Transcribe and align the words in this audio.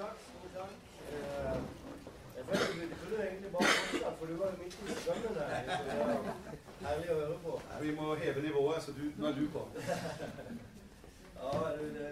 takk. 0.00 0.16
Stor 0.24 0.48
takk. 0.56 0.72
Eh, 1.12 1.58
Jeg 2.38 2.44
føler 2.48 2.86
du 2.90 2.96
kunne 3.02 3.18
egentlig 3.26 3.50
bare 3.52 3.68
fortsatt, 3.76 4.14
for 4.18 4.26
du 4.30 4.34
var 4.40 4.46
jo 4.52 4.56
midt 4.62 4.74
i 4.90 4.94
strømmen 5.00 5.32
der. 5.38 5.48
Så 5.76 5.82
det 5.88 5.96
var 6.00 6.88
herlig 6.88 7.08
å 7.14 7.16
høre 7.20 7.38
på. 7.44 7.52
Vi 7.84 7.90
må 8.00 8.04
heve 8.22 8.42
nivået, 8.48 8.82
så 8.84 8.90
du, 8.98 9.04
nå 9.18 9.26
er 9.30 9.34
du 9.40 9.44
på. 9.56 9.62
Ja, 11.38 11.50
du, 11.78 11.84
det, 11.96 12.10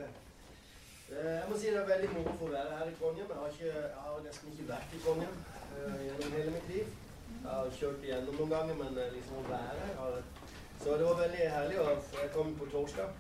det, 1.11 1.21
jeg 1.41 1.46
må 1.51 1.59
si 1.61 1.67
det 1.75 1.80
er 1.83 1.91
veldig 1.93 2.11
moro 2.17 2.33
for 2.41 2.49
å 2.51 2.54
være 2.57 2.79
her 2.80 2.91
i 2.93 2.96
Trondheim. 3.01 3.29
Jeg 3.30 3.38
har, 3.43 3.50
ikke, 3.54 3.72
jeg 3.84 4.03
har 4.07 4.25
nesten 4.27 4.53
ikke 4.55 4.68
vært 4.73 4.96
i 4.98 5.03
Trondheim 5.05 5.37
uh, 5.77 6.00
gjennom 6.07 6.37
hele 6.39 6.55
mitt 6.57 6.68
liv. 6.75 6.87
Jeg 7.37 7.53
har 7.53 7.71
kjørt 7.79 8.05
igjennom 8.09 8.34
noen 8.41 8.53
ganger, 8.57 8.75
men 8.82 8.98
eh, 9.05 9.12
liksom 9.14 9.39
å 9.43 9.46
være 9.50 9.87
her 10.00 10.18
Så 10.82 10.96
det 10.98 11.07
var 11.07 11.18
veldig 11.23 11.46
herlig. 11.55 11.79
få- 11.79 12.21
Jeg 12.23 12.30
kom 12.34 12.55
på 12.59 12.66
torsdag, 12.75 13.09
eh, 13.11 13.14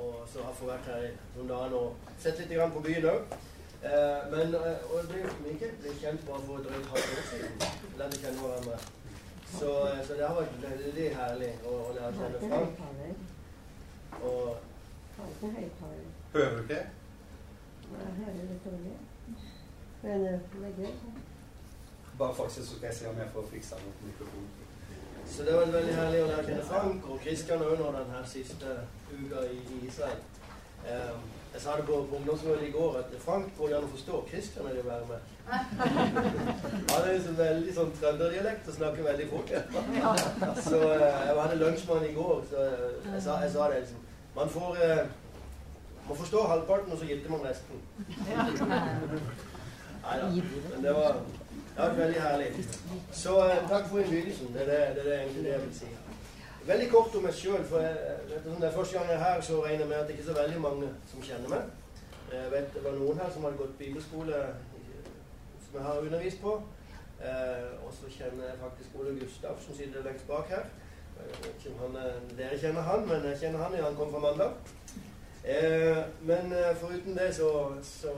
og 0.00 0.22
så 0.28 0.42
har 0.42 0.50
jeg 0.50 0.58
fått 0.60 0.70
vært 0.70 0.88
her 0.92 1.04
noen 1.36 1.50
dager 1.50 1.76
og 1.78 2.14
sett 2.18 2.40
litt 2.42 2.54
grann 2.54 2.72
på 2.74 2.82
byen 2.84 3.10
òg. 3.12 3.36
Men 4.32 4.54
eh, 4.54 4.84
og 4.90 5.02
det 5.02 5.08
ble 5.10 5.22
jo 5.22 5.54
ikke 5.54 5.70
ble 5.82 5.94
kjent 6.00 6.26
bare 6.26 6.40
for 6.46 6.64
drøyt 6.64 6.86
halvt 6.92 7.16
år 7.16 7.26
siden. 7.30 7.64
Lærte 7.98 8.20
kjenne 8.22 8.40
hverandre. 8.40 8.78
Så, 9.58 9.70
eh, 9.88 10.00
så 10.06 10.16
det 10.18 10.28
har 10.28 10.38
vært 10.40 10.56
veldig 10.62 11.08
herlig 11.18 11.50
å, 11.68 11.74
å 11.88 11.92
lære 11.98 12.12
kjenne 12.18 12.38
Frank. 12.48 12.72
Og 14.24 14.56
Hører 16.32 16.56
du 16.56 16.62
ikke? 16.62 16.80
Bare 22.18 22.34
faktisk 22.34 22.68
så 22.68 22.76
skal 22.76 22.86
jeg 22.88 22.94
se 22.94 23.08
om 23.10 23.18
jeg 23.18 23.32
får 23.36 23.50
fiksa 23.52 23.78
noe 23.82 23.96
på 24.00 24.10
mikrofonen. 24.10 24.63
Så 25.26 25.42
det 25.42 25.54
var 25.54 25.72
veldig 25.72 25.94
herlig 25.94 26.20
å 26.22 26.26
lære 26.28 26.64
Frank 26.68 27.06
og 27.10 27.20
Kristian 27.24 27.62
òg 27.64 27.78
nå 27.80 27.92
den 27.94 28.12
her 28.14 28.26
siste 28.28 28.74
uka 29.10 29.46
i, 29.48 29.56
i 29.56 29.86
Israel. 29.88 30.20
Um, 30.84 31.24
jeg 31.54 31.62
sa 31.62 31.76
det 31.78 31.86
på, 31.86 31.96
på 32.10 32.16
ungdomsmøtet 32.16 32.66
i 32.68 32.72
går 32.74 32.96
at 32.98 33.12
Frank 33.22 33.52
går 33.58 33.70
gjerne 33.72 33.88
å 33.88 33.92
forstå. 33.94 34.20
Kristian 34.30 34.68
vil 34.68 34.80
være 34.84 35.06
med. 35.08 35.20
Han 36.92 37.08
er 37.08 37.20
så 37.24 37.34
veldig 37.38 37.74
sånn 37.76 37.92
trønderdialekt 38.00 38.68
og 38.68 38.78
snakker 38.78 39.08
veldig 39.08 39.28
fort. 39.32 39.52
Så 40.66 40.80
uh, 40.82 41.04
jeg 41.04 41.38
hadde 41.40 41.60
lunsj 41.62 41.86
med 41.88 41.94
han 41.96 42.08
i 42.08 42.14
går, 42.18 42.44
så 42.50 42.64
jeg 42.66 43.22
sa, 43.26 43.38
jeg 43.44 43.52
sa 43.54 43.68
det 43.70 43.82
liksom 43.84 44.02
Man 44.34 44.50
får 44.50 44.80
uh, 44.82 45.02
Man 46.08 46.18
forstår 46.20 46.48
halvparten, 46.50 46.92
og 46.92 46.98
så 47.00 47.08
gifter 47.08 47.30
man 47.32 47.46
resten. 47.46 47.76
Nei 50.04 50.16
da. 50.20 50.26
Men 50.28 50.82
det 50.84 50.92
var, 50.98 51.22
var 51.76 51.94
veldig 51.94 52.20
herlig. 52.20 52.48
Så 53.12 53.38
eh, 53.50 53.68
takk 53.68 53.86
for 53.90 53.98
innbydelsen. 53.98 54.52
Det 54.54 54.62
er 54.62 54.66
det, 54.94 55.04
det, 55.04 55.14
er 55.14 55.20
egentlig 55.20 55.44
det 55.44 55.50
jeg 55.52 55.62
vil 55.62 55.74
si. 55.78 55.86
Veldig 56.66 56.90
kort 56.90 57.16
om 57.16 57.22
meg 57.26 57.34
sjøl. 57.34 57.64
For 57.68 57.80
jeg, 57.80 57.96
det 58.28 58.68
er 58.68 58.76
første 58.76 58.98
gang 58.98 59.08
jeg 59.10 59.18
er 59.18 59.24
her, 59.24 59.40
så 59.40 59.64
regner 59.64 59.78
jeg 59.84 59.88
med 59.88 59.96
at 59.96 60.06
det 60.06 60.14
ikke 60.16 60.24
er 60.28 60.34
så 60.34 60.38
veldig 60.42 60.60
mange 60.60 60.92
som 61.10 61.22
kjenner 61.22 61.48
meg. 61.56 61.72
Jeg 62.34 62.52
vet 62.52 62.70
det 62.74 62.84
var 62.84 62.94
noen 62.98 63.18
her 63.20 63.32
som 63.34 63.44
hadde 63.44 63.60
gått 63.60 63.74
bibelskole 63.78 64.38
som 65.64 65.74
jeg 65.78 65.82
har 65.88 65.98
undervist 66.06 66.40
på. 66.42 66.54
Eh, 67.24 67.68
og 67.86 67.92
så 67.96 68.10
kjenner 68.18 68.48
jeg 68.48 68.62
faktisk 68.62 68.96
Ole 69.00 69.18
Gustav, 69.20 69.58
som 69.66 69.76
sitter 69.76 70.02
lengst 70.06 70.26
bak 70.28 70.48
her. 70.48 70.64
Jeg 71.18 71.42
vet 71.42 71.52
ikke 71.58 71.74
om 71.74 71.82
han, 71.84 72.00
er- 72.06 72.36
dere 72.38 72.58
kjenner 72.58 72.82
han, 72.88 73.04
men 73.08 73.28
jeg 73.30 73.38
kjenner 73.40 73.62
han. 73.64 73.76
ja, 73.78 73.84
Han 73.84 73.96
kom 73.96 74.10
fra 74.12 74.18
Mandal. 74.24 74.50
Eh, 75.44 76.00
men 76.22 76.52
eh, 76.52 76.76
foruten 76.80 77.16
det 77.18 77.34
så, 77.36 77.50
så 77.82 78.12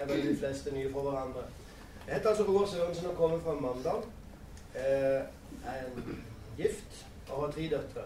er 0.00 0.06
vel 0.08 0.26
de 0.28 0.36
fleste 0.40 0.72
nye 0.74 0.92
for 0.92 1.02
hverandre. 1.10 1.44
Jeg 2.06 2.14
heter 2.14 2.28
altså 2.28 2.44
Roar 2.44 2.66
Sørensen 2.66 3.06
og 3.06 3.16
kommer 3.16 3.38
fra 3.40 3.54
Mandal. 3.54 4.02
Eh, 4.74 5.22
er 5.66 5.84
gift 6.56 7.06
og 7.30 7.44
har 7.44 7.52
tre 7.52 7.62
døtre. 7.62 8.02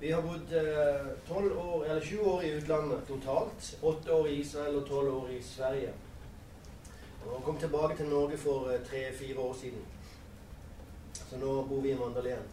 Vi 0.00 0.10
har 0.10 0.20
bodd 0.20 0.52
eh, 0.52 1.36
år, 1.36 1.84
eller 1.84 2.00
20 2.00 2.20
år 2.20 2.42
i 2.42 2.56
utlandet 2.56 3.00
totalt. 3.08 3.78
Åtte 3.82 4.12
år 4.12 4.26
i 4.26 4.34
Israel 4.34 4.76
og 4.76 4.86
tolv 4.88 5.14
år 5.14 5.28
i 5.28 5.42
Sverige. 5.42 5.92
Og 7.26 7.42
kom 7.44 7.58
tilbake 7.58 7.96
til 7.96 8.06
Norge 8.06 8.38
for 8.38 8.70
eh, 8.70 8.80
tre-fire 8.86 9.38
år 9.38 9.56
siden. 9.60 9.84
Så 11.12 11.36
nå 11.36 11.62
bor 11.62 11.80
vi 11.80 11.90
i 11.90 11.98
Mandal 11.98 12.26
igjen. 12.26 12.46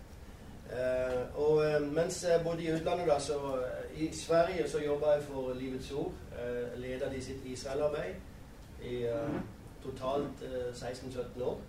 Eh, 0.71 1.39
og 1.39 1.65
eh, 1.65 1.81
mens 1.93 2.23
jeg 2.23 2.41
bodde 2.43 2.63
i 2.63 2.73
utlandet, 2.73 3.07
da, 3.07 3.19
så 3.19 3.37
eh, 3.61 4.01
i 4.07 4.09
Sverige 4.15 4.69
så 4.69 4.81
jobba 4.81 5.11
jeg 5.11 5.23
for 5.29 5.53
Livets 5.53 5.91
Ord. 5.91 6.11
Eh, 6.33 6.79
leda 6.81 7.13
de 7.13 7.21
sitt 7.23 7.45
Israel-arbeid 7.45 8.83
i 8.83 9.03
eh, 9.05 9.37
totalt 9.83 10.43
eh, 10.43 10.73
16-17 10.73 11.43
år. 11.43 11.59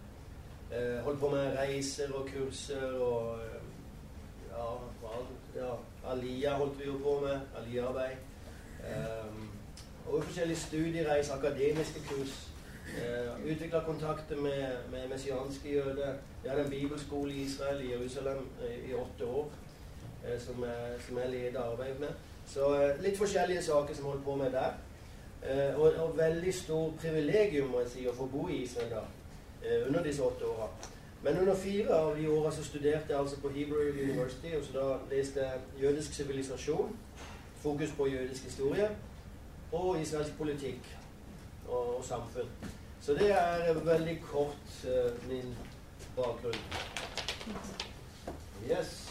Eh, 0.73 0.99
holdt 1.05 1.21
på 1.21 1.29
med 1.29 1.57
reiser 1.59 2.13
og 2.13 2.29
kurser 2.29 2.93
og 3.01 3.39
eh, 3.39 3.63
ja, 4.53 4.75
ja, 5.57 5.75
Alia 6.11 6.55
holdt 6.59 6.79
vi 6.79 6.85
jo 6.87 6.99
på 7.03 7.21
med. 7.25 7.41
Alia-arbeid. 7.61 8.17
Eh, 8.85 9.33
og 10.09 10.25
forskjellige 10.25 10.59
studiereiser, 10.59 11.35
akademiske 11.35 12.01
kurs. 12.09 12.49
Eh, 12.89 13.53
Utvikla 13.53 13.81
kontakter 13.85 14.37
med, 14.37 14.67
med 14.91 15.09
messianske 15.09 15.73
jøder. 15.75 16.15
Jeg 16.45 16.51
hadde 16.51 16.65
en 16.65 16.71
bibelskole 16.71 17.33
i 17.33 17.43
Israel, 17.43 17.85
i 17.85 17.93
Jerusalem, 17.93 18.49
i, 18.71 18.91
i 18.91 18.95
åtte 18.95 19.25
år. 19.27 19.51
eh, 20.25 20.41
Som 20.41 20.65
som 21.07 21.19
jeg 21.19 21.31
leder 21.31 21.61
arbeidet 21.61 22.01
med. 22.01 22.09
Så 22.47 22.75
eh, 22.83 23.03
litt 23.03 23.19
forskjellige 23.19 23.63
saker 23.63 23.95
som 23.95 24.05
holdt 24.05 24.25
på 24.25 24.35
med 24.37 24.51
der. 24.53 24.73
Eh, 25.43 25.81
og, 25.81 25.93
og 25.93 26.19
veldig 26.19 26.55
stor 26.55 26.93
privilegium 27.01 27.71
må 27.71 27.83
jeg 27.85 27.91
si, 27.93 28.07
å 28.11 28.15
få 28.15 28.27
bo 28.27 28.49
i 28.51 28.63
Israel 28.65 28.91
da, 28.91 29.03
eh, 29.63 29.87
under 29.87 30.03
disse 30.03 30.23
åtte 30.23 30.47
åra. 30.47 30.67
Men 31.23 31.39
under 31.39 31.55
fire 31.55 31.95
av 31.95 32.17
de 32.17 32.29
åra 32.31 32.51
studerte 32.51 33.13
jeg 33.13 33.19
altså 33.19 33.41
på 33.43 33.53
Hebrew 33.55 33.93
University. 33.93 34.55
og 34.57 34.65
så 34.65 34.73
Da 34.73 35.15
leste 35.15 35.41
jeg 35.41 35.83
jødisk 35.83 36.15
sivilisasjon, 36.15 36.97
fokus 37.63 37.95
på 37.97 38.07
jødisk 38.07 38.45
historie, 38.45 38.91
og 39.73 40.01
israelsk 40.01 40.39
politikk 40.39 40.97
og, 41.69 41.97
og 41.99 42.05
samfunn. 42.05 42.49
Så 43.01 43.15
det 43.15 43.31
er 43.31 43.85
veldig 43.85 44.19
kort 44.23 44.85
eh, 44.85 45.29
min 45.29 45.55
bakgrunn. 46.17 46.65
Yes. 48.71 49.09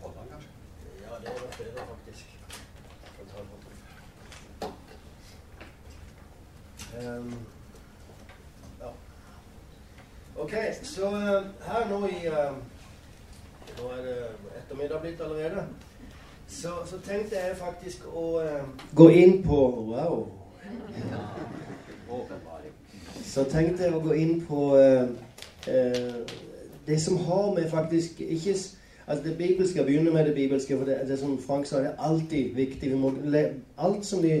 Holder 0.00 0.18
han 0.20 0.28
kanskje? 0.28 0.48
Ja, 1.02 1.14
det 1.20 1.30
var 1.40 1.48
bedre, 1.58 1.86
faktisk. 1.86 2.26
Kan 3.16 3.26
ta 3.26 3.38
den. 3.38 3.48
Ehm, 6.98 7.46
ja. 8.80 8.90
Ok, 10.42 10.52
så 10.82 11.06
eh, 11.06 11.42
her 11.66 11.88
nå 11.90 12.06
i 12.06 12.26
eh, 12.26 12.54
Nå 13.78 13.90
er 13.94 14.00
det 14.02 14.14
ettermiddag 14.58 15.00
blitt 15.00 15.20
allerede. 15.20 15.62
Så, 16.48 16.68
så 16.86 16.98
tenkte 17.06 17.38
jeg 17.38 17.56
faktisk 17.56 18.08
å 18.10 18.40
eh, 18.42 18.64
gå 18.94 19.06
inn 19.10 19.36
på 19.46 19.58
Wow. 19.92 20.24
Så 23.24 23.44
tenkte 23.44 23.86
jeg 23.86 23.94
å 23.94 24.02
gå 24.02 24.18
inn 24.18 24.42
på 24.48 24.64
eh, 24.80 25.14
eh, 25.70 26.34
det 26.86 26.98
som 27.00 27.22
har 27.22 27.54
med 27.54 27.70
faktisk 27.70 28.20
ikke 28.20 28.56
Altså 29.06 29.24
Det 29.24 29.38
bibelske, 29.38 29.84
begynner 29.84 30.12
med 30.12 30.26
det 30.26 30.34
bibelske, 30.34 30.76
for 30.78 30.84
det, 30.84 30.98
det 31.08 31.18
som 31.18 31.38
Frank 31.46 31.66
sa, 31.66 31.78
det 31.78 31.94
er 31.94 32.04
alltid 32.10 32.54
viktig. 32.54 32.90
Vi 32.90 32.98
må, 32.98 33.14
alt 33.78 34.06
som 34.06 34.22
vi 34.22 34.32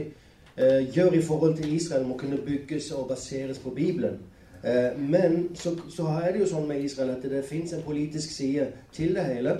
eh, 0.56 0.96
gjør 0.96 1.12
i 1.18 1.22
forhold 1.22 1.56
til 1.56 1.74
Israel, 1.74 2.06
må 2.06 2.16
kunne 2.16 2.38
bygges 2.46 2.90
og 2.90 3.08
baseres 3.08 3.58
på 3.58 3.70
Bibelen. 3.70 4.20
Eh, 4.64 4.98
men 4.98 5.48
så, 5.54 5.76
så 5.90 6.06
er 6.06 6.32
det 6.32 6.40
jo 6.44 6.50
sånn 6.52 6.68
med 6.68 6.84
Israel 6.84 7.16
at 7.16 7.24
det 7.26 7.44
fins 7.44 7.72
en 7.74 7.82
politisk 7.82 8.30
side 8.30 8.68
til 8.94 9.14
det 9.16 9.24
hele. 9.26 9.56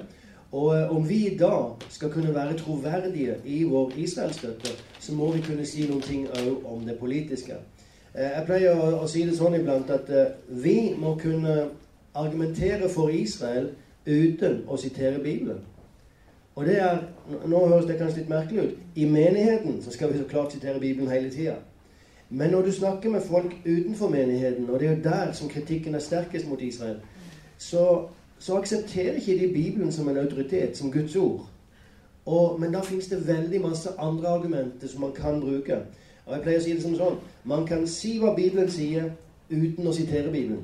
Og 0.52 0.68
eh, 0.76 0.94
om 0.94 1.08
vi 1.08 1.36
da 1.38 1.74
skal 1.90 2.12
kunne 2.12 2.34
være 2.34 2.58
troverdige 2.60 3.36
i 3.44 3.62
vår 3.64 3.96
Israelstøtte, 3.96 4.76
så 5.00 5.14
må 5.18 5.32
vi 5.32 5.42
kunne 5.42 5.66
si 5.66 5.88
noen 5.88 6.04
ting 6.06 6.28
òg 6.30 6.66
om 6.70 6.86
det 6.86 6.98
politiske. 7.00 7.58
Eh, 8.14 8.28
Jeg 8.28 8.46
pleier 8.46 8.78
å, 8.78 8.92
å 9.02 9.10
si 9.10 9.24
det 9.26 9.34
sånn 9.38 9.58
iblant 9.58 9.90
at 9.90 10.12
vi 10.48 10.94
må 10.98 11.16
kunne 11.18 11.72
argumentere 12.14 12.88
for 12.92 13.10
Israel 13.10 13.72
uten 14.06 14.62
å 14.68 14.76
sitere 14.78 15.18
Bibelen. 15.22 15.62
Og 16.54 16.66
det 16.68 16.78
er, 16.84 16.98
Nå 17.48 17.66
høres 17.66 17.86
det 17.88 17.96
kanskje 17.96 18.20
litt 18.20 18.28
merkelig 18.30 18.64
ut. 18.66 18.80
I 18.94 19.06
menigheten 19.08 19.78
så 19.82 19.90
skal 19.90 20.12
vi 20.12 20.18
så 20.18 20.26
klart 20.28 20.52
sitere 20.52 20.80
Bibelen 20.80 21.08
hele 21.10 21.30
tida. 21.30 21.54
Men 22.34 22.50
når 22.50 22.62
du 22.62 22.72
snakker 22.72 23.10
med 23.10 23.20
folk 23.20 23.56
utenfor 23.66 24.08
menigheten, 24.08 24.70
og 24.70 24.80
det 24.80 24.88
er 24.88 24.96
jo 24.96 25.02
der 25.04 25.32
som 25.32 25.48
kritikken 25.48 25.94
er 25.94 25.98
sterkest 25.98 26.48
mot 26.48 26.60
Israel, 26.60 26.96
så, 27.58 28.04
så 28.38 28.56
aksepterer 28.56 29.12
ikke 29.12 29.38
de 29.38 29.52
Bibelen 29.52 29.92
som 29.92 30.08
en 30.08 30.16
autoritet, 30.16 30.76
som 30.76 30.92
Guds 30.92 31.16
ord. 31.16 31.48
Og, 32.26 32.60
men 32.60 32.72
da 32.72 32.80
finnes 32.80 33.06
det 33.06 33.26
veldig 33.28 33.60
masse 33.60 33.90
andre 33.98 34.28
argumenter 34.28 34.88
som 34.88 35.00
man 35.00 35.12
kan 35.12 35.40
bruke. 35.40 35.76
Og 36.26 36.34
jeg 36.34 36.42
pleier 36.42 36.60
å 36.60 36.62
si 36.62 36.72
det 36.72 36.82
som 36.82 36.94
sånn 36.96 37.18
Man 37.44 37.66
kan 37.66 37.86
si 37.90 38.14
hva 38.22 38.30
Bibelen 38.36 38.70
sier, 38.70 39.10
uten 39.50 39.86
å 39.86 39.92
sitere 39.92 40.30
Bibelen. 40.30 40.62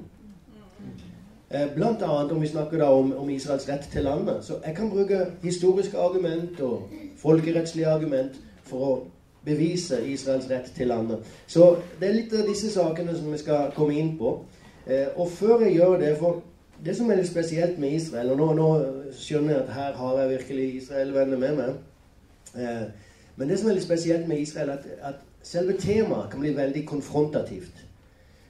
Eh, 1.50 1.66
Blant 1.74 2.02
annet 2.02 2.32
om 2.32 2.40
vi 2.40 2.48
snakker 2.48 2.78
da 2.78 2.88
om, 2.94 3.12
om 3.12 3.30
Israels 3.30 3.68
rett 3.68 3.88
til 3.92 4.06
landet. 4.06 4.44
Så 4.44 4.60
jeg 4.64 4.76
kan 4.76 4.90
bruke 4.90 5.26
historiske 5.42 5.98
argument 5.98 6.60
og 6.60 6.88
folkerettslige 7.18 7.90
argument 7.90 8.40
for 8.62 8.86
å 8.86 8.92
bevise 9.44 10.00
Israels 10.06 10.50
rett 10.50 10.72
til 10.76 10.90
landet. 10.90 11.24
Så 11.46 11.76
det 12.00 12.08
er 12.08 12.16
litt 12.16 12.34
av 12.34 12.46
disse 12.48 12.70
sakene 12.72 13.16
som 13.16 13.32
vi 13.32 13.38
skal 13.38 13.72
komme 13.76 13.96
inn 13.98 14.16
på. 14.18 14.38
Eh, 14.86 15.08
og 15.16 15.30
før 15.30 15.64
jeg 15.66 15.76
gjør 15.76 15.98
det, 16.00 16.14
for 16.18 16.42
det 16.84 16.96
som 16.96 17.10
er 17.10 17.18
litt 17.18 17.28
spesielt 17.28 17.78
med 17.78 17.96
Israel 17.96 18.30
Og 18.30 18.36
nå, 18.38 18.52
nå 18.54 18.68
skjønner 19.18 19.54
jeg 19.54 19.62
at 19.64 19.72
her 19.74 19.96
har 19.98 20.20
jeg 20.20 20.30
virkelig 20.30 20.68
Israel-venner 20.82 21.38
med 21.38 21.56
meg. 21.56 21.74
Eh, 22.54 22.86
men 23.36 23.48
det 23.48 23.58
som 23.58 23.70
er 23.70 23.78
litt 23.78 23.86
spesielt 23.86 24.28
med 24.28 24.40
Israel, 24.42 24.70
at, 24.70 24.86
at 25.02 25.14
selve 25.42 25.76
temaet 25.78 26.30
kan 26.30 26.40
bli 26.40 26.56
veldig 26.56 26.86
konfrontativt. 26.86 27.84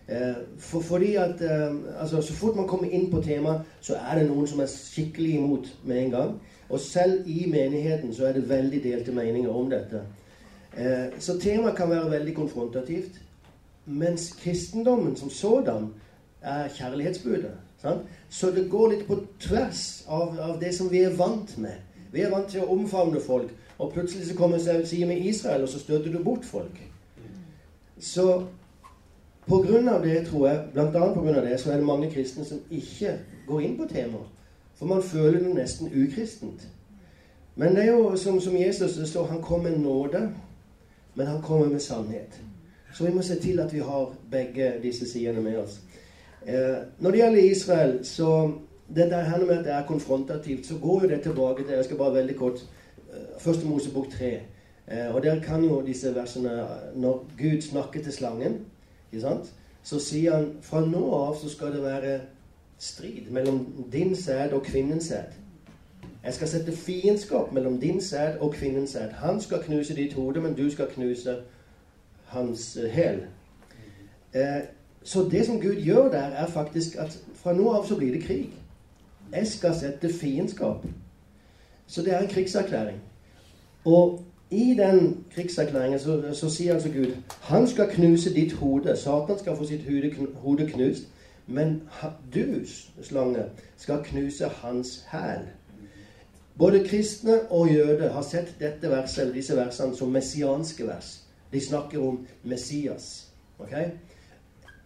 Eh, 0.08 0.37
for, 0.58 0.81
fordi 0.81 1.14
at 1.14 1.40
eh, 1.40 1.75
altså, 2.00 2.23
Så 2.23 2.32
fort 2.32 2.56
man 2.56 2.69
kommer 2.69 2.88
inn 2.90 3.11
på 3.11 3.20
temaet, 3.23 3.61
så 3.81 3.94
er 3.94 4.19
det 4.19 4.29
noen 4.29 4.46
som 4.49 4.61
er 4.61 4.70
skikkelig 4.73 5.35
imot 5.35 5.69
med 5.85 6.05
en 6.05 6.11
gang. 6.11 6.31
Og 6.69 6.81
selv 6.81 7.29
i 7.29 7.44
menigheten 7.50 8.14
så 8.14 8.26
er 8.26 8.32
det 8.32 8.49
veldig 8.49 8.85
delte 8.85 9.12
meninger 9.12 9.50
om 9.50 9.70
dette. 9.70 10.02
Eh, 10.76 11.18
så 11.18 11.38
temaet 11.40 11.76
kan 11.76 11.90
være 11.90 12.10
veldig 12.10 12.34
konfrontativt. 12.34 13.20
Mens 13.86 14.32
kristendommen 14.32 15.16
som 15.16 15.30
sådan 15.30 15.88
er 16.42 16.68
kjærlighetsbudet. 16.68 17.52
Sant? 17.82 18.02
Så 18.28 18.50
det 18.50 18.70
går 18.70 18.90
litt 18.90 19.06
på 19.06 19.16
tvers 19.40 20.04
av, 20.08 20.38
av, 20.40 20.60
det 20.60 20.74
som 20.74 20.90
vi 20.90 21.02
er 21.06 21.16
vant 21.16 21.58
med. 21.58 21.78
Vi 22.12 22.20
er 22.20 22.32
vant 22.32 22.48
til 22.50 22.64
å 22.64 22.72
omfavne 22.74 23.20
folk, 23.20 23.52
og 23.78 23.92
plutselig 23.92 24.26
så 24.28 24.36
kommer 24.36 24.58
det 24.58 24.88
seg 24.88 25.06
med 25.06 25.26
Israel, 25.26 25.62
og 25.62 25.68
så 25.68 25.78
støter 25.78 26.12
du 26.12 26.22
bort 26.24 26.44
folk. 26.44 26.80
Så 28.00 28.26
på 29.48 29.60
grunn 29.62 29.88
av 29.88 30.02
det, 30.04 30.26
tror 30.26 30.48
jeg, 30.48 30.64
blant 30.72 30.96
annet 30.96 31.14
på 31.14 31.22
grunn 31.24 31.38
av 31.38 31.46
det, 31.46 31.60
så 31.60 31.72
er 31.72 31.80
det 31.80 31.86
mange 31.88 32.10
kristne 32.10 32.44
som 32.44 32.60
ikke 32.70 33.14
går 33.46 33.62
inn 33.64 33.78
på 33.78 33.86
temaet. 33.88 34.34
For 34.78 34.86
man 34.86 35.02
føler 35.02 35.40
det 35.42 35.54
nesten 35.56 35.90
ukristent. 35.90 36.68
Men 37.58 37.74
det 37.74 37.86
er 37.86 37.96
jo 37.96 38.12
som, 38.16 38.40
som 38.40 38.56
Jesus 38.56 38.98
det 38.98 39.08
står, 39.08 39.26
han 39.32 39.42
kom 39.42 39.64
med 39.66 39.78
nåde, 39.82 40.28
men 41.18 41.26
han 41.26 41.42
kommer 41.42 41.66
med 41.66 41.80
sannhet. 41.80 42.40
Så 42.94 43.04
vi 43.04 43.14
må 43.14 43.22
se 43.22 43.34
til 43.42 43.60
at 43.60 43.72
vi 43.74 43.78
har 43.78 44.12
begge 44.30 44.72
disse 44.82 45.08
sidene 45.10 45.42
med 45.42 45.56
oss. 45.58 45.80
Eh, 46.46 46.76
når 46.98 47.10
det 47.10 47.20
gjelder 47.20 47.50
Israel, 47.50 48.04
så 48.06 48.52
det 48.94 49.10
der 49.10 49.22
her 49.22 49.46
med 49.46 49.58
at 49.58 49.64
det 49.64 49.72
er 49.72 49.86
konfrontativt, 49.86 50.66
så 50.66 50.78
går 50.82 51.02
jo 51.02 51.08
det 51.08 51.20
tilbake 51.22 51.62
til 51.62 51.74
Jeg 51.74 51.84
skal 51.84 51.96
bare 51.96 52.14
veldig 52.14 52.36
kort 52.36 52.64
eh, 53.10 53.40
Første 53.40 53.66
Mosebok 53.66 54.06
3. 54.12 54.30
Eh, 54.88 55.14
og 55.14 55.22
der 55.22 55.40
kan 55.40 55.64
jo 55.64 55.82
disse 55.86 56.14
versene 56.14 56.66
Når 56.94 57.30
Gud 57.38 57.60
snakker 57.60 58.02
til 58.02 58.12
slangen, 58.12 58.66
så 59.82 59.98
sier 59.98 60.36
han 60.36 60.50
fra 60.62 60.84
nå 60.84 61.02
av 61.14 61.36
så 61.40 61.48
skal 61.48 61.72
det 61.72 61.82
være 61.82 62.20
strid 62.78 63.30
mellom 63.30 63.66
din 63.92 64.16
sæd 64.16 64.52
og 64.52 64.62
kvinnens 64.62 65.04
sæd. 65.04 65.34
Jeg 66.28 66.34
skal 66.34 66.48
sette 66.48 66.72
fiendskap 66.76 67.52
mellom 67.52 67.80
din 67.80 68.00
sæd 68.00 68.38
og 68.40 68.52
kvinnens 68.52 68.90
sæd. 68.90 69.10
Han 69.10 69.40
skal 69.40 69.62
knuse 69.62 69.94
ditt 69.96 70.14
hode, 70.14 70.40
men 70.40 70.54
du 70.54 70.70
skal 70.70 70.86
knuse 70.86 71.36
hans 72.25 72.76
eh, 72.76 72.90
hæl. 72.90 73.20
Eh, 74.34 74.62
så 75.02 75.28
det 75.30 75.46
som 75.46 75.60
Gud 75.60 75.75
gjør 75.75 76.10
der, 76.10 76.19
er 76.19 76.46
faktisk 76.46 76.96
at 76.96 77.19
fra 77.34 77.52
nå 77.52 77.72
av 77.72 77.86
så 77.86 77.96
blir 77.96 78.12
det 78.12 78.22
krig. 78.22 78.50
Jeg 79.32 79.46
skal 79.46 79.75
sette 79.75 80.12
fiendskap. 80.14 80.84
Så 81.86 82.02
det 82.02 82.12
er 82.14 82.19
en 82.19 82.28
krigserklæring. 82.28 83.00
Og 83.84 84.25
i 84.50 84.75
den 84.78 85.25
krigserklæringen 85.34 85.98
så, 85.98 86.22
så, 86.32 86.50
sier 86.50 86.75
altså 86.75 86.88
Gud 86.88 87.16
Han 87.40 87.66
skal 87.66 87.88
knuse 87.90 88.34
ditt 88.34 88.52
hode. 88.52 88.96
Satan 88.96 89.38
skal 89.38 89.56
få 89.56 89.64
sitt 89.64 89.88
hode 90.34 90.66
knust. 90.66 91.08
Men 91.46 91.82
du, 92.34 92.44
slange, 93.02 93.44
skal 93.76 94.04
knuse 94.04 94.44
hans 94.44 95.06
hæl. 95.12 95.48
Både 96.58 96.84
kristne 96.84 97.40
og 97.50 97.69
jøder 97.70 98.10
har 98.12 98.22
sett 98.22 98.55
dette 98.58 98.90
verset, 98.90 99.22
eller 99.22 99.34
disse 99.34 99.56
versene 99.56 99.96
som 99.96 100.10
messianske 100.10 100.87
vers. 100.87 101.20
De 101.52 101.60
snakker 101.60 102.02
om 102.02 102.26
Messias. 102.44 103.28
Okay? 103.58 103.84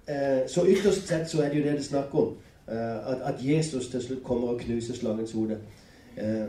Eh, 0.09 0.49
så 0.49 0.67
ytterst 0.67 1.09
sett 1.09 1.31
så 1.31 1.43
er 1.43 1.49
det 1.49 1.59
jo 1.59 1.65
det 1.65 1.73
det 1.73 1.85
snakker 1.85 2.19
om. 2.19 2.37
Eh, 2.69 3.29
at, 3.29 3.35
Jesus 3.41 3.89
til 3.89 4.03
slutt 4.03 4.25
kommer 4.25 4.49
og 4.49 4.61
knuser 4.61 4.95
slangens 4.95 5.33
hode. 5.33 5.59
Eh, 6.17 6.47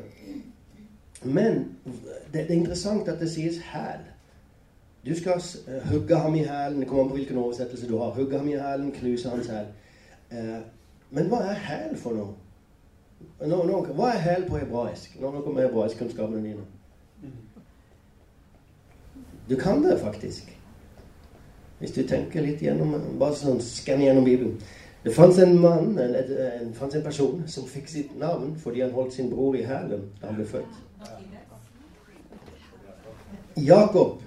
men 1.24 1.78
det, 1.86 2.34
det, 2.34 2.42
er 2.42 2.60
interessant 2.60 3.08
at 3.08 3.20
det 3.20 3.32
sies 3.32 3.58
hæl. 3.72 4.04
Du 5.06 5.16
skal 5.16 5.42
hugge 5.92 6.16
ham 6.16 6.36
i 6.36 6.44
hælen. 6.44 6.80
Det 6.80 6.88
kommer 6.88 7.04
an 7.04 7.10
på 7.10 7.16
hvilken 7.16 7.38
oversettelse 7.38 7.88
du 7.88 7.98
har. 7.98 8.10
Hugge 8.10 8.38
ham 8.38 8.48
i 8.48 8.58
hælen, 8.60 8.92
knuse 8.92 9.30
hans 9.30 9.48
hæl. 9.48 9.66
Men 11.12 11.28
hva 11.28 11.38
er 11.38 11.54
hæl 11.54 11.98
for 11.98 12.12
noe? 12.12 12.34
Nå, 13.44 13.64
nå, 13.68 13.82
hva 13.98 14.14
er 14.14 14.24
hæl 14.24 14.46
på 14.48 14.58
hebraisk? 14.58 15.18
Nå, 15.20 15.32
nå 15.32 15.42
kommer 15.44 15.66
hebraiskkunnskapene 15.66 16.44
dine. 16.44 16.64
Du 19.50 19.56
kan 19.60 19.84
det 19.84 20.00
faktisk. 20.00 20.52
Hvis 21.80 21.92
du 21.92 22.04
tenker 22.08 22.46
litt 22.46 22.62
gjennom 22.64 22.94
Bare 23.20 23.36
sånn 23.36 23.60
skann 23.62 24.02
gjennom 24.06 24.24
Bibelen. 24.24 24.56
Det 25.04 25.12
fantes 25.12 25.42
en 25.44 25.58
mann, 25.60 25.98
en, 26.00 26.14
en, 26.16 26.70
en, 26.72 27.04
person, 27.04 27.42
som 27.48 27.66
fikk 27.68 27.90
sitt 27.92 28.14
navn 28.20 28.54
fordi 28.56 28.86
han 28.86 28.94
holdt 28.96 29.18
sin 29.18 29.28
bror 29.32 29.58
i 29.60 29.66
hælen 29.68 30.06
da 30.22 30.30
han 30.30 30.38
ble 30.38 30.46
født. 30.48 30.78
Jakob. 33.60 34.22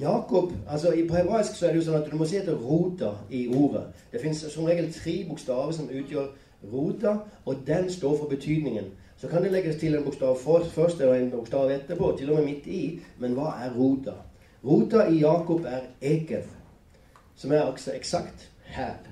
Jakob, 0.00 0.52
altså 0.68 0.92
På 1.08 1.16
hebraisk 1.16 1.54
så 1.54 1.66
er 1.66 1.72
det 1.72 1.80
jo 1.80 1.86
sånn 1.88 2.02
at 2.02 2.10
du 2.10 2.16
må 2.16 2.26
si 2.28 2.36
etter 2.38 2.54
rota 2.54 3.14
i 3.30 3.46
ordet. 3.48 3.86
Det 4.12 4.20
fins 4.22 4.44
som 4.52 4.68
regel 4.68 4.92
tre 4.94 5.24
bokstaver 5.28 5.72
som 5.74 5.90
utgjør 5.90 6.28
rota, 6.72 7.16
og 7.44 7.66
den 7.66 7.90
står 7.90 8.16
for 8.18 8.30
betydningen. 8.30 8.92
Så 9.18 9.28
kan 9.28 9.42
det 9.42 9.52
legges 9.52 9.76
til 9.80 9.96
en 9.96 10.04
bokstav 10.04 10.38
først 10.38 11.00
og 11.02 11.16
en 11.16 11.30
bokstav 11.30 11.70
etterpå, 11.74 12.12
til 12.18 12.30
og 12.30 12.38
med 12.38 12.44
midt 12.44 12.66
i. 12.66 13.00
Men 13.18 13.34
hva 13.34 13.56
er 13.64 13.74
rota? 13.74 14.14
Rota 14.64 15.08
i 15.10 15.18
Jakob 15.20 15.66
er 15.66 15.90
Ekev, 16.00 16.46
som 17.36 17.52
er 17.52 17.66
også 17.66 17.94
eksakt 17.94 18.50
hæl. 18.64 19.08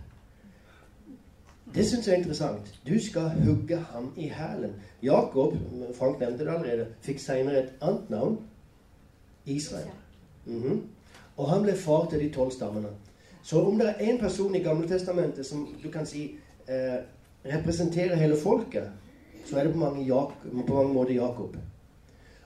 Det 1.75 1.87
syns 1.87 2.07
jeg 2.07 2.15
er 2.15 2.19
interessant. 2.19 2.75
Du 2.87 2.95
skal 3.03 3.31
hugge 3.45 3.77
ham 3.77 4.13
i 4.17 4.29
hælen. 4.29 4.75
Jakob, 5.03 5.55
Frank 5.99 6.21
nevnte 6.21 6.45
det 6.45 6.55
allerede, 6.55 6.87
fikk 7.03 7.21
senere 7.21 7.65
et 7.65 7.73
annet 7.83 8.11
navn. 8.11 8.39
Israel. 9.47 9.91
Mm 10.47 10.63
-hmm. 10.63 10.81
Og 11.37 11.51
han 11.51 11.63
ble 11.63 11.77
far 11.77 12.07
til 12.11 12.21
de 12.21 12.31
tolv 12.33 12.51
stammene. 12.51 12.89
Så 13.43 13.61
om 13.61 13.79
det 13.79 13.89
er 13.89 14.13
én 14.13 14.21
person 14.21 14.55
i 14.55 14.63
Gamletestamentet 14.63 15.47
som 15.47 15.69
du 15.83 15.91
kan 15.91 16.07
si 16.07 16.35
eh, 16.69 16.99
representerer 17.45 18.17
hele 18.17 18.37
folket, 18.37 18.91
så 19.45 19.59
er 19.59 19.65
det 19.65 19.73
på 19.73 19.79
mange, 19.79 20.07
på 20.67 20.75
mange 20.75 20.95
måter 20.95 21.15
Jakob. 21.15 21.57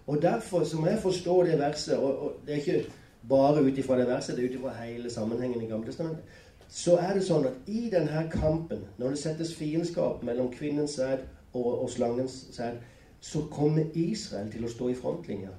Og 0.06 0.22
derfor 0.22 0.64
som 0.64 0.86
jeg 0.86 0.98
forstår 0.98 1.44
det 1.44 1.58
verset, 1.58 1.96
og, 1.96 2.22
og 2.22 2.32
det 2.46 2.52
er 2.52 2.58
ikke 2.58 2.86
bare 3.28 3.62
ut 3.62 3.78
ifra 3.78 3.98
det 3.98 4.06
verset, 4.06 4.36
det 4.36 4.44
er 4.44 4.48
ut 4.48 4.54
ifra 4.54 4.84
hele 4.84 5.10
sammenhengen 5.10 5.62
i 5.62 5.66
Gamletestamentet, 5.66 6.24
så 6.68 6.96
er 6.96 7.14
det 7.14 7.24
sånn 7.26 7.48
at 7.48 7.66
i 7.66 7.88
denne 7.90 8.28
kampen, 8.30 8.84
når 8.98 9.14
det 9.14 9.18
settes 9.18 9.54
fiendskap 9.58 10.22
mellom 10.22 10.52
kvinnens 10.54 10.94
sæd 11.00 11.24
og, 11.52 11.82
og 11.82 11.90
slangens 11.90 12.36
sæd, 12.52 12.78
så 13.20 13.42
kommer 13.50 13.84
Israel 13.94 14.52
til 14.52 14.64
å 14.64 14.70
stå 14.70 14.88
i 14.88 14.94
frontlinja 14.94 15.50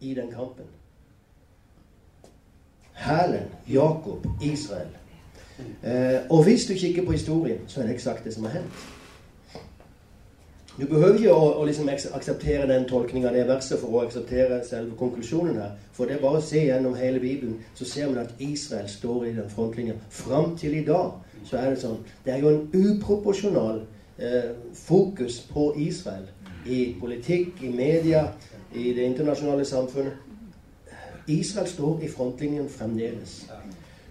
i 0.00 0.12
den 0.14 0.28
kampen. 0.32 0.68
Hælen, 2.98 3.48
Jakob, 3.68 4.26
Israel. 4.42 4.92
Eh, 5.58 6.20
og 6.30 6.44
hvis 6.44 6.66
du 6.66 6.74
kikker 6.74 7.04
på 7.04 7.12
historien, 7.12 7.58
så 7.66 7.80
er 7.80 7.86
det 7.86 7.94
eksakt 7.94 8.24
det 8.24 8.34
som 8.34 8.44
har 8.44 8.50
hendt. 8.50 8.86
Du 10.80 10.86
behøver 10.86 11.16
ikke 11.18 11.34
å, 11.34 11.46
å 11.58 11.64
liksom 11.66 11.88
akseptere 11.90 12.68
den 12.70 12.84
tolkninga 12.86 13.32
av 13.32 13.34
det 13.34 13.46
verset 13.48 13.80
for 13.80 13.90
å 13.90 14.02
akseptere 14.06 14.60
selve 14.66 14.94
konklusjonen 14.98 15.56
her. 15.58 15.72
For 15.92 16.06
det 16.06 16.14
er 16.14 16.22
bare 16.22 16.38
å 16.38 16.44
se 16.44 16.60
gjennom 16.68 16.94
hele 16.94 17.18
Bibelen, 17.18 17.56
så 17.74 17.86
ser 17.88 18.12
man 18.12 18.20
at 18.22 18.38
Israel 18.38 18.86
står 18.90 19.24
i 19.26 19.32
den 19.40 19.50
frontlinja. 19.50 19.96
Fram 20.14 20.54
til 20.60 20.76
i 20.78 20.84
dag 20.86 21.16
så 21.48 21.58
er 21.58 21.72
det 21.72 21.80
sånn. 21.82 21.98
Det 22.22 22.34
er 22.34 22.44
jo 22.44 22.52
en 22.52 22.62
uproporsjonal 22.70 23.82
eh, 24.22 24.52
fokus 24.78 25.40
på 25.50 25.72
Israel 25.82 26.28
i 26.62 26.94
politikk, 27.00 27.58
i 27.66 27.72
media, 27.74 28.28
i 28.70 28.92
det 28.94 29.10
internasjonale 29.10 29.66
samfunnet. 29.66 30.27
Israel 31.28 31.68
står 31.68 32.00
i 32.00 32.08
frontlinjen 32.08 32.68
fremdeles. 32.68 33.50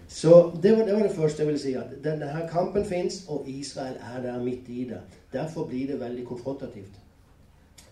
Så 0.08 0.52
det 0.62 0.72
var, 0.76 0.84
det 0.84 0.94
var, 0.94 1.02
det 1.02 1.16
første 1.16 1.42
jeg 1.42 1.46
ville 1.46 1.60
si. 1.60 1.72
At 1.72 1.90
denne 2.04 2.26
her 2.26 2.48
kampen 2.48 2.84
fins, 2.84 3.24
og 3.28 3.44
Israel 3.46 3.96
er 4.16 4.22
der 4.22 4.42
midt 4.42 4.68
i 4.68 4.84
det. 4.84 5.00
Derfor 5.32 5.64
blir 5.64 5.86
det 5.86 6.00
veldig 6.00 6.24
konfrontativt. 6.24 7.00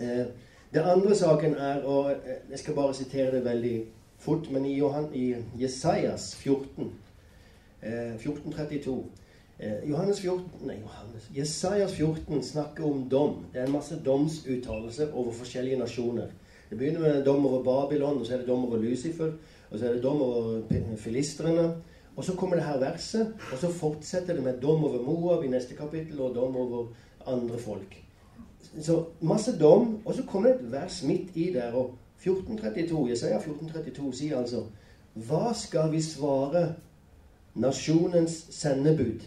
Eh, 0.01 0.27
det 0.75 0.83
andre 0.83 1.15
saken 1.15 1.55
er 1.55 1.83
og 1.83 2.11
eh, 2.11 2.51
Jeg 2.51 2.59
skal 2.59 2.75
bare 2.75 2.95
sitere 2.95 3.37
det 3.37 3.45
veldig 3.45 3.85
fort, 4.19 4.51
men 4.51 4.67
i, 4.67 4.79
Johan, 4.79 5.15
i 5.15 5.35
Jesajas 5.61 6.37
14 6.37 6.93
eh, 7.83 8.15
1432 8.15 9.05
eh, 9.59 9.91
Johannes 9.91 10.21
14, 10.21 10.45
nei, 10.67 10.81
Johannes, 10.81 11.31
Jesajas 11.37 11.95
14 11.95 12.43
snakker 12.43 12.85
om 12.85 13.09
dom. 13.11 13.45
Det 13.53 13.61
er 13.61 13.67
en 13.67 13.73
masse 13.73 14.01
domsuttalelser 14.05 15.15
over 15.15 15.33
forskjellige 15.33 15.79
nasjoner. 15.79 16.27
Det 16.71 16.79
begynner 16.79 17.01
med 17.01 17.25
dom 17.25 17.47
over 17.47 17.63
Babylon, 17.63 18.19
og 18.19 18.27
så 18.27 18.35
er 18.35 18.39
det 18.39 18.49
dom 18.49 18.65
over 18.65 18.77
Lucifer, 18.77 19.33
og 19.71 19.79
så 19.79 19.87
er 19.87 19.93
det 19.93 20.03
dom 20.03 20.23
over 20.23 20.63
filistrene. 20.97 21.75
Og 22.17 22.25
så 22.25 22.35
kommer 22.35 22.57
det 22.57 22.65
her 22.65 22.79
verset, 22.79 23.35
og 23.53 23.59
så 23.59 23.73
fortsetter 23.73 24.35
det 24.35 24.45
med 24.45 24.61
dom 24.63 24.85
over 24.85 25.03
Moab 25.03 25.45
i 25.45 25.49
neste 25.49 25.77
kapittel, 25.77 26.21
og 26.21 26.35
dom 26.35 26.57
over 26.57 26.87
andre 27.27 27.59
folk. 27.59 28.03
Så 28.81 29.05
masse 29.21 29.59
dom, 29.59 30.01
og 30.05 30.15
så 30.15 30.23
kommer 30.23 30.49
det 30.49 30.61
et 30.61 30.73
vers 30.73 31.03
midt 31.03 31.31
i 31.35 31.53
der. 31.53 31.73
Og 31.73 31.95
1432, 32.19 33.09
jeg 33.09 33.19
sier 33.19 33.37
1432 33.37 34.13
sier 34.17 34.39
altså 34.41 34.65
Hva 35.15 35.53
skal 35.55 35.93
vi 35.93 36.01
svare 36.03 36.75
nasjonens 37.55 38.47
sendebud? 38.51 39.23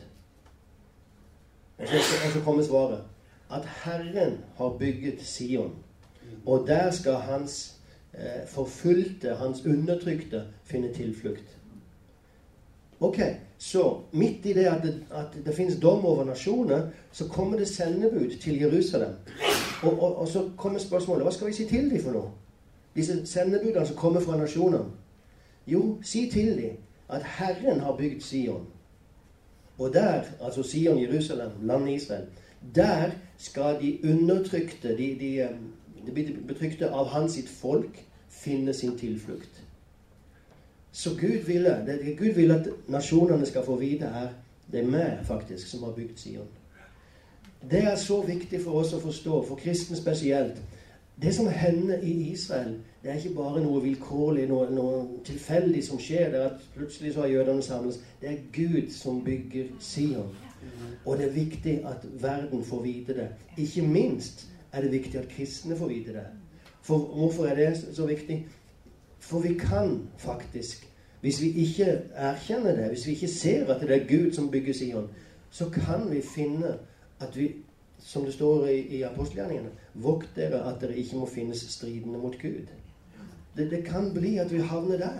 Og 1.79 1.87
så 2.33 2.41
kommer 2.45 2.63
svaret. 2.63 3.01
At 3.51 3.65
Herren 3.83 4.37
har 4.57 4.75
bygget 4.79 5.21
Sion, 5.21 5.73
og 6.49 6.67
der 6.67 6.91
skal 6.91 7.13
hans 7.13 7.75
eh, 8.13 8.47
forfulgte, 8.47 9.35
hans 9.35 9.65
undertrykte, 9.65 10.43
finne 10.63 10.93
tilflukt. 10.93 11.57
Ok, 12.99 13.19
så 13.57 13.97
midt 14.11 14.45
i 14.45 14.53
det 14.53 14.65
at 14.65 14.83
det, 14.83 15.03
at 15.11 15.45
det 15.45 15.55
finnes 15.55 15.79
dom 15.79 16.05
over 16.05 16.25
nasjoner, 16.25 16.87
så 17.11 17.27
kommer 17.27 17.57
det 17.57 17.67
sendebud 17.67 18.37
til 18.41 18.59
Jerusalem. 18.59 19.13
Og, 19.83 20.03
og, 20.03 20.17
og, 20.17 20.27
så 20.27 20.49
kommer 20.57 20.79
spørsmålet 20.79 21.23
hva 21.23 21.31
skal 21.31 21.47
vi 21.47 21.53
si 21.53 21.67
til 21.67 21.89
dem 21.91 22.01
for 22.03 22.11
noe? 22.11 22.31
Disse 22.95 23.21
sendebudene 23.27 23.85
som 23.87 23.95
kommer 23.95 24.19
fra 24.19 24.37
nasjonene. 24.37 24.91
Jo, 25.67 25.97
si 26.03 26.29
til 26.31 26.57
dem 26.57 26.77
at 27.09 27.23
Herren 27.37 27.79
har 27.79 27.95
bygd 27.95 28.21
Sion. 28.21 28.67
Og 29.77 29.93
der, 29.93 30.23
altså 30.41 30.63
Sion, 30.63 31.01
Jerusalem, 31.03 31.51
landet 31.61 32.01
Israel, 32.01 32.25
der 32.75 33.11
skal 33.37 33.77
de 33.81 33.99
undertrykte, 34.03 34.97
de, 34.97 35.17
de, 35.19 35.47
de 36.15 36.37
betrykte 36.47 36.91
av 36.91 37.09
hans 37.13 37.33
sitt 37.37 37.49
folk, 37.49 38.05
finne 38.29 38.73
sin 38.73 38.97
tilflukt. 38.97 39.63
Så 40.91 41.09
Gud 41.19 41.45
ville, 41.45 41.69
det 41.87 42.17
Gud 42.17 42.33
vil 42.33 42.51
at 42.51 42.69
nasjonene 42.87 43.45
skal 43.45 43.65
få 43.65 43.75
vite, 43.75 44.05
er 44.05 44.33
det 44.71 44.83
er 44.83 44.89
meg 44.89 45.21
faktisk 45.25 45.67
som 45.67 45.83
har 45.83 45.95
bygd 45.97 46.17
Sion. 46.17 46.49
Det 47.71 47.83
er 47.83 47.95
så 47.95 48.21
viktig 48.23 48.61
for 48.63 48.79
oss 48.79 48.93
å 48.93 49.01
forstå, 49.01 49.41
for 49.47 49.59
kristne 49.59 49.97
spesielt. 49.97 50.59
Det 51.21 51.33
som 51.35 51.47
hender 51.51 52.03
i 52.05 52.11
Israel, 52.31 52.77
det 53.03 53.11
er 53.11 53.17
ikke 53.17 53.35
bare 53.35 53.63
noe 53.63 53.81
vilkårlig, 53.83 54.45
noe, 54.47 54.69
noe 54.71 55.01
tilfeldig 55.27 55.81
som 55.83 55.99
skjer. 55.99 56.29
Det 56.31 56.39
er 56.39 56.45
at 56.53 56.69
plutselig 56.75 57.13
så 57.13 57.25
har 57.25 57.33
jødene 57.33 57.63
samles. 57.63 57.99
Det 58.21 58.29
er 58.29 58.45
Gud 58.55 58.93
som 58.95 59.23
bygger 59.25 59.73
Sion. 59.79 60.31
Og 61.05 61.17
det 61.17 61.27
er 61.27 61.35
viktig 61.35 61.75
at 61.87 62.05
verden 62.21 62.63
får 62.63 62.81
vite 62.83 63.17
det. 63.17 63.27
Ikke 63.57 63.81
minst 63.81 64.47
er 64.71 64.81
det 64.81 64.91
viktig 64.91 65.19
at 65.19 65.29
kristne 65.29 65.77
får 65.77 65.87
vite 65.87 66.13
det. 66.13 66.25
For 66.81 66.97
hvorfor 66.97 67.45
er 67.45 67.55
det 67.55 67.95
så 67.95 68.05
viktig? 68.05 68.47
For 69.19 69.39
vi 69.39 69.53
kan 69.53 70.07
faktisk, 70.17 70.87
hvis 71.21 71.41
vi 71.41 71.51
ikke 71.51 72.01
erkjenner 72.13 72.75
det, 72.75 72.87
hvis 72.87 73.07
vi 73.07 73.11
ikke 73.11 73.27
ser 73.27 73.73
at 73.73 73.81
det 73.81 73.95
er 73.95 74.07
Gud 74.07 74.31
som 74.33 74.51
bygger 74.51 74.73
Sion, 74.73 75.09
så 75.51 75.69
kan 75.69 76.11
vi 76.11 76.21
finne 76.21 76.77
at 77.19 77.37
vi 77.37 77.51
som 77.99 78.25
det 78.25 78.33
står 78.33 78.67
i, 78.67 78.79
i 78.97 79.01
apostelgjerningene 79.01 79.69
Vokt 79.93 80.29
dere 80.35 80.61
at 80.69 80.79
dere 80.81 80.95
ikke 80.95 81.17
må 81.19 81.25
finnes 81.27 81.65
stridende 81.67 82.19
mot 82.19 82.37
Gud. 82.41 82.69
Det, 83.57 83.71
det 83.71 83.83
kan 83.85 84.13
bli 84.13 84.37
at 84.37 84.51
vi 84.53 84.61
havner 84.63 84.97
der. 84.97 85.19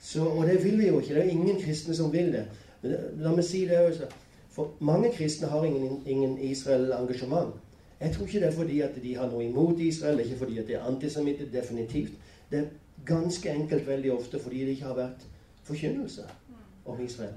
Så, 0.00 0.24
og 0.24 0.46
det 0.46 0.64
vil 0.64 0.78
vi 0.78 0.88
jo 0.88 1.00
ikke. 1.00 1.14
Det 1.14 1.24
er 1.24 1.30
ingen 1.30 1.60
kristne 1.60 1.94
som 1.94 2.12
vil 2.12 2.32
det. 2.32 2.46
Men 2.82 2.94
la 3.18 3.34
meg 3.34 3.44
si 3.44 3.64
det 3.68 3.78
også. 3.78 4.08
For 4.54 4.70
mange 4.80 5.10
kristne 5.12 5.50
har 5.50 5.64
ingen, 5.64 6.02
ingen 6.06 6.38
Israel-engasjement. 6.38 7.52
Jeg 8.00 8.12
tror 8.14 8.26
ikke 8.26 8.40
det 8.40 8.48
er 8.48 8.56
fordi 8.56 8.80
at 8.80 8.98
de 9.02 9.16
har 9.16 9.30
noe 9.30 9.44
imot 9.44 9.80
Israel, 9.80 10.20
ikke 10.20 10.36
fordi 10.38 10.58
at 10.58 10.66
det 10.66 10.76
er 10.76 10.84
antisemitter. 10.86 11.46
Definitivt. 11.52 12.12
Det 12.50 12.58
er 12.58 12.68
ganske 13.06 13.50
enkelt 13.50 13.86
veldig 13.86 14.12
ofte 14.12 14.40
fordi 14.42 14.60
det 14.60 14.76
ikke 14.76 14.84
har 14.84 14.94
vært 14.94 15.26
forkynnelse 15.62 16.22
om 16.86 17.00
Israel. 17.04 17.34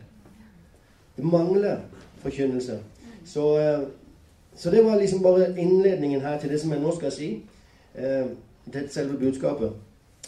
Det 1.18 1.26
mangler 1.26 1.78
forkynnelse. 2.22 2.80
Så 3.26 3.58
eh, 3.60 3.88
så 4.56 4.72
det 4.72 4.86
var 4.86 5.00
liksom 5.00 5.24
bare 5.24 5.60
innledningen 5.60 6.22
her 6.22 6.40
til 6.40 6.50
det 6.50 6.62
som 6.62 6.72
jeg 6.72 6.82
nå 6.82 6.96
skal 6.96 7.12
si. 7.12 7.30
Eh, 7.96 8.28
til 8.72 8.90
selve 8.90 9.18
budskapet. 9.20 9.72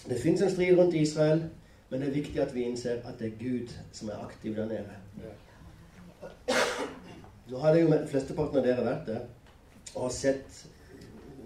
Det 0.10 0.20
fins 0.20 0.42
en 0.42 0.52
strid 0.52 0.78
rundt 0.78 0.96
Israel, 0.96 1.44
men 1.90 2.02
det 2.02 2.08
er 2.08 2.13
viktig 2.13 2.42
at 2.42 2.56
vi 2.56 2.63
innser 2.63 2.92
at 2.92 3.20
det 3.20 3.28
er 3.28 3.44
Gud 3.44 3.68
som 3.92 4.10
er 4.10 4.25
aktiv 4.25 4.56
der 4.56 4.66
nede. 4.66 4.84
Nå 7.52 7.58
har 7.58 7.74
det 7.74 7.82
jo 7.82 7.94
flesteparten 8.08 8.58
av 8.58 8.66
dere 8.66 8.86
vært 8.86 9.08
der 9.08 9.20
og 9.95 10.07
har 10.07 10.15
sett 10.15 10.63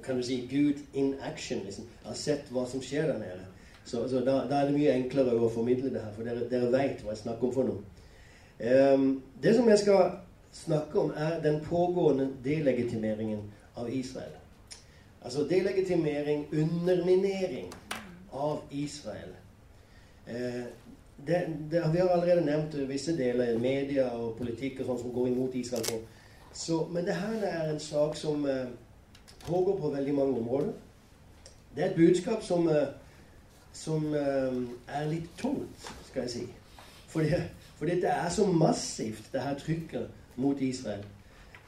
kan 0.08 0.18
du 0.18 0.24
si, 0.24 0.48
Gud 0.50 0.80
in 0.94 1.16
action. 1.22 1.60
liksom. 1.66 1.88
Har 2.04 2.16
sett 2.16 2.48
hva 2.52 2.64
som 2.70 2.82
skjer 2.82 3.10
der 3.10 3.20
nede. 3.20 3.44
Så, 3.86 4.08
så 4.08 4.22
da, 4.24 4.42
da, 4.48 4.62
er 4.62 4.70
det 4.70 4.78
mye 4.78 4.94
enklere 4.96 5.36
å 5.36 5.50
formidle 5.52 5.92
det 5.92 6.00
her, 6.04 6.14
for 6.16 6.28
dere, 6.28 6.48
dere 6.52 6.72
veit 6.72 7.04
hva 7.04 7.12
jeg 7.12 7.24
snakker 7.26 7.48
om 7.48 7.54
for 7.56 7.68
noe. 7.68 7.84
Um, 8.58 9.10
det 9.44 9.54
som 9.56 9.68
jeg 9.70 9.82
skal 9.84 10.18
snakke 10.56 11.00
om, 11.00 11.12
er 11.16 11.42
den 11.44 11.60
pågående 11.64 12.30
delegitimeringen 12.44 13.44
av 13.76 13.92
Israel. 13.94 14.36
Altså 15.22 15.44
delegitimering, 15.48 16.48
underminering 16.52 17.68
av 18.32 18.64
Israel. 18.72 19.36
Eh, 20.28 20.64
det, 21.28 21.42
det, 21.72 21.84
vi 21.94 22.00
har 22.00 22.10
allerede 22.10 22.46
nevnt 22.46 22.76
visse 22.90 23.16
deler, 23.18 23.58
media 23.60 24.08
og 24.16 24.38
politikk 24.38 24.82
og 24.82 24.92
sånn 24.92 25.02
som 25.02 25.14
går 25.16 25.32
imot 25.32 25.56
Israel. 25.56 25.84
på. 25.88 26.00
Så, 26.58 26.88
men 26.92 27.06
det 27.06 27.16
her 27.16 27.42
er 27.42 27.70
en 27.70 27.80
sak 27.80 28.16
som 28.16 28.46
eh, 28.46 28.66
pågår 29.46 29.78
på 29.78 29.90
veldig 29.90 30.14
mange 30.14 30.40
områder. 30.40 30.72
Det 31.76 31.84
er 31.84 31.90
et 31.90 31.96
budskap 31.96 32.44
som, 32.44 32.68
eh, 32.68 32.88
som 33.74 34.16
eh, 34.16 34.58
er 34.88 35.06
litt 35.06 35.30
tungt, 35.38 35.92
skal 36.10 36.22
jeg 36.26 36.32
si. 36.32 36.48
Fordi, 37.08 37.30
fordi 37.78 38.00
det 38.02 38.10
er 38.10 38.30
så 38.30 38.48
massivt, 38.48 39.30
det 39.34 39.42
her 39.42 39.60
trykket 39.60 40.10
mot 40.36 40.62
Israel. 40.62 41.06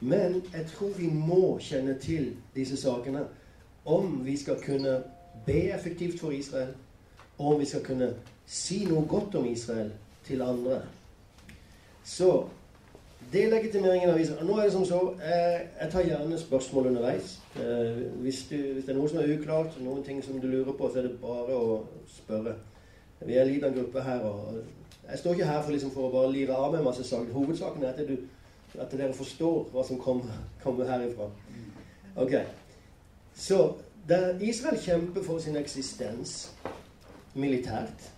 Men 0.00 0.42
jeg 0.52 0.66
tror 0.66 0.90
vi 0.98 1.06
må 1.06 1.58
kjenne 1.62 1.94
til 1.98 2.32
disse 2.54 2.76
sakene 2.76 3.28
om 3.84 4.24
vi 4.24 4.36
skal 4.36 4.58
kunne 4.64 5.02
be 5.46 5.70
effektivt 5.70 6.20
for 6.20 6.30
Israel, 6.30 6.74
og 7.38 7.54
om 7.54 7.60
vi 7.60 7.66
skal 7.66 7.84
kunne 7.84 8.14
si 8.46 8.84
noe 8.90 9.06
godt 9.06 9.34
om 9.34 9.46
Israel 9.46 9.92
til 10.26 10.42
andre. 10.42 10.82
Så 12.04 12.48
delegitimeringen 13.32 14.10
av 14.10 14.20
Israel 14.20 14.46
Nå 14.46 14.56
er 14.58 14.66
det 14.66 14.72
som 14.72 14.84
så 14.88 15.00
eh, 15.22 15.60
Jeg 15.80 15.90
tar 15.92 16.06
gjerne 16.06 16.38
spørsmål 16.38 16.90
underveis. 16.90 17.38
Eh, 17.56 18.02
hvis, 18.24 18.42
du, 18.50 18.56
hvis, 18.56 18.84
det 18.84 18.94
er 18.94 18.98
noe 18.98 19.08
som 19.08 19.20
er 19.22 19.32
uklart, 19.36 19.78
noen 19.84 20.02
ting 20.06 20.24
som 20.24 20.40
du 20.40 20.48
lurer 20.48 20.72
på, 20.72 20.90
så 20.90 20.98
er 20.98 21.08
det 21.08 21.20
bare 21.22 21.56
å 21.56 21.80
spørre. 22.10 22.56
Vi 23.20 23.36
er 23.36 23.44
en 23.44 23.52
liten 23.52 23.74
gruppe 23.76 24.02
her. 24.02 24.24
og 24.24 24.60
Jeg 25.10 25.18
står 25.18 25.38
ikke 25.38 25.52
her 25.52 25.62
for, 25.62 25.72
liksom, 25.76 25.94
for 25.94 26.08
å 26.08 26.12
bare 26.14 26.32
lire 26.32 26.56
av 26.56 26.72
med 26.74 26.86
masse 26.86 27.04
saker. 27.04 27.32
Hovedsaken 27.32 27.84
er 27.84 27.94
at 27.94 28.08
du 28.08 28.16
at 28.78 28.92
dere 28.92 29.14
forstår 29.14 29.64
hva 29.72 29.82
som 29.86 29.98
kommer, 29.98 30.34
kommer 30.62 30.86
herifra. 30.86 31.26
Ok. 32.16 32.34
Så 33.34 33.74
Israel 34.40 34.78
kjemper 34.80 35.22
for 35.22 35.38
sin 35.38 35.56
eksistens 35.56 36.52
militært 37.34 38.10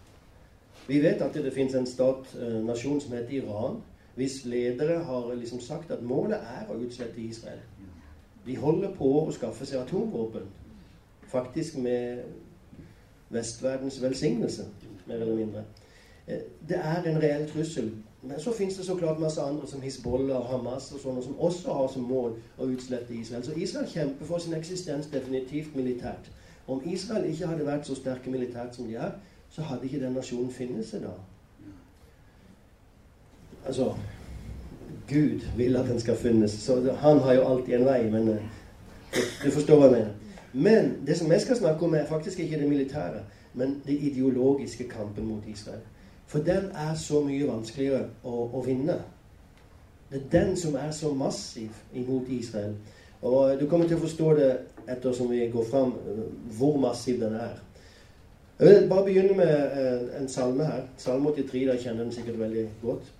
Vi 0.87 0.99
vet 1.03 1.21
at 1.23 1.35
det 1.35 1.53
finnes 1.55 1.75
en 1.75 1.87
stat, 1.87 2.27
eh, 2.35 2.59
nasjon 2.67 3.01
som 3.01 3.13
heter 3.13 3.37
Iran, 3.37 3.77
hvis 4.15 4.45
ledere 4.45 4.99
har 5.05 5.35
liksom 5.35 5.61
sagt 5.61 5.91
at 5.91 6.03
målet 6.03 6.39
er 6.39 6.71
å 6.71 6.79
utslette 6.79 7.21
Israel. 7.21 7.61
De 8.47 8.57
holder 8.57 8.95
på 8.99 9.09
å 9.23 9.33
skaffe 9.33 9.67
seg 9.67 9.81
atomvåpen. 9.81 10.49
Faktisk 11.33 11.79
med 11.81 12.25
vestverdens 13.33 14.03
velsignelse, 14.03 14.67
mer 15.07 15.23
eller 15.23 15.37
mindre. 15.37 15.65
Eh, 16.27 16.43
det 16.69 16.77
er 16.77 17.07
en 17.09 17.23
reell 17.23 17.47
trussel 17.49 17.93
men 18.23 18.41
så 18.41 18.53
fins 18.53 18.77
det 18.77 18.85
så 18.87 18.95
klart 18.95 19.21
masse 19.21 19.41
andre, 19.43 19.67
som 19.67 19.81
Hizbollah 19.81 20.37
og 20.37 20.45
Hamas, 20.47 20.93
og 20.93 21.01
sånne, 21.01 21.23
som 21.23 21.39
også 21.41 21.73
har 21.73 21.89
som 21.91 22.03
mål 22.07 22.37
å 22.59 22.69
utslette 22.71 23.15
Israel. 23.15 23.43
Så 23.45 23.57
Israel 23.57 23.89
kjemper 23.91 24.29
for 24.29 24.39
sin 24.39 24.55
eksistens 24.55 25.09
definitivt 25.11 25.75
militært. 25.77 26.31
Om 26.67 26.85
Israel 26.87 27.27
ikke 27.27 27.49
hadde 27.51 27.67
vært 27.67 27.87
så 27.87 27.97
sterke 27.99 28.31
militært 28.31 28.79
som 28.79 28.87
de 28.87 28.95
er, 28.95 29.17
så 29.51 29.67
hadde 29.67 29.89
ikke 29.89 30.05
den 30.05 30.15
nasjonen 30.15 30.55
funnet 30.55 30.87
seg 30.87 31.03
da. 31.03 31.17
Altså 33.67 33.95
Gud 35.09 35.41
vil 35.57 35.77
at 35.77 35.87
den 35.87 36.01
skal 36.01 36.17
finnes. 36.17 36.51
Så 36.51 36.93
han 36.93 37.19
har 37.19 37.33
jo 37.35 37.49
alltid 37.49 37.75
en 37.75 37.85
vei, 37.85 38.11
men 38.11 38.29
uh, 38.29 38.37
du 39.45 39.51
forstår 39.51 39.79
hva 39.79 39.89
jeg 39.91 39.93
mener. 39.93 40.13
Men 40.53 40.93
det 41.07 41.17
som 41.19 41.33
jeg 41.33 41.41
skal 41.41 41.57
snakke 41.57 41.85
om, 41.85 41.95
er 41.95 42.07
faktisk 42.07 42.41
ikke 42.41 42.61
det 42.61 42.69
militære, 42.69 43.23
men 43.55 43.83
det 43.87 43.99
ideologiske 44.01 44.89
kampen 44.89 45.27
mot 45.27 45.43
Israel. 45.47 45.81
For 46.27 46.39
den 46.39 46.71
er 46.75 46.95
så 46.95 47.21
mye 47.25 47.49
vanskeligere 47.49 48.07
å, 48.25 48.49
å 48.53 48.63
vinne. 48.65 48.99
Det 50.13 50.21
er 50.21 50.29
den 50.33 50.57
som 50.57 50.77
er 50.77 50.91
så 50.93 51.15
massiv 51.15 51.77
imot 51.95 52.29
Israel. 52.29 52.75
Og 53.23 53.61
du 53.61 53.67
kommer 53.69 53.89
til 53.89 53.97
å 53.97 54.05
forstå 54.05 54.33
det 54.37 54.51
ettersom 54.91 55.31
vi 55.31 55.47
går 55.53 55.65
fram, 55.71 55.93
hvor 56.59 56.77
massiv 56.81 57.21
den 57.21 57.37
er. 57.39 57.61
Jeg 58.59 58.69
vil 58.69 58.89
bare 58.89 59.05
begynne 59.05 59.37
med 59.37 59.53
eh, 59.79 60.21
en 60.21 60.29
salme 60.29 60.65
her. 60.65 60.83
Salme 60.97 61.31
83. 61.31 61.67
da 61.67 61.77
kjenner 61.81 62.05
den 62.05 62.13
sikkert 62.13 62.39
veldig 62.39 62.67
godt. 62.83 63.13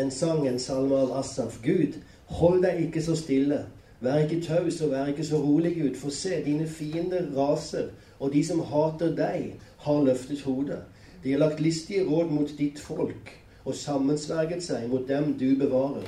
En 0.00 0.10
sang, 0.10 0.46
en 0.48 0.58
salme 0.58 0.96
av 0.96 1.12
Asaf. 1.20 1.58
Gud, 1.64 1.98
hold 2.40 2.62
deg 2.64 2.86
ikke 2.86 3.02
så 3.04 3.16
stille. 3.18 3.64
Vær 4.00 4.22
ikke 4.24 4.40
taus 4.46 4.80
og 4.80 4.94
vær 4.94 5.10
ikke 5.12 5.26
så 5.28 5.40
rolig, 5.42 5.74
Gud. 5.76 5.98
For 6.00 6.14
se, 6.14 6.38
dine 6.44 6.68
fiender 6.68 7.26
raser, 7.36 7.90
og 8.20 8.32
de 8.32 8.44
som 8.46 8.62
hater 8.64 9.12
deg, 9.16 9.52
har 9.84 10.02
løftet 10.06 10.46
hodet. 10.46 10.80
De 11.24 11.32
har 11.32 11.42
lagt 11.42 11.60
listige 11.60 12.06
råd 12.08 12.32
mot 12.32 12.58
ditt 12.58 12.80
folk 12.80 13.34
og 13.64 13.74
sammensverget 13.76 14.64
seg 14.64 14.88
mot 14.88 15.04
dem 15.08 15.34
du 15.38 15.52
bevarer. 15.58 16.06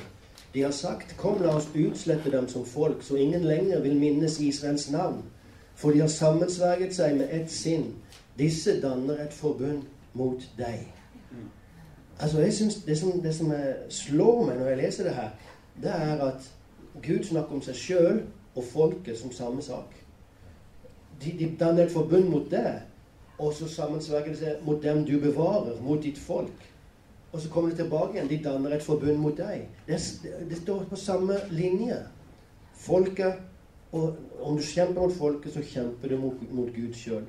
De 0.53 0.61
har 0.61 0.73
sagt, 0.73 1.15
kom 1.17 1.41
la 1.41 1.55
oss 1.57 1.69
utslette 1.73 2.31
dem 2.33 2.47
som 2.49 2.65
folk, 2.65 3.03
så 3.03 3.15
ingen 3.15 3.45
lenger 3.45 3.81
vil 3.81 3.97
minnes 3.97 4.39
Israels 4.41 4.89
navn. 4.91 5.21
For 5.75 5.91
de 5.91 6.01
har 6.01 6.09
sammensverget 6.09 6.95
seg 6.95 7.17
med 7.17 7.33
ett 7.33 7.51
sinn. 7.51 7.93
Disse 8.37 8.79
danner 8.81 9.21
et 9.21 9.33
forbund 9.33 9.85
mot 10.13 10.41
deg. 10.57 10.85
Altså, 12.19 12.39
jeg 12.39 12.53
synes 12.53 12.75
Det 12.75 12.97
som, 12.97 13.11
det 13.21 13.35
som 13.35 13.53
slår 13.89 14.45
meg 14.45 14.57
når 14.57 14.67
jeg 14.67 14.77
leser 14.77 15.03
det 15.03 15.13
her, 15.13 15.29
det 15.81 15.91
er 15.91 16.21
at 16.21 16.51
Gud 17.03 17.23
snakker 17.23 17.55
om 17.55 17.61
seg 17.61 17.75
sjøl 17.75 18.19
og 18.55 18.63
folket 18.63 19.17
som 19.17 19.31
samme 19.31 19.61
sak. 19.61 19.95
De, 21.23 21.31
de 21.39 21.55
danner 21.59 21.85
et 21.85 21.91
forbund 21.91 22.29
mot 22.29 22.45
deg, 22.51 22.83
og 23.39 23.53
så 23.53 23.67
sammensverger 23.67 24.29
de 24.29 24.37
seg 24.37 24.65
mot 24.65 24.83
dem 24.83 25.01
du 25.05 25.17
bevarer, 25.19 25.81
mot 25.81 26.03
ditt 26.03 26.19
folk. 26.19 26.69
Og 27.33 27.41
så 27.41 27.49
kommer 27.49 27.69
de 27.69 27.75
tilbake 27.81 28.13
igjen. 28.13 28.29
De 28.29 28.43
danner 28.43 28.75
et 28.75 28.85
forbund 28.85 29.17
mot 29.17 29.37
deg. 29.37 29.65
Det, 29.87 29.97
det 30.49 30.57
står 30.61 30.83
på 30.89 30.95
samme 30.95 31.39
linje. 31.51 31.97
Folket 32.73 33.41
og 33.93 34.15
Om 34.41 34.57
du 34.57 34.63
kjemper 34.65 35.01
mot 35.01 35.13
folket, 35.13 35.53
så 35.53 35.61
kjemper 35.61 36.09
du 36.09 36.17
mot, 36.17 36.39
mot 36.51 36.69
Gud 36.75 36.93
sjøl. 36.97 37.21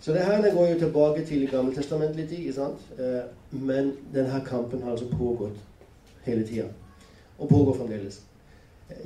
Så 0.00 0.12
det 0.12 0.20
her 0.20 0.54
går 0.54 0.66
jo 0.66 0.78
tilbake 0.78 1.24
til 1.24 1.48
gammeltestamentlig 1.50 2.28
tid. 2.28 2.38
ikke 2.38 2.52
sant? 2.52 2.80
Eh, 2.98 3.60
men 3.60 3.92
denne 4.14 4.42
kampen 4.46 4.82
har 4.82 4.90
altså 4.90 5.08
pågått 5.18 5.58
hele 6.24 6.46
tida. 6.46 6.68
Og 7.38 7.48
pågår 7.48 7.74
fremdeles. 7.74 8.22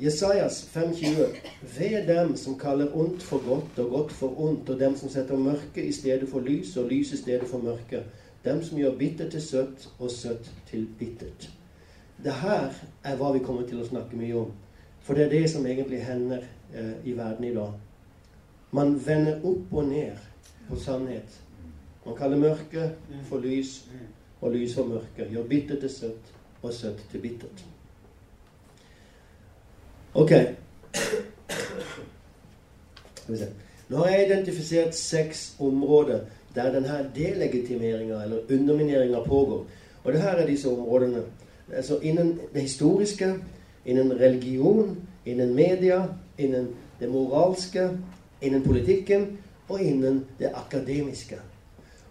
Jesajas 0.02 0.70
5,20. 0.76 1.36
Ved 1.78 2.06
dem 2.06 2.36
som 2.36 2.58
kaller 2.58 2.96
ondt 2.96 3.22
for 3.22 3.48
godt 3.48 3.78
og 3.78 3.90
godt 3.90 4.12
for 4.12 4.40
ondt, 4.40 4.70
og 4.70 4.80
dem 4.80 4.96
som 4.96 5.08
setter 5.08 5.36
mørke 5.36 5.84
i 5.84 5.92
stedet 5.92 6.28
for 6.28 6.40
lys 6.40 6.76
og 6.76 6.88
lys 6.88 7.12
i 7.12 7.16
stedet 7.16 7.48
for 7.48 7.58
mørke. 7.58 8.02
Dem 8.44 8.62
som 8.62 8.78
gjør 8.78 8.96
bittert 8.98 9.30
til 9.30 9.42
søtt 9.42 9.88
og 9.98 10.10
søtt 10.10 10.50
til 10.70 10.88
bittert. 10.98 11.50
Det 12.24 12.32
her 12.32 12.68
er 13.04 13.16
hva 13.16 13.32
vi 13.32 13.44
kommer 13.44 13.66
til 13.68 13.80
å 13.80 13.86
snakke 13.88 14.16
mye 14.16 14.36
om. 14.36 14.50
For 15.00 15.14
det 15.14 15.24
er 15.24 15.30
det 15.30 15.50
som 15.50 15.66
egentlig 15.66 16.02
hender 16.04 16.44
eh, 16.74 16.92
i 17.04 17.16
verden 17.16 17.44
i 17.44 17.54
dag. 17.54 17.72
Man 18.72 19.06
vender 19.06 19.40
opp 19.44 19.72
og 19.72 19.88
ned 19.88 20.29
på 20.70 20.76
sannhet. 20.80 21.40
Man 22.06 22.16
kaller 22.16 22.36
mørke 22.36 22.90
for 23.28 23.38
lys, 23.38 23.84
og 24.40 24.52
lys 24.52 24.74
for 24.74 24.84
mørke. 24.84 25.28
Gjør 25.30 25.42
bittert 25.42 25.80
til 25.80 25.90
søtt, 25.90 26.32
og 26.62 26.72
søtt 26.74 27.04
til 27.10 27.20
bittert. 27.20 27.64
Ok. 30.14 30.32
Nå 33.88 33.96
har 33.96 34.08
jeg 34.08 34.26
identifisert 34.26 34.94
seks 34.94 35.56
områder 35.60 36.20
der 36.54 36.72
denne 36.72 37.10
delegitimeringa 37.14 38.22
eller 38.22 38.38
undermineringa 38.50 39.22
pågår. 39.24 39.66
Og 40.04 40.12
det 40.12 40.22
her 40.22 40.30
er 40.30 40.46
disse 40.46 40.68
områdene. 40.68 41.22
Altså 41.72 41.98
innen 41.98 42.38
det 42.54 42.62
historiske, 42.62 43.34
innen 43.86 44.20
religion, 44.20 44.98
innen 45.26 45.54
media, 45.54 46.02
innen 46.38 46.68
det 47.00 47.08
moralske, 47.08 47.90
innen 48.42 48.62
politikken 48.62 49.38
og 49.70 49.82
innen 49.82 50.24
det 50.38 50.50
akademiske. 50.54 51.38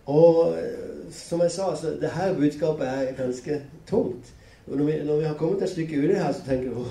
Og 0.09 0.57
eh, 0.57 1.11
som 1.11 1.41
jeg 1.41 1.51
sa, 1.51 1.75
så 1.75 1.93
det 2.01 2.09
her 2.15 2.35
budskapet 2.35 2.87
er 2.87 3.15
ganske 3.17 3.61
tungt. 3.87 4.33
Og 4.67 4.77
når 4.77 4.85
vi, 4.85 4.93
når 5.05 5.17
vi 5.17 5.23
har 5.23 5.33
kommet 5.33 5.63
et 5.63 5.69
stykke 5.69 5.97
ut 5.99 6.15
her, 6.15 6.31
så 6.33 6.45
tenker 6.47 6.69
vi 6.69 6.85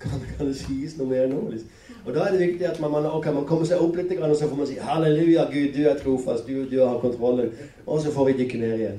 kan, 0.00 0.10
kan, 0.38 0.46
det 0.46 0.56
sies 0.56 0.96
noe 0.98 1.08
mer 1.08 1.28
nå? 1.30 1.42
Liksom? 1.50 1.68
Og 2.04 2.14
da 2.14 2.24
er 2.24 2.34
det 2.34 2.40
viktig 2.46 2.66
at 2.66 2.80
man, 2.82 3.06
okay, 3.06 3.32
man 3.32 3.46
kommer 3.46 3.68
seg 3.68 3.82
opp 3.82 3.96
litt, 3.96 4.10
og 4.18 4.36
så 4.36 4.48
får 4.48 4.56
man 4.58 4.66
si 4.66 4.78
'Halleluja, 4.80 5.44
Gud, 5.52 5.74
du 5.76 5.84
er 5.88 5.98
trofast. 5.98 6.46
Du, 6.46 6.64
du 6.70 6.78
har 6.80 6.98
kontrollen.' 6.98 7.52
Og 7.86 8.00
så 8.00 8.10
får 8.12 8.24
vi 8.26 8.38
dykke 8.40 8.58
ned 8.58 8.78
igjen. 8.78 8.98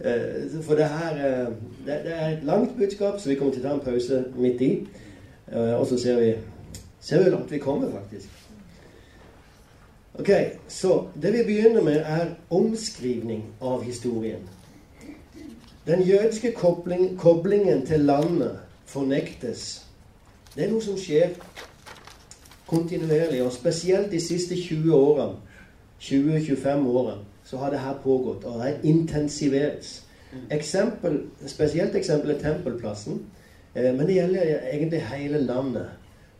Eh, 0.00 0.62
for 0.62 0.74
det 0.74 0.88
her 0.88 1.20
eh, 1.26 1.52
det, 1.86 2.00
det, 2.06 2.14
er 2.14 2.28
et 2.28 2.44
langt 2.44 2.78
budskap, 2.78 3.20
så 3.20 3.28
vi 3.28 3.34
kommer 3.34 3.54
til 3.54 3.62
å 3.62 3.68
ta 3.68 3.74
en 3.74 3.84
pause 3.84 4.24
midt 4.36 4.60
i. 4.60 4.72
Og 5.54 5.86
så 5.86 5.98
ser 6.00 6.16
vi, 6.18 6.32
ser 7.00 7.20
vi 7.20 7.28
hvor 7.28 7.36
langt 7.36 7.52
vi 7.52 7.60
kommer, 7.62 7.92
faktisk. 7.92 8.43
Ok, 10.18 10.30
Så 10.68 11.08
det 11.22 11.32
vi 11.32 11.42
begynner 11.44 11.82
med, 11.82 11.96
er 11.96 12.26
omskrivning 12.50 13.44
av 13.60 13.82
historien. 13.82 14.48
Den 15.86 16.02
jødiske 16.02 16.52
kobling, 16.52 17.18
koblingen 17.18 17.86
til 17.86 18.00
landet 18.00 18.58
fornektes. 18.86 19.86
Det 20.54 20.64
er 20.64 20.70
noe 20.70 20.82
som 20.82 20.94
skjer 20.98 21.34
kontinuerlig, 22.70 23.42
og 23.42 23.52
spesielt 23.52 24.12
de 24.12 24.20
siste 24.20 24.54
20 24.56 24.94
årene, 24.94 25.36
20-25 26.00 26.86
årene, 26.86 27.18
så 27.44 27.56
har 27.56 27.70
det 27.70 27.82
her 27.82 27.98
pågått 28.02 28.44
og 28.44 28.62
det 28.62 28.78
intensiveres. 28.84 30.04
Eksempel, 30.50 31.20
spesielt 31.46 31.94
eksempel 31.94 32.30
er 32.30 32.38
Tempelplassen, 32.38 33.22
eh, 33.74 33.90
men 33.94 34.06
det 34.06 34.14
gjelder 34.14 34.58
egentlig 34.72 35.02
hele 35.02 35.42
landet. 35.42 35.88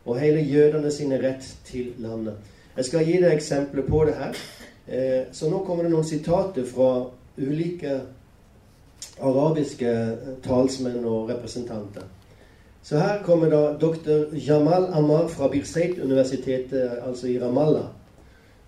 Og 0.05 0.19
hele 0.19 0.41
jødene 0.41 0.91
sine 0.91 1.17
rett 1.17 1.57
til 1.65 1.93
landet. 1.97 2.35
Jeg 2.75 2.85
skal 2.85 3.05
gi 3.07 3.19
deg 3.21 3.31
eksempler 3.31 3.85
på 3.87 4.03
det 4.07 4.17
her. 4.19 4.39
Eh, 4.87 5.21
så 5.31 5.47
nå 5.49 5.61
kommer 5.63 5.85
det 5.85 5.93
noen 5.93 6.07
sitater 6.07 6.65
fra 6.67 7.07
ulike 7.37 8.01
arabiske 9.23 9.87
eh, 9.87 10.33
talsmenn 10.43 11.05
og 11.07 11.29
representanter. 11.31 12.03
Så 12.85 12.99
her 12.99 13.23
kommer 13.23 13.49
da 13.49 13.61
dr. 13.81 14.35
Jamal 14.47 14.89
Amar 14.93 15.27
fra 15.31 15.47
Birzeit-universitetet, 15.49 16.99
altså 17.07 17.31
i 17.31 17.39
Ramallah. 17.39 17.87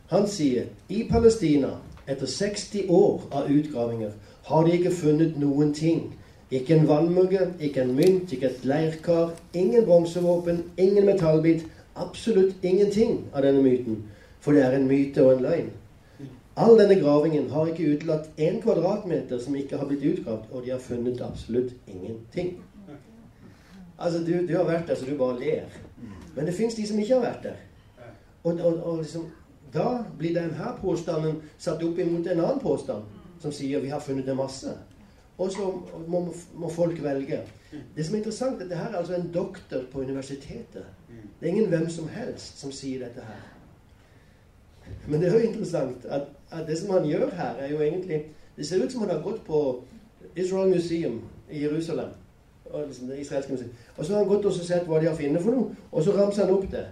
Han 0.09 0.25
sier 0.27 0.71
i 0.89 1.03
Palestina, 1.11 1.75
etter 2.07 2.25
60 2.25 2.87
år 2.89 3.27
av 3.31 3.51
utgravinger, 3.51 4.15
har 4.47 4.63
de 4.63 4.73
ikke 4.73 4.95
funnet 4.95 5.35
noen 5.37 5.73
ting. 5.75 6.13
Ikke 6.51 6.77
en 6.77 6.87
vannmugge, 6.87 7.51
ikke 7.59 7.83
en 7.83 7.95
mynt, 7.95 8.31
ikke 8.31 8.47
et 8.47 8.63
leirkar, 8.65 9.33
ingen 9.53 9.85
bronsevåpen, 9.85 10.63
ingen 10.77 11.05
metallbit, 11.05 11.67
absolutt 12.01 12.63
ingenting 12.63 13.25
av 13.33 13.43
denne 13.45 13.63
myten. 13.63 14.03
For 14.39 14.55
det 14.55 14.63
er 14.65 14.77
en 14.77 14.87
myte 14.87 15.23
og 15.25 15.37
en 15.37 15.45
løgn. 15.45 15.69
All 16.57 16.77
denne 16.79 16.95
gravingen 16.97 17.49
har 17.53 17.69
ikke 17.69 17.91
utelatt 17.93 18.29
én 18.41 18.61
kvadratmeter 18.63 19.39
som 19.39 19.55
ikke 19.55 19.77
har 19.77 19.89
blitt 19.89 20.05
utgravd, 20.09 20.47
og 20.51 20.63
de 20.65 20.71
har 20.73 20.81
funnet 20.81 21.21
absolutt 21.21 21.75
ingenting. 21.87 22.55
Altså, 23.97 24.23
du, 24.25 24.33
du 24.47 24.55
har 24.57 24.65
vært 24.65 24.87
der 24.87 24.97
så 24.97 25.05
du 25.05 25.17
bare 25.17 25.39
ler. 25.39 25.77
Men 26.35 26.45
det 26.45 26.55
fins 26.57 26.75
de 26.75 26.87
som 26.87 26.99
ikke 26.99 27.13
har 27.13 27.27
vært 27.27 27.43
der. 27.43 27.61
Og, 28.43 28.59
og, 28.59 28.83
og 28.83 28.97
liksom, 28.97 29.27
da 29.73 30.03
blir 30.17 30.33
denne 30.33 30.73
påstanden 30.81 31.41
satt 31.57 31.83
opp 31.83 31.99
imot 31.99 32.27
en 32.27 32.39
annen 32.39 32.61
påstand 32.61 33.05
som 33.41 33.53
sier 33.53 33.81
vi 33.83 33.93
har 33.93 34.01
funnet 34.01 34.25
det 34.25 34.35
masse. 34.37 34.73
Og 35.37 35.51
så 35.53 35.67
må, 36.07 36.33
må, 36.57 36.69
folk 36.69 37.03
velge. 37.03 37.41
Det 37.95 38.05
som 38.05 38.15
er 38.15 38.17
interessant, 38.23 38.61
er 38.61 38.65
at 38.65 38.69
det 38.69 38.77
her 38.77 38.89
er 38.89 38.97
altså 38.97 39.15
en 39.15 39.31
doktor 39.33 39.83
på 39.91 40.01
universitetet 40.01 40.85
det 41.39 41.47
er 41.47 41.51
ingen 41.53 41.69
hvem 41.69 41.89
som 41.89 42.07
helst 42.07 42.59
som 42.59 42.71
sier 42.71 42.99
dette 43.05 43.21
her. 43.21 43.41
Men 45.07 45.21
det 45.21 45.29
er 45.29 45.33
jo 45.33 45.49
interessant 45.49 46.05
at, 46.05 46.21
at, 46.51 46.67
det 46.67 46.77
som 46.77 46.93
han 46.93 47.05
gjør 47.05 47.29
her, 47.29 47.59
er 47.59 47.71
jo 47.71 47.81
egentlig 47.81 48.25
Det 48.57 48.67
ser 48.67 48.85
ut 48.85 48.91
som 48.91 49.01
han 49.01 49.09
har 49.09 49.21
gått 49.21 49.43
på 49.45 49.83
Israel 50.35 50.69
Museum 50.69 51.21
i 51.51 51.63
Jerusalem. 51.63 52.09
Og, 52.65 52.87
liksom 52.87 53.07
det 53.07 53.19
israelske 53.19 53.51
museum. 53.51 53.69
og 53.97 54.05
så 54.05 54.13
har 54.13 54.19
han 54.19 54.27
gått 54.27 54.45
og 54.45 54.53
sett 54.53 54.87
hva 54.87 54.99
de 54.99 55.05
har 55.07 55.15
funnet 55.15 55.43
for 55.43 55.51
noe, 55.51 55.75
og 55.91 56.03
så 56.03 56.11
ramser 56.11 56.45
han 56.45 56.53
opp 56.55 56.65
det. 56.71 56.87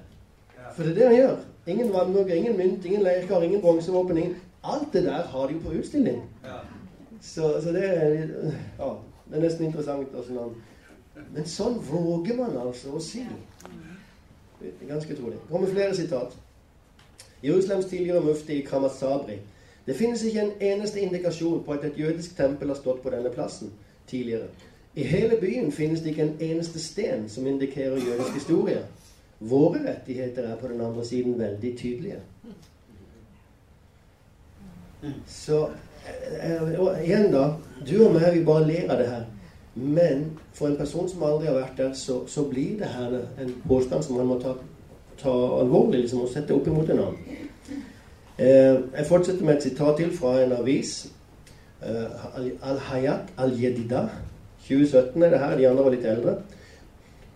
For 0.76 0.84
det 0.84 0.92
er 0.92 0.96
det 0.96 1.08
han 1.08 1.16
gjør. 1.16 1.36
Ingen 1.68 1.94
vannmugger, 1.94 2.36
ingen 2.36 2.58
mynt, 2.58 2.86
ingen 2.86 3.04
leirkar, 3.04 3.42
ingen 3.42 3.62
bronsevåpen. 3.62 4.36
Alt 4.64 4.94
det 4.94 5.04
der 5.04 5.26
har 5.34 5.48
de 5.48 5.54
jo 5.54 5.60
på 5.60 5.74
utstilling. 5.80 6.22
Så, 7.26 7.62
så, 7.64 7.72
det 7.74 7.84
er 7.84 8.14
ja, 8.78 8.90
det 9.30 9.38
er 9.38 9.42
nesten 9.42 9.66
interessant. 9.66 10.14
Altså, 10.16 10.50
men 11.34 11.48
sånn 11.50 11.80
våger 11.88 12.38
man 12.38 12.58
altså 12.62 12.94
å 12.96 13.02
si. 13.02 13.24
Ganske 14.86 15.16
utrolig. 15.16 15.40
Kommer 15.50 15.72
flere 15.72 15.96
sitat. 15.98 16.36
Jerusalems 17.42 17.90
tidligere 17.90 18.22
mufti 18.26 18.62
Kramat 18.68 18.96
Sabri. 19.00 19.40
Det 19.86 19.96
finnes 19.98 20.24
ikke 20.26 20.42
en 20.42 20.54
eneste 20.70 21.02
indikasjon 21.02 21.64
på 21.66 21.74
at 21.76 21.84
et 21.86 21.98
jødisk 22.00 22.38
tempel 22.38 22.72
har 22.74 22.78
stått 22.80 23.02
på 23.04 23.14
denne 23.14 23.34
plassen 23.34 23.74
tidligere. 24.10 24.48
I 24.96 25.04
hele 25.04 25.38
byen 25.42 25.72
finnes 25.72 26.02
det 26.02 26.14
ikke 26.14 26.30
en 26.30 26.38
eneste 26.42 26.80
sten 26.80 27.28
som 27.30 27.48
indikerer 27.48 28.00
jødisk 28.00 28.34
historie. 28.34 28.86
Våre 29.40 29.82
rettigheter 29.84 30.48
er 30.48 30.56
på 30.58 30.68
den 30.72 30.82
andre 30.82 31.06
siden 31.06 31.40
veldig 31.40 31.78
tydelige. 31.78 32.22
Så 35.28 35.68
eh, 35.68 35.95
og 36.80 37.00
igjen, 37.04 37.32
da. 37.34 37.50
Du 37.86 37.96
og 38.06 38.14
meg, 38.16 38.28
vi 38.34 38.46
bare 38.46 38.68
ler 38.68 38.92
av 38.92 39.02
det 39.02 39.08
her. 39.10 39.26
Men 39.76 40.26
for 40.54 40.68
en 40.68 40.78
person 40.80 41.10
som 41.10 41.24
aldri 41.28 41.50
har 41.50 41.58
vært 41.60 41.78
der, 41.78 41.94
så, 41.94 42.22
så 42.28 42.46
blir 42.50 42.78
det 42.80 42.88
her 42.94 43.18
en 43.42 43.52
påstand 43.68 44.04
som 44.04 44.16
man 44.18 44.30
må 44.30 44.40
ta, 44.40 44.56
ta 45.20 45.34
alvorlig 45.60 46.06
liksom, 46.06 46.24
og 46.24 46.32
sette 46.32 46.56
opp 46.56 46.68
imot 46.72 46.90
en 46.90 47.04
annen. 47.04 47.42
Eh, 48.38 48.76
jeg 48.98 49.08
fortsetter 49.08 49.46
med 49.46 49.58
et 49.58 49.68
sitat 49.68 50.00
til 50.00 50.12
fra 50.16 50.38
en 50.44 50.56
avis. 50.56 50.96
Eh, 51.84 52.26
Al-Hayat 52.70 53.36
al-Jedida. 53.38 54.08
2017 54.68 55.24
er 55.24 55.30
det 55.30 55.40
her. 55.40 55.58
De 55.58 55.68
andre 55.68 55.84
var 55.84 55.96
litt 55.96 56.08
eldre. 56.08 56.38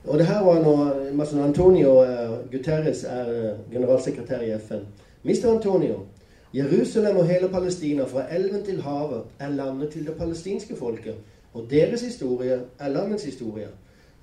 Og 0.08 0.20
det 0.20 0.26
her 0.26 0.44
var 0.44 0.62
når 0.64 1.12
Mason 1.14 1.44
Antonio 1.44 1.98
eh, 2.04 2.38
Guterres 2.52 3.04
er 3.04 3.34
eh, 3.36 3.60
generalsekretær 3.72 4.42
i 4.48 4.54
FN. 4.58 4.88
Mr. 5.24 5.56
Antonio, 5.56 6.06
Jerusalem 6.54 7.18
og 7.18 7.28
hele 7.28 7.50
Palestina, 7.50 8.04
fra 8.04 8.36
elven 8.36 8.66
til 8.66 8.82
havet, 8.82 9.24
er 9.40 9.50
landet 9.50 9.90
til 9.90 10.06
det 10.06 10.16
palestinske 10.18 10.76
folket. 10.76 11.16
Og 11.54 11.68
deres 11.70 12.02
historie 12.02 12.62
er 12.80 12.90
landets 12.90 13.24
historie. 13.24 13.68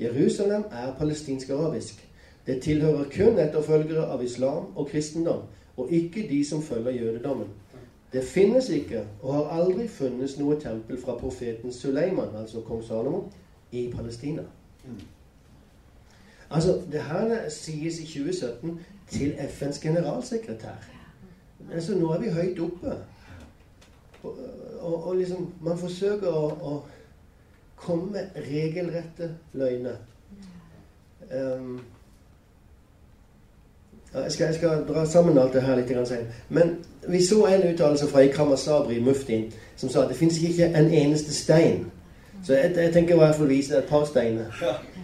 Jerusalem 0.01 0.65
er 0.71 0.95
palestinsk-arabisk. 0.99 2.09
Det 2.47 2.63
tilhører 2.63 3.05
kun 3.17 3.39
etterfølgere 3.39 4.07
av 4.07 4.25
islam 4.25 4.67
og 4.77 4.89
kristendom, 4.89 5.43
og 5.77 5.93
ikke 5.93 6.27
de 6.31 6.45
som 6.45 6.63
følger 6.63 6.91
jødedommen. 6.91 7.47
Det 8.13 8.25
finnes 8.25 8.69
ikke, 8.69 9.05
og 9.23 9.35
har 9.35 9.63
aldri 9.63 9.89
funnes 9.89 10.39
noe 10.39 10.61
tempel 10.61 11.01
fra 11.01 11.17
profeten 11.19 11.73
Suleiman, 11.73 12.37
altså 12.41 12.61
kong 12.61 12.85
Salomo, 12.85 13.23
i 13.73 13.93
Palestina. 13.97 14.43
Altså, 16.51 16.83
det 16.93 17.03
her 17.03 17.49
sies 17.49 17.99
i 17.99 18.05
2017 18.07 18.81
til 19.11 19.35
FNs 19.51 19.79
generalsekretær. 19.79 20.96
Altså, 21.75 21.99
nå 21.99 22.13
er 22.13 22.21
vi 22.21 22.31
høyt 22.31 22.61
oppe. 22.61 22.97
Og, 24.23 24.37
og, 24.81 25.07
og 25.07 25.17
liksom 25.17 25.49
Man 25.61 25.79
forsøker 25.79 26.29
å, 26.29 26.47
å 26.47 26.77
komme 27.77 28.13
med 28.13 28.41
regelrette 28.49 29.31
løgner. 29.53 29.99
Um, 31.31 31.81
jeg 34.15 34.33
skal, 34.33 34.47
jeg 34.47 34.55
skal, 34.55 34.85
dra 34.89 35.07
sammen 35.07 35.39
alt 35.39 35.53
det 35.53 35.63
her 35.63 35.77
litt 35.77 35.89
senere. 35.89 36.33
Men 36.49 36.77
vi 37.09 37.25
så 37.25 37.47
en 37.47 37.67
uttalelse 37.73 38.09
fra 38.09 38.23
Ikram 38.25 38.53
Asabri, 38.53 39.01
muftien, 39.01 39.53
som 39.77 39.91
sa 39.91 40.03
at 40.03 40.09
det 40.09 40.17
fins 40.17 40.39
ikke 40.43 40.71
en 40.73 40.91
eneste 40.91 41.35
stein. 41.35 41.91
Så 42.45 42.55
jeg, 42.55 42.73
jeg 42.77 42.93
tenker 42.93 43.15
i 43.15 43.19
hvert 43.19 43.35
fall 43.35 43.49
vise 43.49 43.77
et 43.77 43.85
par 43.85 44.05
steiner. 44.05 44.45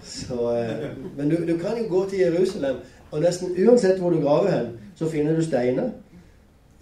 Så, 0.05 0.55
eh, 0.57 0.89
men 1.17 1.31
du, 1.31 1.37
du, 1.53 1.59
kan 1.59 1.77
jo 1.79 1.89
gå 1.89 2.09
til 2.09 2.19
Jerusalem, 2.19 2.77
og 3.11 3.21
nesten 3.21 3.53
uansett 3.67 3.99
hvor 4.01 4.11
du 4.11 4.21
graver 4.21 4.51
hen, 4.51 4.67
så 4.95 5.09
finner 5.09 5.37
du 5.37 5.45
steiner 5.45 5.91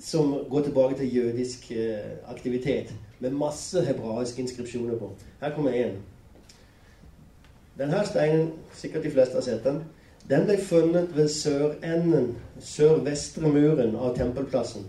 som 0.00 0.44
går 0.50 0.62
tilbake 0.62 0.96
til 0.96 1.16
jødisk 1.16 1.72
eh, 1.72 1.96
aktivitet. 2.28 2.94
Med 3.20 3.30
masse 3.30 3.84
hebraiske 3.84 4.42
inskripsjoner 4.42 4.98
på. 4.98 5.10
Her 5.40 5.54
kommer 5.54 5.70
én. 5.70 5.98
Denne 7.78 8.06
steinen, 8.06 8.52
sikkert 8.74 9.04
de 9.04 9.10
fleste 9.10 9.34
har 9.34 9.42
sett 9.42 9.64
den, 9.64 9.82
den 10.30 10.46
ble 10.46 10.56
funnet 10.62 11.16
ved 11.16 11.28
sørenden, 11.28 12.36
sørvestre 12.60 13.48
muren 13.48 13.96
av 13.96 14.16
tempelplassen. 14.16 14.86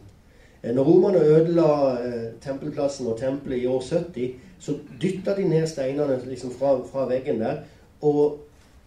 Eh, 0.63 0.76
når 0.76 0.84
romerne 0.84 1.19
ødela 1.19 1.67
eh, 2.06 2.32
tempelplassen 2.41 3.08
og 3.08 3.19
tempelet 3.19 3.63
i 3.63 3.65
år 3.65 3.82
70, 3.82 4.32
så 4.60 4.78
dytta 5.02 5.36
de 5.36 5.47
ned 5.50 5.67
steinene 5.67 6.19
liksom 6.28 6.52
fra, 6.52 6.78
fra, 6.91 7.08
veggen 7.10 7.39
der. 7.39 7.63
Og 8.02 8.39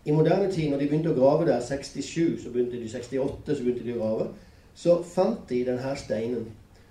i 0.04 0.12
moderne 0.12 0.52
tid, 0.52 0.70
når 0.70 0.78
de 0.78 0.88
begynte 0.88 1.10
å 1.12 1.18
grave 1.18 1.46
der, 1.48 1.60
67, 1.60 2.42
så 2.42 2.52
begynte 2.52 2.80
de 2.80 2.88
68, 2.88 3.56
så 3.56 3.62
begynte 3.62 3.84
de 3.84 3.96
å 3.96 4.00
grave, 4.02 4.28
så 4.74 5.02
fant 5.02 5.48
de 5.48 5.64
denne 5.66 5.96
steinen. 5.96 6.48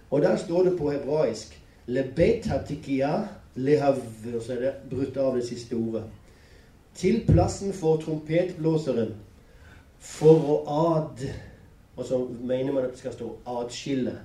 Og 0.10 0.22
der 0.22 0.36
står 0.38 0.64
det 0.64 0.78
på 0.78 0.92
hebraisk 0.92 1.60
Lebetatikia 1.88 3.28
lehav, 3.56 3.98
så 4.42 4.54
er 4.54 4.60
det 4.60 4.74
brutt 4.90 5.18
av 5.18 5.36
det 5.36 5.46
siste 5.48 5.76
ordet. 5.76 6.04
Til 6.96 7.24
plassen 7.28 7.74
for 7.74 7.98
trompetblåseren 7.98 9.16
for 10.00 10.50
å 10.54 10.60
ad 10.68 11.26
Og 11.96 12.06
så 12.06 12.18
mener 12.42 12.74
man 12.74 12.84
at 12.84 12.92
det 12.92 13.00
skal 13.00 13.14
stå 13.14 13.28
adskille. 13.46 14.16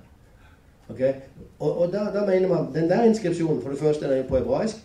Okay? 0.89 1.13
Og, 1.59 1.79
og 1.79 1.93
da, 1.93 2.07
da, 2.15 2.23
mener 2.27 2.49
man 2.49 2.71
Den 2.75 2.89
der 2.89 3.05
inskripsjonen, 3.05 3.63
for 3.63 3.71
det 3.71 3.79
første 3.79 4.09
den 4.09 4.19
er 4.19 4.29
på 4.29 4.39
hebraisk, 4.39 4.77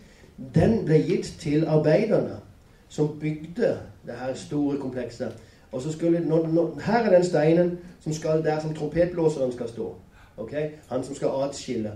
den 0.55 0.81
ble 0.86 0.97
gitt 1.07 1.29
til 1.39 1.63
arbeiderne 1.65 2.41
som 2.89 3.19
bygde 3.19 3.77
det 4.05 4.17
her 4.19 4.33
store 4.33 4.77
komplekset. 4.77 5.31
Og 5.73 5.81
så 5.81 5.91
skulle, 5.91 6.19
nå, 6.19 6.45
nå, 6.47 6.79
Her 6.86 7.03
er 7.03 7.15
den 7.15 7.23
steinen 7.25 7.79
som 7.99 8.13
skal 8.13 8.43
der 8.43 8.59
som 8.62 8.75
trompetblåseren 8.75 9.51
skal 9.51 9.69
stå. 9.69 9.95
Okay? 10.38 10.69
Han 10.89 11.03
som 11.03 11.15
skal 11.15 11.29
atskille. 11.43 11.91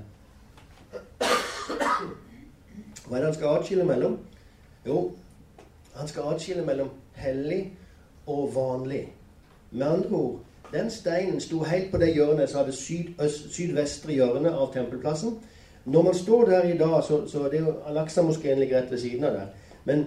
Hva 3.07 3.15
er 3.15 3.21
det 3.21 3.25
han 3.25 3.33
skal 3.33 3.47
atskille 3.47 3.85
mellom? 3.85 4.17
Jo, 4.87 5.11
han 5.95 6.07
skal 6.07 6.23
atskille 6.33 6.65
mellom 6.65 6.89
hellig 7.15 7.73
og 8.27 8.51
vanlig. 8.55 9.13
Med 9.71 9.87
andre 9.87 10.09
ord 10.09 10.39
den 10.73 10.91
steinen 10.91 11.41
sto 11.41 11.63
helt 11.63 11.91
på 11.91 11.97
det 11.97 12.13
hjørnet 12.13 12.49
som 12.49 12.59
hadde 12.59 13.29
sydvestre 13.51 14.13
hjørne 14.13 14.51
av 14.51 14.73
tempelplassen. 14.73 15.37
Når 15.85 16.01
man 16.03 16.15
står 16.15 16.45
der 16.45 16.63
i 16.63 16.77
dag, 16.77 17.03
så, 17.03 17.27
så 17.27 17.43
det 17.43 17.61
er 17.61 17.65
jo 17.65 17.75
Al-Aqsa-moskeen 17.87 18.59
rett 18.59 18.91
ved 18.91 18.99
siden 18.99 19.23
av 19.23 19.33
der. 19.33 19.45
Men 19.85 20.05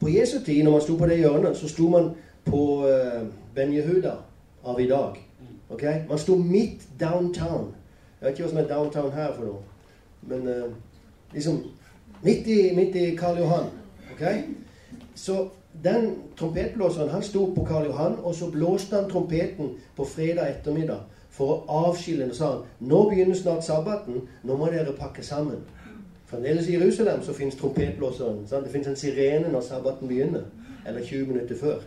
på 0.00 0.08
Jesu 0.08 0.38
tid, 0.44 0.62
når 0.62 0.70
man 0.70 0.80
sto 0.80 0.96
på 0.96 1.06
det 1.06 1.18
hjørnet, 1.18 1.56
så 1.56 1.68
sto 1.68 1.88
man 1.88 2.12
på 2.44 2.86
uh, 2.86 3.26
Ben 3.54 3.72
Yehuda 3.72 4.14
av 4.64 4.80
i 4.80 4.88
dag. 4.88 5.18
ok? 5.68 5.84
Man 6.08 6.18
sto 6.18 6.36
midt 6.36 6.88
downtown. 7.00 7.74
Jeg 8.20 8.26
vet 8.26 8.38
ikke 8.38 8.42
hva 8.42 8.50
som 8.50 8.58
er 8.58 8.68
downtown 8.68 9.12
her 9.12 9.32
for 9.36 9.44
noe. 9.44 9.62
Men 10.22 10.48
uh, 10.48 10.72
liksom 11.34 11.62
midt 12.22 12.46
i, 12.46 12.60
midt 12.76 12.96
i 12.96 13.16
Karl 13.16 13.38
Johan. 13.38 13.70
ok? 14.12 14.26
Så 15.14 15.48
den 15.82 16.14
trompetblåseren 16.36 17.10
han 17.10 17.22
sto 17.22 17.46
på 17.54 17.64
Karl 17.64 17.86
Johan, 17.86 18.18
og 18.22 18.34
så 18.34 18.50
blåste 18.50 18.96
han 18.96 19.10
trompeten 19.10 19.76
på 19.96 20.04
fredag 20.04 20.50
ettermiddag 20.50 21.06
for 21.30 21.52
å 21.52 21.84
avskille 21.86 22.24
den. 22.24 22.34
sa 22.34 22.50
han 22.52 22.88
nå 22.88 23.04
begynner 23.10 23.34
snart 23.38 23.64
sabbaten, 23.64 24.26
nå 24.42 24.56
må 24.56 24.70
dere 24.72 24.96
pakke 24.98 25.22
sammen. 25.22 25.62
Fremdeles 26.30 26.68
i 26.68 26.76
Jerusalem 26.76 27.22
så 27.22 27.32
fins 27.34 27.56
trompetblåseren. 27.58 28.44
Sant? 28.46 28.64
Det 28.64 28.72
fins 28.72 28.86
en 28.86 28.96
sirene 28.96 29.48
når 29.50 29.64
sabbaten 29.66 30.08
begynner. 30.08 30.44
Eller 30.86 31.04
20 31.04 31.26
minutter 31.26 31.56
før. 31.56 31.80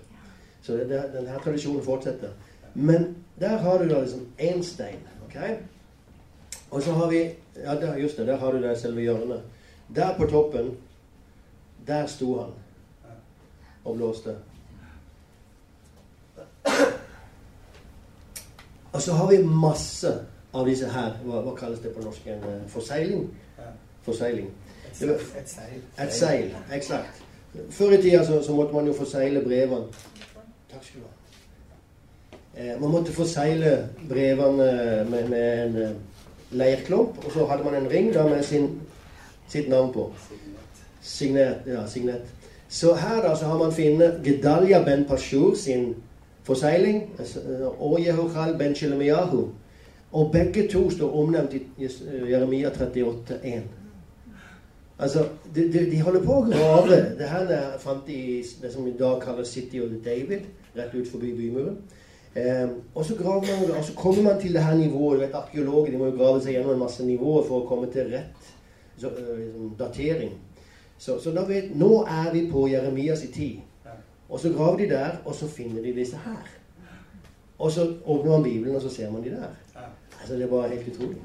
Så 0.64 0.74
det, 0.74 0.90
det, 0.90 1.04
denne 1.14 1.40
tradisjonen 1.44 1.84
fortsetter. 1.84 2.30
Men 2.74 3.16
der 3.40 3.58
har 3.58 3.78
du 3.78 3.90
da 3.90 4.02
liksom 4.02 4.28
én 4.40 4.64
stein. 4.64 5.00
ok? 5.26 5.38
Og 6.70 6.82
så 6.82 6.92
har 6.92 7.10
vi 7.10 7.30
Ja, 7.56 7.76
der, 7.76 7.98
just 7.98 8.18
det. 8.18 8.28
Der 8.28 8.38
har 8.38 8.52
du 8.52 8.62
det 8.62 8.78
selve 8.78 9.02
hjørnet. 9.02 9.42
Der 9.96 10.18
på 10.18 10.26
toppen, 10.26 10.78
der 11.88 12.06
sto 12.06 12.40
han 12.40 12.52
og 13.86 13.96
blåste. 13.96 14.36
Og 18.94 19.02
så 19.02 19.14
har 19.14 19.30
vi 19.30 19.44
masse 19.44 20.26
av 20.54 20.68
disse 20.68 20.90
her. 20.90 21.18
Hva, 21.26 21.42
hva 21.42 21.56
kalles 21.58 21.80
det 21.80 21.94
på 21.96 22.02
norsk? 22.04 22.28
En 22.28 22.44
uh, 22.46 22.70
forseiling? 22.70 23.28
Forseiling. 24.06 24.52
Et 25.02 25.50
seil. 25.50 25.80
Et 26.00 26.14
seil, 26.14 26.56
eksakt. 26.74 27.24
Før 27.70 27.92
i 27.92 28.02
tida 28.02 28.26
så, 28.26 28.42
så, 28.44 28.54
måtte 28.54 28.74
man 28.74 28.88
jo 28.88 28.94
forsegle 28.94 29.42
brevene. 29.42 29.86
Takk 30.74 30.84
skal 30.84 31.02
du 31.02 31.06
ha. 31.06 31.14
Eh, 32.58 32.82
man 32.82 32.92
måtte 32.92 33.14
forsegle 33.14 33.90
brevene 34.10 34.70
med, 35.10 35.30
med 35.30 35.66
en 35.66 35.76
uh, 35.76 35.90
leirklump, 36.52 37.26
og 37.26 37.32
så 37.32 37.46
hadde 37.46 37.64
man 37.64 37.76
en 37.76 37.90
ring 37.92 38.14
da 38.14 38.28
med 38.28 38.44
sin, 38.44 38.82
sitt 39.50 39.70
navn 39.70 39.94
på. 39.94 40.08
Signet. 41.02 41.68
Ja, 41.68 41.86
signet. 41.88 42.34
Så 42.70 42.96
her 42.96 43.22
da 43.22 43.36
så 43.36 43.46
har 43.46 43.58
man 43.58 43.74
funnet 43.74 44.22
Gedalia 44.26 44.84
ben 44.84 45.06
Pashur 45.06 45.56
sin 45.56 45.96
forsegling 46.44 47.04
altså, 47.20 47.40
og 47.80 48.00
Jehochal 48.02 48.58
ben 48.58 48.76
Shelemiyahu. 48.76 49.48
Og 50.12 50.32
begge 50.32 50.68
to 50.72 50.90
står 50.90 51.16
omnevnt 51.22 51.54
i 51.54 51.90
Jeremia 52.30 52.70
38,1. 52.70 53.62
Altså, 55.00 55.26
de, 55.56 55.74
de, 55.74 55.92
de, 55.92 56.02
holder 56.02 56.22
på 56.24 56.36
å 56.38 56.44
grave. 56.46 56.98
Det 57.18 57.30
her 57.30 57.50
er 57.50 58.02
de 58.08 58.14
i 58.14 58.44
det 58.62 58.74
som 58.74 58.88
i 58.88 58.98
dag 58.98 59.22
kalles 59.22 59.50
City 59.50 59.82
of 59.82 59.90
David, 60.06 60.46
rett 60.76 60.96
ut 60.96 61.08
forbi 61.08 61.34
bymuren. 61.38 61.78
Eh, 62.36 62.70
og 62.96 63.06
så 63.06 63.16
graver 63.16 63.46
man, 63.50 63.78
og 63.78 63.84
så 63.86 63.94
kommer 63.94 64.24
man 64.24 64.42
til 64.42 64.54
det 64.54 64.64
her 64.64 64.76
nivået. 64.76 65.20
du 65.20 65.26
vet, 65.26 65.34
Arkeologer 65.34 65.92
de 65.92 65.98
må 65.98 66.06
jo 66.06 66.18
grave 66.18 66.42
seg 66.42 66.56
gjennom 66.56 66.74
en 66.74 66.80
masse 66.80 67.06
nivåer 67.06 67.46
for 67.48 67.62
å 67.62 67.68
komme 67.68 67.92
til 67.94 68.10
rett 68.10 68.50
så, 68.98 69.10
uh, 69.10 69.72
datering. 69.80 70.34
Så, 70.98 71.20
så 71.22 71.46
vet, 71.48 71.76
nå 71.76 72.04
er 72.04 72.32
vi 72.34 72.48
på 72.52 72.68
Jeremias 72.68 73.24
i 73.24 73.32
tid. 73.34 73.60
Og 74.30 74.40
så 74.40 74.50
graver 74.50 74.78
de 74.78 74.90
der, 74.90 75.18
og 75.26 75.36
så 75.36 75.48
finner 75.48 75.82
de 75.82 75.94
disse 75.94 76.18
her. 76.26 76.50
Og 77.60 77.72
så 77.72 77.86
åpner 78.06 78.32
man 78.32 78.44
Bibelen, 78.44 78.76
og 78.76 78.82
så 78.82 78.90
ser 78.90 79.12
man 79.12 79.24
de 79.24 79.30
der. 79.30 79.52
Altså, 80.22 80.34
det 80.34 80.44
er 80.44 80.48
bare 80.48 80.70
helt 80.70 80.96
utrolig. 80.96 81.18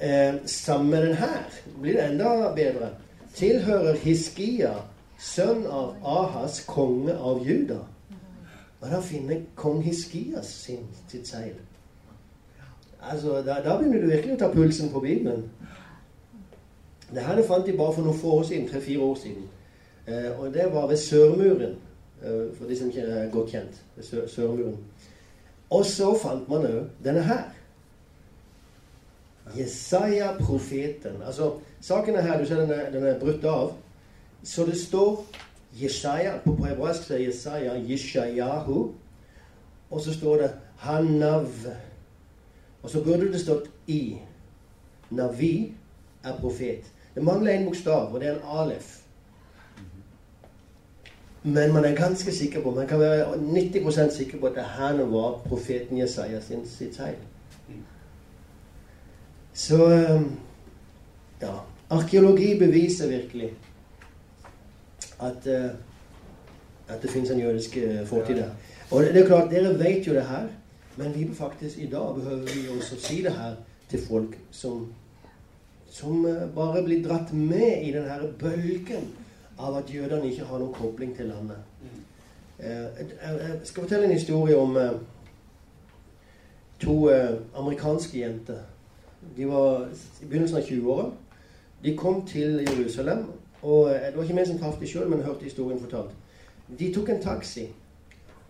Eh, 0.00 0.34
sammen 0.46 0.90
med 0.90 1.02
den 1.02 1.14
her 1.14 1.44
blir 1.80 1.92
det 1.92 2.04
enda 2.10 2.54
bedre. 2.54 2.88
Tilhører 3.34 3.94
Hiskia, 3.94 4.72
sønn 5.18 5.66
av 5.70 5.94
Ahas, 6.02 6.64
konge 6.66 7.14
av 7.14 7.44
Juda. 7.46 7.78
Og 8.84 8.90
da 8.90 9.00
finner 9.00 9.40
kong 9.56 9.78
Hiskias 9.82 10.46
sin, 10.46 10.82
sitt 11.08 11.28
seil. 11.28 11.54
Altså, 13.00 13.38
da, 13.46 13.56
da 13.64 13.78
begynner 13.78 14.02
du 14.02 14.10
virkelig 14.10 14.34
å 14.34 14.40
ta 14.42 14.50
pulsen 14.52 14.90
på 14.92 15.00
Bibelen. 15.00 15.46
Det 17.08 17.24
her 17.24 17.40
fant 17.48 17.64
de 17.64 17.72
bare 17.78 17.94
for 17.96 18.04
noen 18.04 18.18
få 18.20 18.34
år 18.40 18.44
siden, 18.50 18.66
tre-fire 18.68 19.00
år 19.06 19.14
siden. 19.22 19.46
Eh, 20.04 20.28
og 20.36 20.52
det 20.52 20.66
var 20.74 20.90
ved 20.90 21.00
Sørmuren. 21.00 21.78
Eh, 22.20 22.52
for 22.58 22.68
de 22.68 22.76
som 22.76 22.90
ikke 22.92 23.06
er 23.08 23.30
godt 23.32 23.54
kjent. 23.56 23.80
Ved 23.96 24.04
sør 24.04 24.28
Sørmuren. 24.28 24.76
Og 25.70 25.84
så 25.88 26.10
fant 26.20 26.48
man 26.52 26.68
òg 26.68 26.84
denne 27.04 27.24
her. 27.24 27.48
Jesaja, 29.56 30.34
profeten. 30.40 31.22
Altså, 31.24 31.54
saken 31.80 32.20
er 32.20 32.28
her, 32.28 32.36
du 32.40 32.44
ser 32.48 32.60
den 32.60 32.76
er, 32.76 32.92
den 32.92 33.08
er 33.08 33.18
brutt 33.20 33.48
av. 33.48 33.72
Så 34.44 34.68
det 34.68 34.76
står 34.76 35.24
Jesaja, 35.82 36.38
på 36.44 36.64
hebraisk 36.64 37.10
er 37.10 37.18
Jesaja 37.18 37.74
Yeshayahu. 37.78 38.92
Og 39.90 40.00
så 40.00 40.14
står 40.14 40.36
det 40.36 40.50
Hanav. 40.76 41.48
Og 42.82 42.90
så 42.90 43.04
burde 43.04 43.32
det 43.32 43.40
stått 43.40 43.70
i. 43.86 44.18
Navi 45.10 45.74
er 46.24 46.36
profet. 46.40 46.92
Det 47.14 47.22
mangler 47.22 47.52
en 47.52 47.64
bokstav, 47.64 48.14
og 48.14 48.20
det 48.20 48.28
er 48.28 48.34
en 48.34 48.46
alef. 48.60 49.00
Men 51.42 51.72
man 51.72 51.84
er 51.84 51.96
ganske 51.96 52.32
sikker 52.32 52.62
på, 52.62 52.70
man 52.70 52.86
kan 52.86 53.00
være 53.00 53.34
90% 53.34 54.16
sikker 54.16 54.40
på 54.40 54.46
at 54.46 54.54
det 54.54 54.64
her 54.64 55.04
var 55.04 55.42
profeten 55.44 55.98
Jesaja 55.98 56.40
sin, 56.40 56.68
sitt 56.68 56.96
seil. 56.96 57.18
Så 59.52 59.86
ehm, 59.90 60.30
ja. 61.42 61.52
Arkeologi 61.90 62.58
beviser 62.58 63.08
virkelig 63.08 63.50
at 65.20 65.46
uh, 65.46 65.70
At 66.88 67.02
det 67.02 67.10
fins 67.10 67.30
en 67.30 67.40
jødisk 67.40 67.76
eh, 67.76 68.06
fortid 68.06 68.36
der. 68.36 68.50
Og 68.90 69.02
det 69.02 69.16
er 69.16 69.26
klart, 69.26 69.50
Dere 69.50 69.78
vet 69.78 70.06
jo 70.06 70.14
det 70.14 70.22
her, 70.22 70.46
men 70.96 71.14
vi 71.14 71.34
faktisk 71.34 71.78
i 71.78 71.86
dag 71.86 72.14
behøver 72.14 72.40
vi 72.40 72.68
også 72.78 73.00
si 73.00 73.22
det 73.22 73.32
her 73.32 73.54
til 73.88 74.00
folk 74.08 74.38
som, 74.50 74.92
som 75.90 76.26
eh, 76.26 76.54
bare 76.54 76.82
blir 76.84 77.08
dratt 77.08 77.32
med 77.32 77.82
i 77.82 77.92
den 77.92 78.04
her 78.04 78.20
bølgen 78.38 79.08
av 79.58 79.76
at 79.76 79.94
jødene 79.94 80.30
ikke 80.30 80.44
har 80.44 80.58
noen 80.58 80.74
kobling 80.74 81.16
til 81.16 81.26
landet. 81.26 81.56
Eh, 82.58 82.66
jeg 82.66 83.60
skal 83.64 83.82
fortelle 83.82 84.04
en 84.04 84.12
historie 84.12 84.56
om 84.56 84.76
to 86.80 87.08
amerikanske 87.56 88.18
jenter. 88.18 88.60
De 89.36 89.48
var 89.48 89.88
i 90.22 90.26
begynnelsen 90.26 90.56
av 90.56 90.62
20-åra. 90.62 91.10
De 91.84 91.96
kom 91.96 92.26
til 92.26 92.68
Jerusalem. 92.68 93.24
Og 93.64 93.88
Det 93.88 94.16
var 94.16 94.22
ikke 94.22 94.36
vi 94.36 94.46
som 94.46 94.58
traff 94.60 94.76
dem 94.78 94.88
sjøl, 94.88 95.08
men 95.08 95.22
hørte 95.24 95.48
historien 95.48 95.80
fortalt. 95.80 96.12
De 96.78 96.92
tok 96.94 97.08
en 97.08 97.22
taxi. 97.22 97.68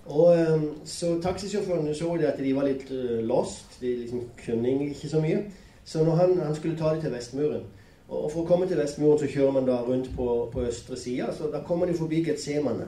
Og 0.06 0.54
um, 0.54 0.70
Så 0.84 1.20
Taxisjåføren 1.22 1.94
så 1.94 2.12
at 2.12 2.38
de 2.38 2.56
var 2.56 2.66
litt 2.66 2.90
uh, 2.90 3.20
lost. 3.26 3.80
De 3.80 3.96
liksom 3.96 4.22
kunne 4.46 4.88
ikke 4.88 5.08
så 5.08 5.20
mye. 5.20 5.44
Så 5.84 6.04
når 6.04 6.14
han, 6.14 6.38
han 6.40 6.54
skulle 6.54 6.76
ta 6.76 6.88
dem 6.94 7.00
til 7.00 7.12
Vestmuren 7.12 7.62
Og 8.08 8.30
for 8.32 8.40
å 8.42 8.46
komme 8.48 8.66
til 8.68 8.78
Vestmuren 8.78 9.18
så 9.18 9.28
kjører 9.28 9.52
man 9.52 9.66
da 9.68 9.80
rundt 9.82 10.10
på, 10.16 10.50
på 10.52 10.66
østre 10.68 10.96
sida. 10.96 11.32
Så 11.32 11.48
da 11.52 11.62
kommer 11.64 11.86
de 11.86 11.94
forbi 11.94 12.22
Getsemane. 12.24 12.86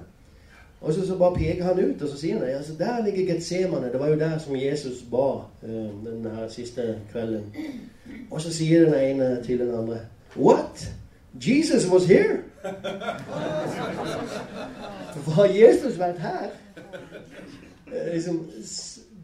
Og 0.81 0.93
så, 0.93 1.07
så, 1.07 1.17
bare 1.17 1.35
peker 1.35 1.65
han 1.65 1.79
ut, 1.81 2.03
og 2.03 2.09
så 2.09 2.19
sier 2.21 2.37
han 2.37 2.51
altså, 2.53 2.75
der 2.79 3.01
ligger 3.05 3.33
Getsemane. 3.33 3.89
Det 3.93 4.01
var 4.01 4.09
jo 4.13 4.19
der 4.21 4.39
som 4.39 4.57
Jesus 4.57 5.01
ba 5.11 5.31
uh, 5.41 5.89
den 6.05 6.29
her 6.37 6.49
siste 6.49 6.99
kvelden. 7.13 7.49
Og 8.31 8.41
så 8.41 8.53
sier 8.53 8.85
den 8.85 8.95
ene 8.95 9.43
til 9.45 9.59
den 9.59 9.73
andre 9.75 10.01
What? 10.37 10.91
Jesus 11.41 11.87
was 11.91 12.07
here? 12.07 12.43
Var 15.27 15.47
Jesus 15.47 15.99
vært 15.99 16.19
her? 16.19 16.51
Eh, 17.93 18.13
liksom, 18.13 18.51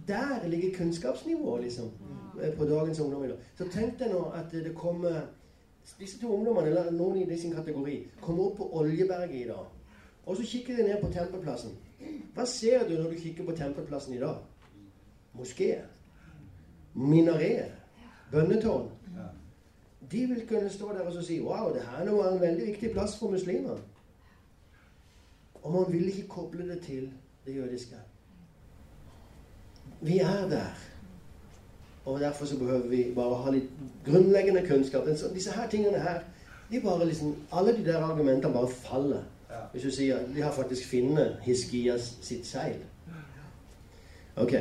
der 0.09 0.48
ligger 0.48 0.77
kunnskapsnivået 0.77 1.62
liksom, 1.62 1.90
eh, 2.42 2.57
på 2.57 2.64
dagens 2.64 3.01
ungdom. 3.01 3.25
Så 3.59 3.64
tenk 3.72 3.98
deg 3.98 4.11
nå 4.12 4.25
at 4.35 4.53
det 4.53 4.75
kommer 4.75 5.20
disse 6.01 6.20
to 6.20 6.35
ungdommene, 6.35 6.68
eller 6.68 6.90
noen 6.90 7.31
i 7.31 7.38
sin 7.38 7.55
kategori, 7.55 8.07
kommer 8.20 8.44
opp 8.44 8.57
på 8.57 8.68
Oljeberget 8.77 9.44
i 9.44 9.48
dag. 9.48 9.66
Og 10.27 10.37
så 10.37 10.42
kikker 10.46 10.77
de 10.77 10.83
ned 10.83 11.01
på 11.03 11.12
Tempelplassen. 11.12 11.70
Hva 12.35 12.46
ser 12.46 12.88
du 12.88 12.94
når 12.94 13.11
du 13.11 13.18
kikker 13.20 13.44
på 13.44 13.57
Tempelplassen 13.57 14.14
i 14.14 14.20
dag? 14.20 14.37
Moskeer. 15.35 15.85
Minareer. 16.94 17.70
Bønnetårn. 18.33 18.88
De 20.12 20.27
vil 20.27 20.46
kunne 20.48 20.70
stå 20.70 20.92
der 20.92 21.01
og 21.01 21.25
si 21.25 21.40
Wow, 21.40 21.72
det 21.75 21.83
her 21.83 22.11
var 22.11 22.33
en 22.33 22.40
veldig 22.40 22.66
viktig 22.66 22.90
plass 22.90 23.18
for 23.18 23.31
muslimer. 23.31 23.77
Og 25.62 25.72
man 25.72 25.92
vil 25.92 26.07
ikke 26.07 26.29
koble 26.29 26.68
det 26.68 26.81
til 26.81 27.11
det 27.46 27.57
jødiske. 27.57 27.94
Vi 30.01 30.18
er 30.18 30.48
der. 30.48 30.79
Og 32.05 32.20
derfor 32.20 32.44
så 32.44 32.59
behøver 32.59 32.88
vi 32.88 33.07
bare 33.14 33.42
ha 33.42 33.51
litt 33.51 33.70
grunnleggende 34.05 34.66
kunnskap. 34.68 35.03
Så 35.16 35.31
disse 35.35 35.51
her 35.51 35.68
tingene 35.70 35.98
her, 35.98 36.20
de 36.70 36.81
bare 36.81 37.07
liksom, 37.07 37.37
Alle 37.53 37.77
de 37.77 37.85
der 37.85 37.98
argumentene 37.98 38.53
bare 38.53 38.68
faller. 38.68 39.22
Hvis 39.72 39.83
du 39.83 39.90
sier 39.90 40.18
de 40.35 40.42
har 40.42 40.53
faktisk 40.53 40.90
funnet 40.90 41.37
Hiskias 41.42 42.18
sitt 42.20 42.46
seil. 42.46 42.77
Ok. 44.37 44.55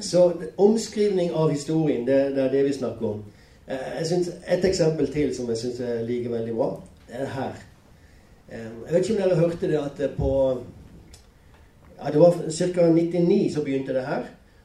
Så 0.00 0.32
omskrivning 0.58 1.30
av 1.30 1.50
historien, 1.50 2.06
det, 2.06 2.36
det 2.36 2.44
er 2.44 2.50
det 2.50 2.64
vi 2.64 2.72
snakker 2.72 3.06
om. 3.06 3.24
Eh, 3.70 3.98
jeg 3.98 4.06
synes 4.06 4.28
Et 4.28 4.64
eksempel 4.64 5.12
til 5.12 5.34
som 5.36 5.48
jeg 5.48 5.56
syns 5.56 5.80
jeg 5.80 6.04
liker 6.04 6.30
veldig 6.30 6.54
bra, 6.54 6.82
er 7.08 7.26
her. 7.26 7.52
Eh, 8.52 8.58
jeg 8.58 8.94
vet 8.94 9.10
ikke 9.10 9.22
om 9.22 9.28
dere 9.28 9.40
hørte 9.40 9.68
det 9.68 9.76
at 9.76 10.10
på 10.16 10.62
ja, 12.04 12.10
Det 12.10 12.20
var 12.20 12.32
ca. 12.50 12.90
99 12.90 13.54
så 13.54 13.64
begynte 13.64 13.94
det 13.94 14.06
her. 14.06 14.22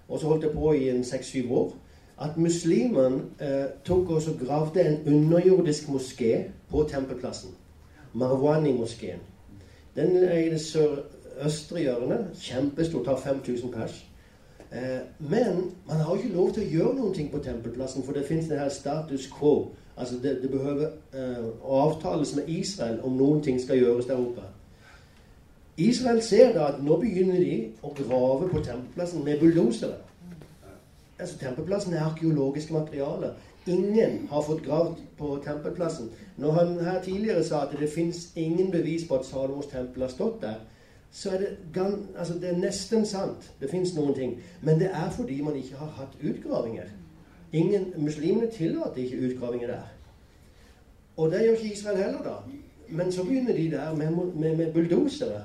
Og 0.09 0.19
så 0.19 0.27
holdt 0.27 0.43
det 0.43 0.51
på 0.51 0.71
i 0.71 0.89
en 0.89 1.03
seks-syv 1.03 1.51
år. 1.51 1.75
At 2.21 2.37
muslimene 2.37 3.21
eh, 3.41 3.65
tok 3.85 4.09
og 4.09 4.21
gravde 4.45 4.81
en 4.81 5.15
underjordisk 5.15 5.87
moské 5.87 6.37
på 6.69 6.87
tempelplassen. 6.91 7.49
Marwani-moskeen. 8.13 9.19
Den 9.95 10.15
er 10.23 10.37
i 10.37 10.49
det 10.49 10.61
sørøstre 10.61 11.79
hjørnet. 11.79 12.27
Kjempestor. 12.41 13.03
Tar 13.03 13.17
5000 13.17 13.71
pers. 13.71 14.05
Eh, 14.73 14.99
men 15.19 15.71
man 15.87 15.97
har 15.97 16.15
ikke 16.15 16.33
lov 16.33 16.53
til 16.53 16.63
å 16.63 16.71
gjøre 16.71 16.95
noen 16.97 17.13
ting 17.13 17.29
på 17.31 17.41
tempelplassen, 17.45 18.03
for 18.03 18.17
det 18.17 18.25
fins 18.25 18.47
det 18.49 18.57
her 18.57 18.71
status 18.73 19.27
quo. 19.29 19.69
Altså 19.97 20.17
det, 20.23 20.39
det 20.41 20.49
behøver 20.49 20.87
eh, 21.13 21.45
å 21.61 21.81
avtales 21.83 22.33
med 22.35 22.49
Israel 22.49 22.97
om 23.05 23.13
noen 23.17 23.43
ting 23.45 23.61
skal 23.61 23.77
gjøres 23.77 24.09
der 24.09 24.17
oppe. 24.17 24.47
Israel 25.77 26.21
ser 26.21 26.53
da 26.53 26.71
at 26.71 26.81
nå 26.85 26.97
begynner 27.01 27.37
de 27.41 27.59
å 27.85 27.93
grave 27.97 28.49
på 28.49 28.61
tempelplassen 28.65 29.23
med 29.25 29.39
bulldosere. 29.41 30.01
Altså 31.19 31.37
Tempelplassen 31.37 31.93
er 31.93 32.05
arkeologisk 32.07 32.73
materiale. 32.73 33.35
Ingen 33.69 34.27
har 34.29 34.41
fått 34.41 34.65
gravd 34.65 34.99
på 35.17 35.37
tempelplassen. 35.45 36.09
Når 36.37 36.51
han 36.51 36.79
her 36.83 37.01
tidligere 37.01 37.43
sa 37.45 37.61
at 37.63 37.77
det 37.79 37.89
fins 37.89 38.31
ingen 38.35 38.71
bevis 38.71 39.05
på 39.07 39.21
at 39.21 39.25
Salomos 39.25 39.69
tempel 39.71 40.03
har 40.03 40.11
stått 40.11 40.41
der, 40.41 40.57
så 41.13 41.29
er 41.29 41.37
det, 41.37 41.49
altså 42.17 42.33
det 42.33 42.49
er 42.49 42.57
nesten 42.57 43.05
sant. 43.05 43.51
Det 43.61 43.69
fins 43.69 43.93
noen 43.95 44.15
ting. 44.17 44.31
Men 44.61 44.79
det 44.79 44.89
er 44.89 45.11
fordi 45.13 45.41
man 45.41 45.55
ikke 45.55 45.77
har 45.77 45.91
hatt 45.99 46.15
utgravinger. 46.25 46.87
Ingen, 47.53 47.93
muslimene 47.97 48.49
tillater 48.51 49.03
ikke 49.03 49.19
utgravinger 49.27 49.67
der. 49.67 49.91
Og 51.17 51.31
det 51.31 51.43
gjør 51.43 51.51
ikke 51.51 51.73
Israel 51.73 51.97
heller, 51.97 52.23
da. 52.23 52.31
Men 52.89 53.11
så 53.11 53.23
begynner 53.23 53.53
de 53.53 53.71
der 53.71 53.95
med, 53.95 54.11
med, 54.11 54.57
med 54.57 54.73
bulldosere. 54.73 55.43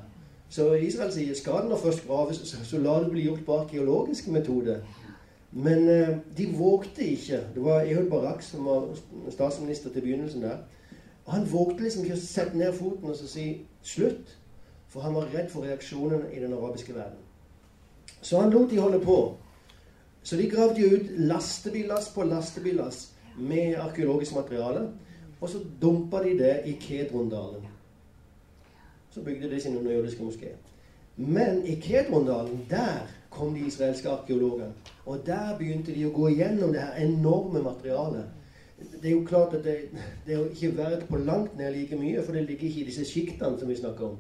Så 0.49 0.73
Israel 0.73 1.13
sier 1.13 1.35
skal 1.37 1.69
den 1.69 1.77
først 1.83 2.07
graves, 2.07 2.41
så, 2.49 2.65
så 2.65 2.79
la 2.79 2.97
det 3.03 3.11
bli 3.11 3.27
gjort 3.29 3.45
på 3.45 3.59
arkeologiske 3.59 4.33
metoder. 4.33 4.81
Men 5.53 5.89
eh, 5.89 6.17
de 6.39 6.49
vågte 6.57 7.05
ikke. 7.05 7.45
Det 7.55 7.65
var 7.65 7.81
Ehud 7.85 8.11
Barak 8.11 8.43
som 8.43 8.65
var 8.65 8.89
statsminister 9.31 9.93
til 9.93 10.01
begynnelsen 10.01 10.43
der. 10.43 10.57
Og 11.25 11.33
han 11.33 11.53
vågte 11.53 11.83
liksom 11.83 12.05
ikke 12.05 12.17
å 12.17 12.25
sette 12.25 12.57
ned 12.57 12.73
foten 12.73 13.13
og 13.13 13.21
si 13.21 13.51
slutt. 13.85 14.38
For 14.89 15.05
han 15.05 15.15
var 15.15 15.29
redd 15.35 15.51
for 15.53 15.67
reaksjonen 15.67 16.31
i 16.33 16.41
den 16.41 16.53
arabiske 16.53 16.95
verden. 16.95 17.21
Så 18.21 18.41
han 18.41 18.51
lot 18.51 18.71
de 18.71 18.81
holde 18.81 19.01
på. 19.01 19.37
Så 20.23 20.37
de 20.37 20.51
gravde 20.51 20.87
ut 20.87 21.11
lastebillass 21.19 22.09
på 22.15 22.25
lastebillass 22.25 23.13
med 23.39 23.77
arkeologisk 23.77 24.35
materiale. 24.35 24.89
Og 25.41 25.49
så 25.49 25.59
dumpa 25.83 26.23
de 26.23 26.39
det 26.39 26.63
i 26.67 26.73
Kedrondalen. 26.81 27.67
Så 29.11 29.21
bygde 29.21 29.51
de 29.51 29.61
sin 29.61 29.77
underjordiske 29.77 30.23
moské. 30.23 30.57
Men 31.17 31.67
i 31.67 31.81
Kedrondalen, 31.81 32.67
der 32.71 33.07
kom 33.31 33.55
de 33.55 33.67
israelske 33.67 34.09
arkeologene. 34.09 34.73
Og 35.07 35.21
der 35.27 35.57
begynte 35.59 35.95
de 35.95 36.07
å 36.07 36.13
gå 36.15 36.29
igjennom 36.29 36.73
det 36.73 36.83
her 36.83 37.05
enorme 37.05 37.63
materialet. 37.63 38.25
Det 38.79 39.11
er 39.11 39.15
jo 39.15 39.25
klart 39.27 39.55
at 39.55 39.65
det, 39.65 39.77
det 40.27 40.35
er 40.35 40.39
jo 40.39 40.51
ikke 40.51 40.77
verdt 40.77 41.09
på 41.09 41.19
langt 41.19 41.57
nær 41.59 41.71
like 41.75 41.97
mye, 41.97 42.23
for 42.23 42.33
det 42.33 42.45
ligger 42.47 42.69
ikke 42.69 42.81
i 42.81 42.91
disse 42.91 43.05
sjiktene 43.05 43.59
som 43.59 43.69
vi 43.69 43.77
snakker 43.77 44.13
om. 44.13 44.19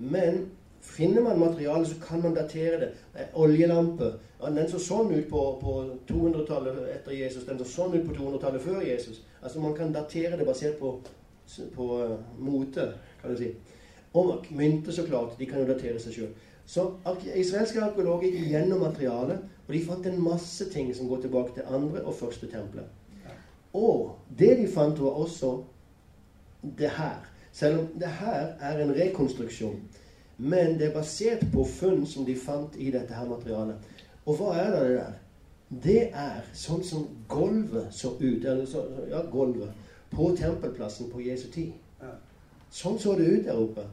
Men 0.00 0.46
finner 0.80 1.22
man 1.22 1.38
materiale, 1.38 1.86
så 1.86 2.00
kan 2.00 2.22
man 2.22 2.34
datere 2.34 2.80
det. 2.80 2.90
Eh, 3.14 3.26
oljelampe. 3.34 4.12
Den 4.40 4.68
så 4.68 4.80
sånn 4.80 5.12
ut 5.12 5.26
på, 5.28 5.40
på 5.60 5.74
200-tallet 6.08 6.78
etter 6.94 7.12
Jesus. 7.12 7.44
Den 7.44 7.60
så 7.60 7.68
sånn 7.68 7.98
ut 7.98 8.06
på 8.08 8.14
200-tallet 8.16 8.64
før 8.64 8.80
Jesus. 8.84 9.20
Altså 9.42 9.60
Man 9.60 9.76
kan 9.76 9.92
datere 9.92 10.38
det 10.40 10.46
basert 10.48 10.78
på, 10.80 10.94
på 11.74 11.88
uh, 12.00 12.16
mote, 12.40 12.86
kan 13.20 13.34
du 13.34 13.36
si. 13.36 13.50
Og 14.16 14.46
mynter, 14.56 14.92
så 14.92 15.04
klart. 15.04 15.36
De 15.38 15.46
kan 15.46 15.60
jo 15.60 15.68
datere 15.68 16.00
seg 16.00 16.16
sjøl. 16.16 16.32
Så 16.70 16.86
israelske 17.34 17.82
arkeologer 17.82 18.30
gikk 18.30 18.52
gjennom 18.54 18.80
materialet, 18.84 19.42
og 19.66 19.74
de 19.74 19.82
fant 19.84 20.06
en 20.06 20.22
masse 20.22 20.68
ting 20.72 20.88
som 20.94 21.08
går 21.10 21.24
tilbake 21.24 21.56
til 21.56 21.66
andre 21.68 22.04
og 22.06 22.14
første 22.14 22.46
tempelet. 22.50 22.86
Og 23.74 24.16
det 24.38 24.56
de 24.58 24.68
fant, 24.70 24.98
var 25.02 25.18
også 25.20 25.52
det 26.78 26.90
her. 26.96 27.26
Selv 27.52 27.78
om 27.78 27.88
det 27.98 28.08
her 28.20 28.54
er 28.60 28.82
en 28.82 28.94
rekonstruksjon. 28.94 29.80
Men 30.38 30.78
det 30.78 30.88
er 30.88 30.94
basert 30.94 31.42
på 31.52 31.64
funn 31.68 32.06
som 32.06 32.24
de 32.24 32.36
fant 32.36 32.76
i 32.76 32.90
dette 32.90 33.14
her 33.14 33.28
materialet. 33.28 33.76
Og 34.26 34.38
hva 34.38 34.54
er 34.56 34.70
det 34.72 34.94
der? 34.94 35.18
Det 35.82 36.00
er 36.16 36.40
sånn 36.56 36.82
som 36.82 37.06
gulvet 37.30 37.92
så 37.94 38.16
ut 38.18 38.44
eller 38.44 38.64
så, 38.66 38.82
ja, 39.10 39.20
gulvet 39.30 39.70
på 40.10 40.32
tempelplassen 40.38 41.10
på 41.12 41.22
Jesu 41.22 41.46
tid. 41.54 41.72
Sånn 42.70 42.98
så 42.98 43.14
det 43.18 43.28
ut 43.28 43.44
der 43.46 43.58
oppe. 43.58 43.84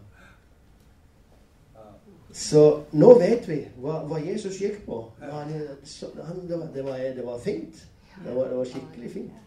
Så 2.37 2.63
nå 2.93 3.13
vet 3.17 3.47
vi 3.49 3.59
hva, 3.81 4.03
hva 4.09 4.19
Jesus 4.21 4.59
gikk 4.61 4.83
på. 4.85 5.01
Han, 5.21 5.49
han, 5.49 6.41
det, 6.47 6.57
var, 6.57 6.67
det, 6.73 6.83
var, 6.85 7.03
det, 7.17 7.25
var, 7.25 7.39
fint. 7.41 7.83
Det 8.23 8.33
var, 8.35 8.49
det 8.51 8.57
var 8.59 8.71
skikkelig 8.71 9.11
fint. 9.13 9.39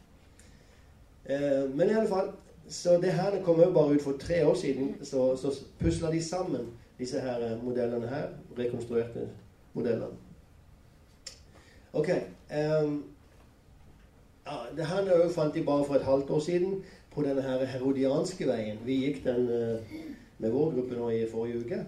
Eh, 1.25 1.67
men 1.75 1.91
i 1.91 1.95
alle 1.95 2.11
fall 2.11 2.33
så 2.71 2.97
det 3.03 3.13
her 3.13 3.43
kom 3.43 3.61
jo 3.61 3.71
bare 3.75 3.95
ut 3.95 4.03
for 4.03 4.17
tre 4.21 4.47
år 4.47 4.55
siden. 4.55 4.97
Så, 5.03 5.37
så 5.37 5.53
pusla 5.79 6.11
de 6.11 6.23
sammen 6.25 6.69
disse 6.99 7.21
her 7.21 7.53
eh, 7.53 7.65
modellene 7.65 8.09
her. 8.09 8.29
Rekonstruerte 8.59 9.29
modellene. 9.75 10.17
Ok. 11.93 12.09
Um, 12.51 13.05
ja, 14.47 14.57
det 14.77 14.87
her 14.87 15.29
fant 15.35 15.55
de 15.55 15.65
bare 15.65 15.85
for 15.85 15.95
et 15.95 16.05
halvt 16.05 16.31
år 16.31 16.41
siden 16.41 16.83
på 17.11 17.23
denne 17.23 17.43
her 17.43 17.65
herodianske 17.65 18.47
veien. 18.47 18.79
Vi 18.87 19.01
gikk 19.05 19.25
den 19.25 19.49
uh, 19.49 19.97
med 20.39 20.51
vår 20.51 20.71
gruppe 20.75 20.95
nå 20.95 21.11
i 21.11 21.27
forrige 21.31 21.65
uke. 21.65 21.85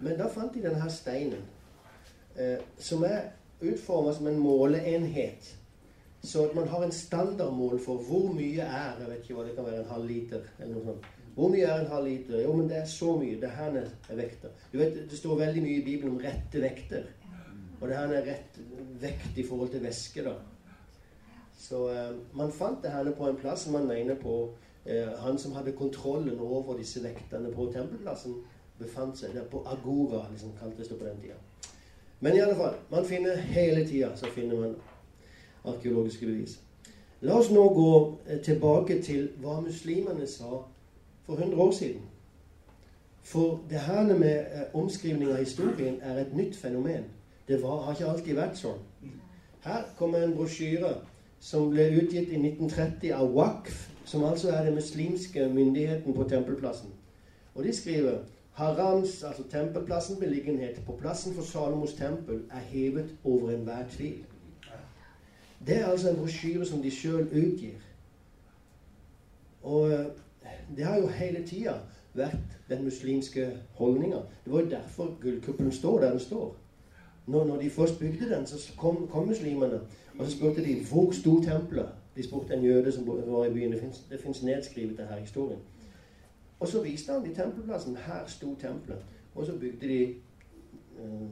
Men 0.00 0.18
da 0.18 0.28
fant 0.32 0.54
de 0.54 0.62
denne 0.62 0.90
steinen, 0.90 1.42
eh, 2.36 2.58
som 2.78 3.02
er 3.04 3.32
utforma 3.60 4.14
som 4.14 4.26
en 4.26 4.38
måleenhet. 4.38 5.56
Så 6.22 6.44
at 6.44 6.54
man 6.54 6.68
har 6.68 6.84
en 6.84 6.92
standardmål 6.92 7.80
for 7.84 8.02
hvor 8.04 8.32
mye 8.32 8.60
er 8.60 8.98
Jeg 9.00 9.08
vet 9.08 9.22
ikke 9.22 9.34
hva 9.38 9.46
det 9.46 9.54
kan 9.56 9.64
være, 9.64 9.80
en 9.80 9.92
halv 9.94 10.06
liter 10.06 10.44
eller 10.58 10.74
noe 10.74 10.84
sånt. 10.84 11.08
Hvor 11.34 11.48
mye 11.48 11.64
er 11.64 11.80
en 11.80 11.92
halv 11.92 12.08
liter? 12.08 12.42
Jo, 12.42 12.52
men 12.52 12.68
det 12.68 12.76
er 12.76 12.84
så 12.84 13.14
mye. 13.16 13.40
Det 13.40 13.50
her 13.50 13.76
er 13.80 14.16
vekter. 14.16 14.48
Du 14.72 14.78
vet, 14.78 14.94
Det 15.10 15.18
står 15.18 15.38
veldig 15.38 15.62
mye 15.62 15.80
i 15.80 15.84
Bibelen 15.84 16.16
om 16.16 16.20
rette 16.20 16.60
vekter. 16.60 17.08
Og 17.80 17.88
det 17.88 17.96
her 17.96 18.12
er 18.12 18.26
rett 18.26 18.58
vekt 19.00 19.38
i 19.38 19.46
forhold 19.46 19.70
til 19.72 19.82
væske, 19.82 20.24
da. 20.24 20.34
Så 21.60 21.86
eh, 21.92 22.12
man 22.36 22.52
fant 22.52 22.82
det 22.82 22.90
her 22.90 23.10
på 23.16 23.28
en 23.28 23.36
plass 23.36 23.66
man 23.68 23.86
mener 23.86 24.14
på 24.14 24.50
eh, 24.86 25.08
Han 25.20 25.38
som 25.38 25.52
hadde 25.52 25.72
kontrollen 25.72 26.38
over 26.40 26.76
disse 26.76 27.02
vektene 27.04 27.52
på 27.52 27.70
tempelplassen, 27.72 28.36
befant 28.78 29.18
seg 29.18 29.34
der 29.36 29.44
på 29.48 29.64
Agora, 29.68 30.26
liksom 30.30 30.52
kaltes 30.60 30.88
det 30.88 30.98
på 30.98 31.04
den 31.04 31.20
tida. 31.20 31.36
Men 32.20 32.36
i 32.36 32.40
alle 32.40 32.56
fall, 32.56 32.74
man 32.90 33.04
finner 33.04 33.36
hele 33.36 33.86
tida 33.88 34.16
så 34.16 34.28
finner 34.34 34.56
man 34.60 34.74
arkeologiske 35.64 36.26
bevis. 36.26 36.58
La 37.20 37.36
oss 37.36 37.50
nå 37.52 37.66
gå 37.74 37.90
eh, 38.28 38.40
tilbake 38.40 39.02
til 39.02 39.28
hva 39.42 39.60
muslimene 39.60 40.26
sa 40.26 40.62
for 41.26 41.36
100 41.36 41.60
år 41.60 41.72
siden. 41.76 42.02
For 43.22 43.60
det 43.70 43.78
her 43.78 44.02
med 44.16 44.38
eh, 44.38 44.74
omskrivning 44.74 45.30
av 45.30 45.42
historien 45.44 46.00
er 46.02 46.22
et 46.22 46.36
nytt 46.36 46.56
fenomen. 46.56 47.04
Det 47.48 47.62
var, 47.62 47.82
har 47.82 47.92
ikke 47.92 48.08
alltid 48.08 48.36
vært 48.38 48.56
sånn. 48.58 48.80
Her 49.60 49.84
kommer 49.98 50.24
en 50.24 50.34
brosjyre 50.34 50.94
som 51.40 51.68
ble 51.72 51.90
utgitt 52.00 52.32
i 52.32 52.38
1930 52.40 53.12
av 53.16 53.32
WAKF, 53.36 53.86
som 54.04 54.24
altså 54.24 54.48
er 54.54 54.64
den 54.64 54.74
muslimske 54.74 55.48
myndigheten 55.48 56.16
på 56.16 56.24
tempelplassen. 56.28 56.92
Og 57.54 57.64
de 57.64 57.72
skriver 57.76 58.22
Harams, 58.56 59.22
altså 59.22 59.42
tempelplassen, 59.50 60.16
beliggenhet 60.20 60.80
på 60.86 60.96
plassen 61.00 61.34
for 61.34 61.42
Salomos 61.42 61.94
tempel, 61.94 62.42
er 62.50 62.64
hevet 62.72 63.12
over 63.24 63.50
enhver 63.50 63.84
tvil. 63.90 64.24
Det 65.66 65.76
er 65.76 65.86
altså 65.86 66.10
en 66.10 66.16
brosjyre 66.16 66.66
som 66.66 66.82
de 66.82 66.90
sjøl 66.90 67.28
utgir. 67.28 67.80
Og 69.62 69.92
eh, 69.92 70.06
det 70.76 70.84
har 70.84 71.00
jo 71.00 71.06
hele 71.06 71.46
tida 71.46 71.74
vært 72.14 72.56
den 72.68 72.84
muslimske 72.84 73.50
holdninga. 73.78 74.22
Det 74.44 74.52
var 74.52 74.60
jo 74.60 74.70
derfor 74.70 75.16
gullkuppelen 75.20 75.72
står 75.72 76.00
der 76.00 76.10
den 76.10 76.20
står. 76.20 76.56
Når, 77.26 77.44
når, 77.44 77.56
de 77.60 77.70
først 77.70 77.98
bygde 77.98 78.30
den, 78.30 78.46
så 78.46 78.72
kom, 78.76 79.08
kom, 79.08 79.28
muslimene 79.28 79.80
og 80.18 80.26
så 80.26 80.36
spurte 80.36 80.64
de 80.64 80.84
hvor 80.90 81.12
sto 81.12 81.42
tempelet. 81.42 81.88
De 82.16 82.22
spurte 82.22 82.54
en 82.54 82.64
jøde 82.64 82.92
som 82.92 83.06
var 83.06 83.44
i 83.44 83.52
byen. 83.52 83.72
Det 84.10 84.20
fins 84.20 84.42
nedskrevet 84.42 84.98
det 84.98 85.06
her 85.06 85.18
historien. 85.18 85.60
Og 86.60 86.68
så 86.68 86.82
viste 86.82 87.12
han 87.12 87.24
de 87.24 87.34
tempelplassen. 87.34 87.96
Her 87.96 88.26
sto 88.26 88.54
tempelet. 88.54 88.98
Og 89.34 89.46
så 89.46 89.52
bygde 89.58 89.88
de 89.88 90.14
uh, 90.98 91.28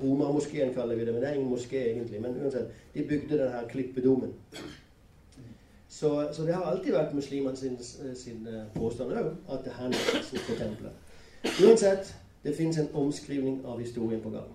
Omar-moskeen 0.00 0.74
kaller 0.74 0.96
vi 0.96 1.04
det, 1.04 1.12
men 1.14 1.22
det 1.22 1.30
er 1.30 1.34
ingen 1.34 1.50
moské 1.50 1.80
egentlig. 1.90 2.20
Men 2.22 2.36
uansett, 2.42 2.70
de 2.94 3.02
bygde 3.02 3.38
denne 3.38 3.62
klippedomen. 3.68 4.32
Så, 5.88 6.28
så, 6.32 6.42
det 6.42 6.54
har 6.54 6.62
alltid 6.62 6.92
vært 6.92 7.14
muslimene 7.14 7.56
sin, 7.56 7.78
sin 8.14 8.46
eh, 8.46 8.64
påstand 8.74 9.12
òg, 9.12 9.32
at 9.50 9.64
det 9.64 9.72
her 9.78 9.88
er 9.88 10.42
på 10.46 10.56
tempelet. 10.58 10.92
Uansett, 11.64 12.14
det 12.44 12.56
fins 12.56 12.78
en 12.78 12.88
omskrivning 12.94 13.62
av 13.66 13.80
historien 13.80 14.20
på 14.20 14.30
gang. 14.30 14.50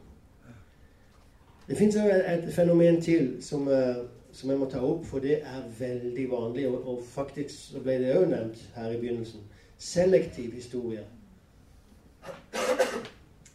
Det 1.67 1.77
fins 1.77 1.95
òg 1.95 2.11
et, 2.11 2.47
fenomen 2.53 3.01
til 3.01 3.37
som, 3.41 3.67
uh, 3.67 4.05
som, 4.31 4.49
jeg 4.49 4.59
må 4.59 4.69
ta 4.69 4.83
opp, 4.83 5.05
for 5.07 5.23
det 5.23 5.39
er 5.41 5.65
veldig 5.79 6.29
vanlig. 6.31 6.67
Og, 6.67 6.87
og 6.87 7.03
faktisk 7.07 7.49
så 7.71 7.83
ble 7.83 7.97
det 8.03 8.15
òg 8.17 8.29
nevnt 8.29 8.63
her 8.75 8.91
i 8.91 8.99
begynnelsen. 8.99 9.43
Selektiv 9.77 10.53
historie. 10.53 11.05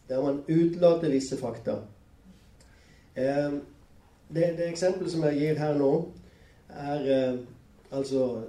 Der 0.09 0.21
man 0.21 0.43
utelater 0.47 1.11
visse 1.11 1.37
fakta. 1.37 1.75
Eh, 3.15 3.51
det, 4.33 4.55
det 4.57 4.69
eksempelet 4.69 5.11
som 5.11 5.23
jeg 5.27 5.37
gir 5.39 5.61
her 5.61 5.77
nå, 5.77 5.93
er 6.69 7.07
eh, 7.13 7.39
Altså 7.89 8.43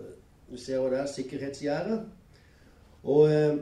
Du 0.50 0.56
ser 0.60 0.80
hva 0.82 0.90
det 0.92 0.98
er 1.00 1.06
sikkerhetsgjerde. 1.08 2.00
Og 3.08 3.30
eh, 3.32 3.60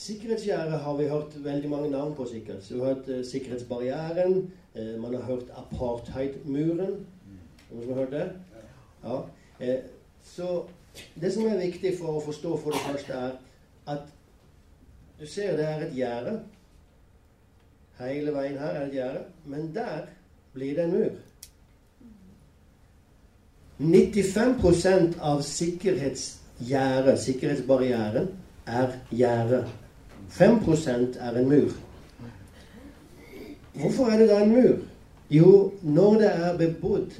sikkerhetsgjerdet 0.00 0.78
har 0.84 0.96
vi 0.96 1.08
hørt 1.08 1.44
veldig 1.44 1.70
mange 1.70 1.90
navn 1.90 2.14
på, 2.14 2.24
sikkert. 2.30 2.64
Så 2.64 2.74
vi 2.74 2.80
har 2.80 2.94
hørt 2.94 3.08
eh, 3.08 3.24
sikkerhetsbarrieren. 3.26 4.52
Eh, 4.74 4.94
man 5.02 5.14
har 5.14 5.26
hørt 5.26 5.50
apartheidmuren. 5.56 7.02
Noen 7.70 7.82
som 7.82 7.92
har 7.92 8.00
hørt 8.00 8.12
det? 8.12 8.30
Ja. 9.04 9.18
Eh, 9.60 9.78
så 10.22 10.62
det 11.20 11.32
som 11.34 11.46
er 11.48 11.60
viktig 11.60 11.96
for 11.98 12.16
å 12.16 12.24
forstå 12.24 12.56
for 12.62 12.76
det 12.76 12.84
første, 12.86 13.12
er 13.12 13.92
at 13.92 14.08
du 15.22 15.26
ser 15.26 15.56
det 15.56 15.64
er 15.64 15.82
et 15.86 15.92
gjerde. 15.94 16.40
Hele 18.00 18.32
veien 18.34 18.56
her 18.58 18.72
er 18.74 18.86
et 18.86 18.94
gjerde. 18.96 19.20
Men 19.46 19.68
der 19.74 20.08
blir 20.54 20.74
det 20.74 20.84
en 20.84 20.94
mur. 20.96 21.12
95% 23.78 25.20
av 25.20 25.42
sikkerhetsgjerdet, 25.46 27.20
sikkerhetsbarrieren, 27.22 28.28
er 28.66 28.96
gjerde. 29.10 29.62
5 30.28 30.58
er 31.20 31.38
en 31.38 31.48
mur. 31.48 31.70
Hvorfor 33.74 34.10
er 34.10 34.18
det 34.18 34.28
da 34.28 34.42
en 34.42 34.52
mur? 34.52 34.76
Jo, 35.30 35.72
når 35.82 36.18
det 36.18 36.32
er 36.34 36.58
bebodd 36.58 37.14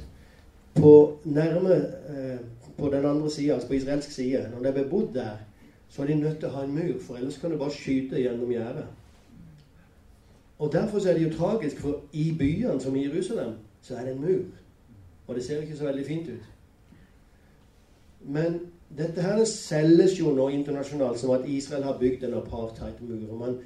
på 0.75 1.19
nærme 1.23 1.75
eh, 2.09 2.37
på 2.77 2.89
den 2.89 3.05
andre 3.05 3.31
sida, 3.31 3.53
altså 3.53 3.67
på 3.67 3.73
israelsk 3.73 4.11
side, 4.11 4.49
når 4.53 4.59
det 4.59 4.67
er 4.69 4.83
bebodd 4.83 5.13
der, 5.13 5.37
så 5.93 6.01
er 6.01 6.07
de 6.07 6.15
nødt 6.15 6.39
til 6.39 6.49
å 6.49 6.55
ha 6.55 6.63
en 6.65 6.73
mur, 6.73 6.95
for 7.05 7.19
ellers 7.19 7.37
kan 7.37 7.51
du 7.51 7.57
bare 7.61 7.71
skyte 7.71 8.17
gjennom 8.17 8.49
gjerdet. 8.49 8.85
Og 10.59 10.71
Derfor 10.73 10.97
er 10.97 11.13
det 11.13 11.23
jo 11.23 11.37
tragisk, 11.37 11.79
for 11.83 11.99
i 12.13 12.31
byene 12.39 12.81
som 12.81 12.95
i 12.95 13.03
Jerusalem, 13.05 13.51
så 13.81 13.95
er 13.95 14.05
det 14.07 14.13
en 14.15 14.21
mur. 14.21 14.43
Og 15.27 15.35
det 15.35 15.43
ser 15.45 15.61
ikke 15.61 15.77
så 15.77 15.85
veldig 15.85 16.05
fint 16.05 16.29
ut. 16.29 16.49
Men 18.21 18.59
dette 18.97 19.21
her 19.21 19.43
selges 19.45 20.17
jo 20.19 20.33
nå 20.33 20.47
internasjonalt 20.55 21.19
som 21.19 21.35
at 21.35 21.45
Israel 21.47 21.83
har 21.83 21.99
bygd 21.99 22.23
en 22.23 22.39
apartheid-mur. 22.39 23.35
Man, 23.37 23.59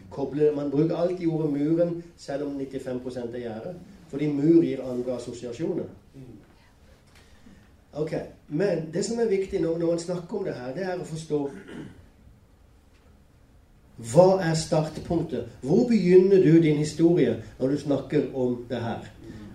man, 0.56 0.72
bruker 0.72 0.96
alltid 0.96 1.28
ordet 1.28 1.54
'muren', 1.54 2.04
selv 2.18 2.44
om 2.44 2.60
95% 2.60 3.36
er 3.36 3.40
gjerde. 3.40 3.76
Fordi 4.08 4.28
mur 4.28 4.64
gir 4.64 4.84
andre 4.84 5.16
assosiasjoner. 5.16 5.86
Ok, 7.94 8.14
Men 8.48 8.90
det 8.94 9.06
som 9.06 9.20
er 9.20 9.30
viktig 9.30 9.62
når, 9.62 9.78
når 9.78 9.88
man 9.88 10.00
snakker 10.00 10.38
om 10.38 10.44
det 10.44 10.54
her, 10.54 10.74
det 10.74 10.84
er 10.84 11.00
å 11.00 11.04
forstå 11.04 11.50
hva 13.98 14.42
er 14.42 14.54
startpunktet? 14.54 15.48
Hvor 15.62 15.88
begynner 15.88 16.38
du 16.38 16.62
din 16.62 16.78
historie 16.78 17.44
når 17.60 17.68
du 17.68 17.78
snakker 17.78 18.36
om 18.36 18.66
det 18.70 18.78
her? 18.78 19.00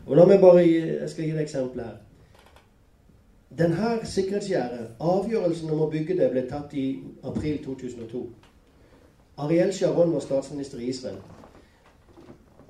Og 0.07 0.17
la 0.17 0.25
meg 0.27 0.41
bare 0.41 0.65
gi, 0.67 0.79
Jeg 0.79 1.11
skal 1.11 1.25
gi 1.25 1.31
deg 1.31 1.39
et 1.39 1.43
eksempel 1.43 1.81
her. 1.81 2.01
Denne 3.59 3.99
sikkerhetsgjerdet, 4.05 4.89
avgjørelsen 5.01 5.71
om 5.71 5.85
å 5.85 5.91
bygge 5.93 6.17
det, 6.19 6.31
ble 6.33 6.43
tatt 6.49 6.75
i 6.75 6.87
april 7.23 7.61
2002. 7.65 8.23
Ariel 9.37 9.73
Sharon 9.73 10.13
var 10.13 10.21
statsminister 10.25 10.79
i 10.79 10.89
Israel. 10.89 11.21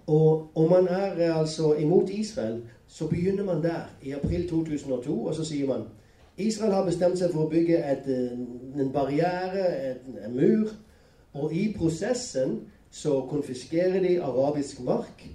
Og 0.06 0.50
om 0.54 0.70
man 0.70 0.88
er 0.88 1.16
eh, 1.16 1.38
altså 1.38 1.74
imot 1.74 2.10
Israel, 2.10 2.62
så 2.88 3.06
begynner 3.06 3.44
man 3.44 3.62
der, 3.62 3.88
i 4.02 4.12
april 4.12 4.48
2002, 4.48 5.24
og 5.26 5.34
så 5.34 5.44
sier 5.44 5.66
man 5.66 5.86
Israel 6.36 6.72
har 6.72 6.84
bestemt 6.84 7.18
seg 7.18 7.32
for 7.32 7.46
å 7.46 7.50
bygge 7.52 7.78
et, 7.78 8.08
eh, 8.08 8.80
en 8.80 8.92
barriere, 8.92 9.94
en 10.26 10.34
mur, 10.36 10.74
og 11.34 11.54
i 11.54 11.74
prosessen 11.78 12.60
så 12.90 13.20
konfiskerer 13.30 14.00
de 14.00 14.22
arabisk 14.22 14.80
mark. 14.80 15.28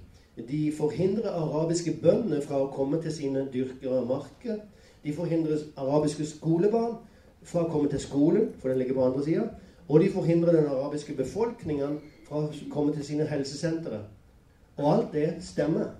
De 0.48 0.72
forhindrer 0.76 1.30
arabiske 1.30 1.96
bønder 2.02 2.40
fra 2.40 2.60
å 2.62 2.70
komme 2.70 3.00
til 3.02 3.12
sine 3.12 3.48
dyrkere 3.52 4.04
marker. 4.06 4.60
De 5.02 5.14
forhindrer 5.14 5.64
arabiske 5.76 6.26
skolebarn 6.26 7.00
fra 7.42 7.64
å 7.64 7.70
komme 7.72 7.90
til 7.90 8.00
skolen, 8.02 8.52
for 8.58 8.70
den 8.70 8.78
ligger 8.78 8.94
på 8.94 9.08
andre 9.08 9.24
sida. 9.24 9.48
Og 9.88 10.00
de 10.00 10.10
forhindrer 10.12 10.54
den 10.54 10.70
arabiske 10.70 11.16
befolkningen 11.18 11.98
fra 12.28 12.44
å 12.44 12.52
komme 12.70 12.94
til 12.94 13.04
sine 13.04 13.26
helsesentre. 13.26 14.04
Og 14.76 14.92
alt 14.92 15.12
det 15.12 15.28
stemmer. 15.42 15.96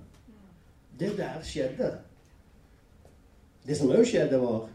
Det 0.99 1.17
der 1.19 1.43
skjedde. 1.43 1.93
Det 3.67 3.77
som 3.77 3.91
òg 3.91 4.07
skjedde, 4.07 4.39
var 4.39 4.69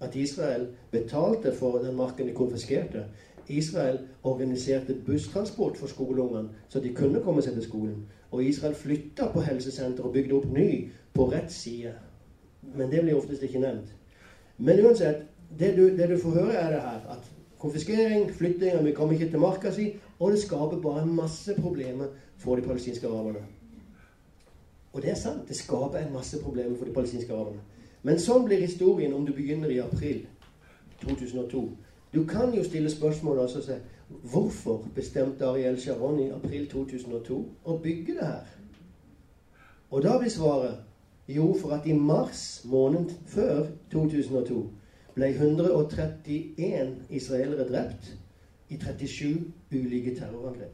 at 0.00 0.16
Israel 0.16 0.68
betalte 0.92 1.54
for 1.56 1.78
den 1.80 1.96
marken 1.96 2.28
de 2.28 2.34
konfiskerte. 2.36 3.06
Israel 3.48 3.98
organiserte 4.22 4.94
busstransport 5.06 5.76
for 5.76 5.86
skoleungene, 5.86 6.48
så 6.68 6.80
de 6.80 6.94
kunne 6.94 7.22
komme 7.22 7.42
seg 7.42 7.54
til 7.54 7.66
skolen. 7.68 8.02
Og 8.30 8.44
Israel 8.44 8.74
flytta 8.74 9.30
på 9.32 9.44
helsesenteret 9.46 10.04
og 10.04 10.12
bygde 10.12 10.34
opp 10.34 10.50
ny 10.50 10.68
på 11.14 11.30
rett 11.30 11.52
side 11.52 11.94
men 12.74 12.90
det 12.90 13.02
blir 13.02 13.16
oftest 13.16 13.42
ikke 13.42 13.60
nevnt. 13.60 13.94
Men 14.58 14.80
uansett, 14.86 15.22
det 15.58 15.76
du, 15.76 15.88
det 15.96 16.08
du 16.10 16.18
får 16.18 16.30
høre, 16.30 16.54
er 16.54 16.70
det 16.72 16.80
her 16.80 17.10
at 17.16 17.32
konfiskering, 17.58 18.30
flytting 18.32 18.84
Vi 18.84 18.92
kommer 18.92 19.14
ikke 19.14 19.30
til 19.30 19.40
marka 19.40 19.72
si, 19.72 19.92
og 20.18 20.32
det 20.32 20.40
skaper 20.42 20.80
bare 20.80 21.06
masse 21.06 21.54
problemer 21.54 22.06
for 22.38 22.56
de 22.56 22.62
palestinske 22.62 23.06
araberne. 23.06 23.44
Og 24.92 25.02
det 25.02 25.10
er 25.10 25.14
sant. 25.14 25.48
Det 25.48 25.56
skaper 25.56 25.98
en 25.98 26.12
masse 26.12 26.42
problemer 26.42 26.76
for 26.76 26.84
de 26.84 26.92
palestinske 26.92 27.32
araberne. 27.32 27.60
Men 28.02 28.20
sånn 28.20 28.44
blir 28.44 28.60
historien 28.60 29.14
om 29.14 29.26
du 29.26 29.32
begynner 29.32 29.70
i 29.72 29.80
april 29.82 30.26
2002. 31.02 31.62
Du 32.16 32.26
kan 32.26 32.54
jo 32.54 32.64
stille 32.64 32.90
spørsmål 32.90 33.38
og 33.38 33.50
si 33.50 33.72
Hvorfor 34.08 34.88
bestemte 34.94 35.44
Ariel 35.44 35.80
Sharon 35.80 36.20
i 36.20 36.30
april 36.30 36.68
2002 36.70 37.36
å 37.64 37.74
bygge 37.82 38.14
det 38.14 38.26
her? 38.26 38.46
Og 39.90 40.02
da 40.02 40.14
blir 40.18 40.30
svaret 40.30 40.78
jo, 41.28 41.56
for 41.60 41.74
at 41.74 41.86
i 41.86 41.92
mars 41.92 42.62
måned 42.64 43.10
før 43.26 43.66
2002 43.92 44.62
ble 45.14 45.28
131 45.34 46.94
israelere 47.10 47.68
drept 47.68 48.08
i 48.70 48.78
37 48.78 49.52
ulike 49.72 50.16
terrorangrep. 50.16 50.72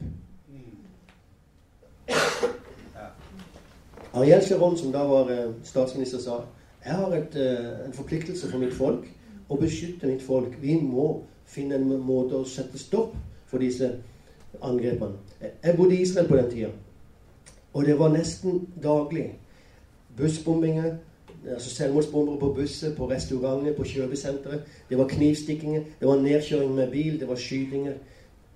Ariel 4.13 4.47
Sharon, 4.47 4.77
som 4.77 4.95
da 4.95 5.03
var 5.09 5.29
eh, 5.33 5.51
statsminister, 5.63 6.19
sa 6.19 6.39
jeg 6.85 6.93
har 6.93 7.19
et, 7.19 7.35
eh, 7.35 7.85
en 7.87 7.93
forpliktelse 7.93 8.47
for 8.51 8.63
mitt 8.63 8.73
folk 8.79 9.09
å 9.49 9.59
beskytte 9.59 10.07
mitt 10.07 10.23
folk. 10.23 10.55
Vi 10.61 10.79
må 10.79 11.23
finne 11.45 11.75
en 11.75 11.87
måte 12.01 12.37
å 12.37 12.47
sette 12.47 12.79
stopp 12.79 13.15
for 13.47 13.63
disse 13.63 13.89
angrepene. 14.61 15.17
Jeg 15.41 15.77
bodde 15.77 15.95
i 15.95 16.01
Israel 16.01 16.27
på 16.27 16.37
den 16.37 16.51
tida, 16.51 16.69
og 17.73 17.85
det 17.85 17.97
var 17.99 18.13
nesten 18.13 18.67
daglig 18.83 19.31
bussbombinger. 20.17 20.95
altså 21.49 21.69
Selvmordsbombere 21.69 22.39
på 22.39 22.53
busser, 22.53 22.95
på 22.95 23.09
restauranter, 23.09 23.73
på 23.73 23.83
kjøpesentre. 23.83 24.59
Det 24.89 24.97
var 24.97 25.07
knivstikkinger, 25.07 25.81
det 25.99 26.07
var 26.07 26.21
nedkjøring 26.21 26.75
med 26.75 26.91
bil, 26.91 27.19
det 27.19 27.27
var 27.27 27.35
skytinger. 27.35 27.93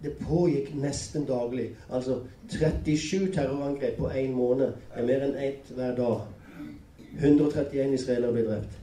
Det 0.04 0.14
pågikk 0.18 0.76
nesten 0.76 1.26
daglig. 1.26 1.70
Altså 1.90 2.20
37 2.50 3.32
terrorangrep 3.34 3.98
på 3.98 4.10
én 4.10 4.32
måned. 4.32 4.66
Det 4.68 5.02
er 5.02 5.06
mer 5.06 5.26
enn 5.26 5.36
ett 5.36 5.72
hver 5.76 5.96
dag. 5.96 6.22
131 7.20 7.94
israelere 7.94 8.32
ble 8.32 8.44
drept. 8.46 8.78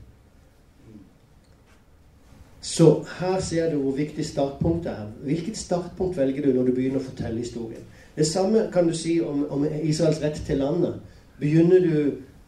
Så 2.65 3.05
her 3.19 3.39
ser 3.39 3.69
du 3.71 3.77
hvor 3.77 3.91
viktig 3.91 4.25
startpunktet 4.25 4.91
er. 4.91 5.09
Hvilket 5.23 5.57
startpunkt 5.57 6.17
velger 6.17 6.41
du 6.41 6.53
når 6.53 6.63
du 6.65 6.71
begynner 6.73 6.97
å 6.97 7.05
fortelle 7.05 7.37
historien? 7.37 7.83
Det 8.15 8.25
samme 8.25 8.63
kan 8.73 8.87
du 8.89 8.93
si 8.97 9.19
om, 9.21 9.43
om 9.53 9.67
Israels 9.83 10.17
rett 10.23 10.39
til 10.47 10.57
landet. 10.57 10.95
Begynner 11.39 11.83
du 11.83 11.99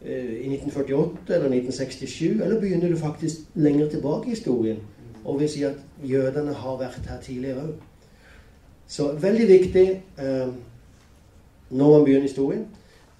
eh, 0.02 0.32
i 0.42 0.48
1948 0.56 1.36
eller 1.36 1.54
1967, 1.60 2.42
eller 2.42 2.58
begynner 2.60 2.90
du 2.90 2.96
faktisk 2.98 3.46
lenger 3.54 3.92
tilbake 3.94 4.26
i 4.26 4.34
historien 4.34 4.82
og 5.24 5.38
vil 5.38 5.52
si 5.54 5.62
at 5.68 5.78
jødene 6.02 6.56
har 6.64 6.82
vært 6.82 7.06
her 7.06 7.22
tidligere 7.22 7.68
òg? 7.68 7.78
Så 8.90 9.12
veldig 9.22 9.48
viktig 9.52 9.86
eh, 10.18 10.52
når 11.70 11.94
man 11.94 12.04
begynner 12.04 12.26
historien. 12.26 12.66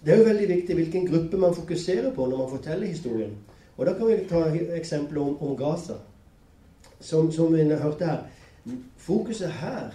Det 0.02 0.16
er 0.16 0.24
jo 0.24 0.28
veldig 0.32 0.50
viktig 0.56 0.82
hvilken 0.82 1.06
gruppe 1.06 1.44
man 1.46 1.54
fokuserer 1.54 2.10
på 2.10 2.26
når 2.26 2.42
man 2.42 2.52
forteller 2.58 2.90
historien. 2.90 3.38
Og 3.76 3.86
Da 3.86 3.94
kan 3.94 4.06
vi 4.10 4.22
ta 4.28 4.46
eksempelet 4.82 5.22
om, 5.22 5.42
om 5.42 5.56
Gaza. 5.56 6.02
Som, 7.00 7.32
som 7.32 7.54
vi 7.54 7.62
hørte 7.62 8.04
her. 8.04 8.22
Fokuset 8.96 9.52
her 9.52 9.90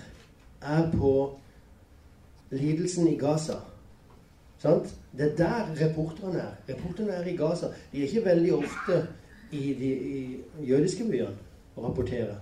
er 0.62 0.92
på 0.92 1.14
lidelsen 2.52 3.08
i 3.08 3.18
Gaza. 3.18 3.60
Sant? 4.60 4.96
Det 5.18 5.32
er 5.32 5.36
der 5.36 5.86
reporterne 5.86 6.40
er. 6.40 6.74
Reporterne 6.74 7.12
er 7.12 7.28
i 7.28 7.36
Gaza. 7.36 7.68
De 7.92 8.00
er 8.00 8.08
ikke 8.08 8.26
veldig 8.26 8.54
ofte 8.54 9.08
i 9.52 9.74
de 9.80 9.94
i 9.94 10.40
jødiske 10.70 11.04
byene 11.04 11.36
og 11.76 11.84
rapporterer. 11.84 12.36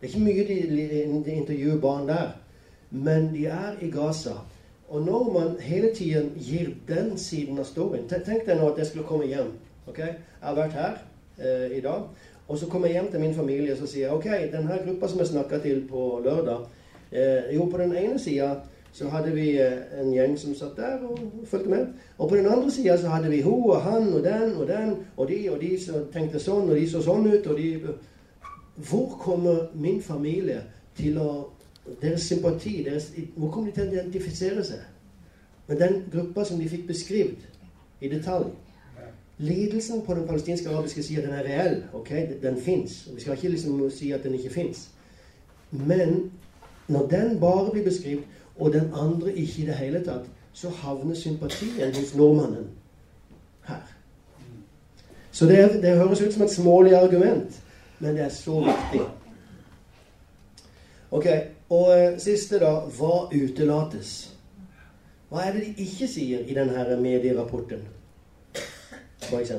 Det 0.00 0.06
er 0.06 0.14
ikke 0.14 0.24
mye 0.24 0.46
de, 0.48 1.22
de 1.24 1.32
intervjuer 1.32 1.80
barn 1.80 2.08
der. 2.08 2.30
Men 2.90 3.34
de 3.34 3.46
er 3.46 3.76
i 3.82 3.90
Gaza. 3.90 4.38
Og 4.88 5.02
når 5.02 5.32
man 5.32 5.60
hele 5.60 5.94
tiden 5.94 6.32
gir 6.40 6.70
den 6.88 7.18
siden 7.18 7.58
av 7.58 7.66
storyen 7.68 8.08
Tenk 8.08 8.46
deg 8.46 8.56
nå 8.56 8.70
at 8.72 8.78
jeg 8.78 8.86
skulle 8.86 9.06
komme 9.06 9.26
hjem. 9.28 9.52
ok? 9.86 9.98
Jeg 9.98 10.16
har 10.42 10.54
vært 10.56 10.72
her 10.72 10.94
eh, 11.38 11.76
i 11.76 11.80
dag. 11.84 12.08
Og 12.48 12.58
så 12.58 12.66
kommer 12.66 12.88
jeg 12.88 13.00
hjem 13.00 13.10
til 13.10 13.20
min 13.20 13.34
familie 13.34 13.72
og 13.72 13.78
så 13.78 13.86
sier 13.86 14.06
jeg, 14.06 14.16
ok, 14.16 14.28
denne 14.52 14.80
gruppa 14.86 15.08
som 15.08 15.20
jeg 15.20 15.30
snakka 15.32 15.58
til 15.64 15.82
på 15.90 16.20
lørdag 16.24 16.64
eh, 17.12 17.54
Jo, 17.54 17.68
på 17.68 17.78
den 17.78 17.96
ene 17.96 18.18
sida 18.18 18.54
så 18.92 19.08
hadde 19.08 19.34
vi 19.36 19.50
eh, 19.60 20.00
en 20.00 20.12
gjeng 20.12 20.38
som 20.38 20.54
satt 20.56 20.76
der 20.76 21.04
og 21.04 21.18
fulgte 21.46 21.70
med. 21.70 21.86
Og 22.18 22.28
på 22.28 22.36
den 22.36 22.46
andre 22.46 22.70
sida 22.70 22.96
så 22.96 23.12
hadde 23.12 23.30
vi 23.30 23.42
hun 23.42 23.70
og 23.70 23.82
han 23.82 24.08
og 24.12 24.24
den 24.24 24.54
og 24.56 24.66
den 24.68 24.96
og 25.16 25.28
de 25.28 25.50
og 25.50 25.60
de 25.60 25.74
som 25.80 26.08
tenkte 26.12 26.40
sånn, 26.40 26.70
og 26.70 26.76
de 26.76 26.88
så 26.88 27.02
sånn 27.04 27.28
ut, 27.28 27.46
og 27.46 27.56
de 27.56 27.96
Hvor 28.78 29.18
kommer 29.18 29.68
min 29.74 30.02
familie 30.02 30.60
til 30.96 31.18
å 31.18 31.50
deres 32.02 32.22
sympati, 32.22 32.84
deres, 32.84 33.10
hvor 33.36 33.50
kommer 33.50 33.70
de 33.70 33.74
til 33.74 33.88
å 33.88 33.92
identifisere 33.92 34.64
seg 34.64 34.84
med 35.68 35.80
den 35.82 36.04
gruppa 36.12 36.44
som 36.44 36.60
de 36.60 36.68
fikk 36.68 36.86
beskrevet 36.86 37.46
i 38.00 38.08
detalj? 38.08 38.52
Lidelsen 39.38 40.02
på 40.02 40.14
den 40.14 40.26
palestinske 40.26 40.68
arabiske 40.68 41.02
sida 41.02 41.22
den 41.22 41.34
er 41.34 41.42
reell. 41.42 41.82
ok? 41.92 42.10
Den 42.42 42.60
fins. 42.62 43.08
Vi 43.14 43.20
skal 43.20 43.32
ikke 43.32 43.48
liksom 43.48 43.90
si 43.90 44.10
at 44.12 44.24
den 44.24 44.34
ikke 44.34 44.50
fins. 44.50 44.88
Men 45.70 46.30
når 46.88 47.06
den 47.06 47.40
bare 47.40 47.70
blir 47.70 47.84
beskrevet, 47.84 48.24
og 48.56 48.72
den 48.72 48.90
andre 48.94 49.32
ikke 49.32 49.62
i 49.62 49.66
det 49.66 49.74
hele 49.74 50.04
tatt, 50.04 50.26
så 50.52 50.68
havner 50.68 51.14
sympatien 51.14 51.94
hos 51.94 52.14
nordmannen 52.14 52.66
her. 53.68 53.94
Så 55.32 55.46
det, 55.46 55.82
det 55.82 55.96
høres 55.96 56.20
ut 56.20 56.32
som 56.32 56.42
et 56.42 56.50
smålig 56.50 56.94
argument, 56.94 57.62
men 57.98 58.16
det 58.16 58.24
er 58.24 58.28
så 58.28 58.60
viktig. 58.60 59.04
Ok, 61.10 61.26
og 61.70 61.98
eh, 61.98 62.18
siste, 62.18 62.58
da. 62.58 62.72
Hva 62.98 63.28
utelates? 63.32 64.32
Hva 65.28 65.44
er 65.44 65.54
det 65.54 65.62
de 65.66 65.84
ikke 65.84 66.08
sier 66.08 66.42
i 66.48 66.56
denne 66.56 66.96
medierapporten, 67.00 67.84
f.eks.? 69.28 69.52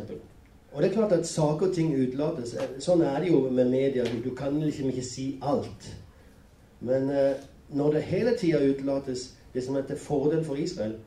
Og 0.72 0.82
det 0.82 0.90
er 0.90 0.94
klart 0.94 1.12
at 1.12 1.28
saker 1.28 1.68
og 1.68 1.76
ting 1.76 1.94
utelates. 1.96 2.54
Eh, 2.54 2.76
sånn 2.84 3.02
er 3.02 3.22
det 3.22 3.32
jo 3.32 3.46
med 3.50 3.72
media. 3.72 4.06
Du 4.24 4.34
kan 4.38 4.58
liksom 4.62 4.92
ikke 4.92 5.06
si 5.06 5.30
alt. 5.42 5.88
Men 6.86 7.10
eh, 7.10 7.46
når 7.74 7.98
det 7.98 8.08
hele 8.10 8.36
tida 8.38 8.62
utelates 8.62 9.32
det 9.54 9.64
som 9.66 9.78
er 9.80 9.88
til 9.88 9.98
fordel 9.98 10.44
for 10.46 10.60
Israel, 10.62 10.98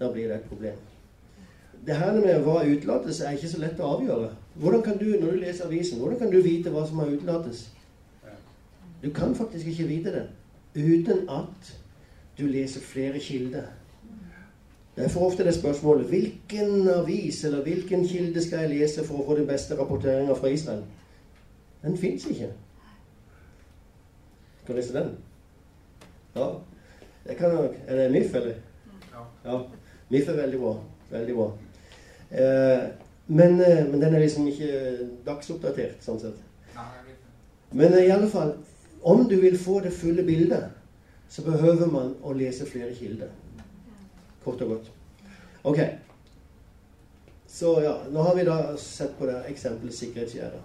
da 0.00 0.08
blir 0.12 0.28
det 0.28 0.38
et 0.40 0.48
problem. 0.48 0.78
Det 1.86 1.96
her 1.96 2.16
med 2.16 2.42
hva 2.44 2.60
utelates, 2.64 3.20
er 3.20 3.36
ikke 3.36 3.48
så 3.48 3.60
lett 3.60 3.80
å 3.80 3.94
avgjøre. 3.96 4.30
Hvordan 4.60 4.82
kan 4.84 4.98
du, 5.00 5.06
når 5.20 5.36
du 5.36 5.42
leser 5.44 5.66
avisen, 5.66 6.00
hvordan 6.00 6.18
kan 6.20 6.32
du 6.32 6.40
vite 6.44 6.72
hva 6.72 6.84
som 6.88 7.00
har 7.00 7.12
utelates? 7.12 7.68
Du 9.00 9.08
kan 9.16 9.34
faktisk 9.34 9.66
ikke 9.66 9.88
vite 9.88 10.12
det 10.12 10.26
uten 10.76 11.24
at 11.32 11.70
du 12.38 12.44
leser 12.46 12.80
flere 12.84 13.18
kilder. 13.18 13.70
Derfor 14.96 15.26
ofte 15.26 15.44
det 15.44 15.54
spørsmålet 15.54 16.06
hvilken 16.06 16.88
avis 16.88 17.44
eller 17.44 17.62
hvilken 17.62 18.08
kilde 18.08 18.42
skal 18.42 18.64
jeg 18.64 18.70
lese 18.74 19.04
for 19.06 19.20
å 19.20 19.26
få 19.26 19.36
den 19.38 19.46
beste 19.48 19.78
rapporteringa 19.78 20.34
fra 20.34 20.50
Israel? 20.50 20.82
Den 21.82 21.96
fins 21.98 22.26
ikke. 22.26 22.50
Skal 24.62 24.74
du 24.74 24.80
lese 24.80 24.96
den? 24.98 25.14
Ja. 26.34 26.48
Det 27.24 27.36
kan 27.36 27.54
nok. 27.54 27.76
Er 27.86 27.96
det 27.96 28.10
MIF, 28.12 28.34
eller? 28.34 28.54
Ja. 29.44 29.58
MIF 30.10 30.28
er 30.28 30.42
veldig 30.42 30.58
bra. 30.58 30.74
Veldig 31.10 31.34
bra. 31.34 31.46
Eh, 32.30 32.88
men, 33.26 33.60
eh, 33.60 33.86
men, 33.86 34.00
den 34.00 34.14
er 34.14 34.18
liksom 34.18 34.46
ikke 34.50 35.08
dagsoppdatert, 35.26 36.02
sånn 36.02 36.20
sett. 36.20 36.42
Men 37.72 37.94
eh, 37.94 38.06
i 38.08 38.12
alle 38.14 38.28
fall 38.30 38.56
om 39.02 39.28
du 39.28 39.36
vil 39.40 39.58
få 39.58 39.80
det 39.80 39.92
fulle 39.92 40.22
bildet, 40.22 40.64
så 41.28 41.42
behøver 41.42 41.86
man 41.86 42.14
å 42.22 42.32
lese 42.36 42.66
flere 42.66 42.94
kilder. 42.94 43.30
Kort 44.44 44.62
og 44.62 44.68
godt. 44.68 44.92
Ok. 45.64 45.78
Så 47.46 47.80
ja, 47.82 47.94
nå 48.10 48.22
har 48.22 48.36
vi 48.36 48.44
da 48.44 48.76
sett 48.76 49.16
på 49.18 49.26
det 49.26 49.42
eksempelet 49.50 49.94
sikkerhetsgjerdet. 49.94 50.60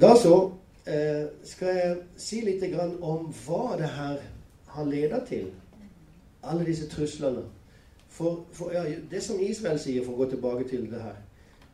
Da 0.00 0.10
så 0.16 0.34
eh, 0.86 1.30
skal 1.44 1.78
jeg 1.78 1.94
si 2.16 2.40
litt 2.44 2.64
om 3.00 3.30
hva 3.44 3.76
det 3.78 3.88
her 3.94 4.18
har 4.74 4.84
ledet 4.84 5.22
til. 5.28 5.46
Alle 6.42 6.66
disse 6.66 6.88
truslene. 6.88 7.46
For, 8.08 8.44
for 8.52 8.72
ja, 8.72 8.84
det 9.10 9.22
som 9.22 9.40
Israel 9.40 9.78
sier, 9.78 10.04
for 10.04 10.16
å 10.16 10.24
gå 10.24 10.30
tilbake 10.32 10.64
til 10.68 10.86
det 10.90 11.00
her 11.02 11.18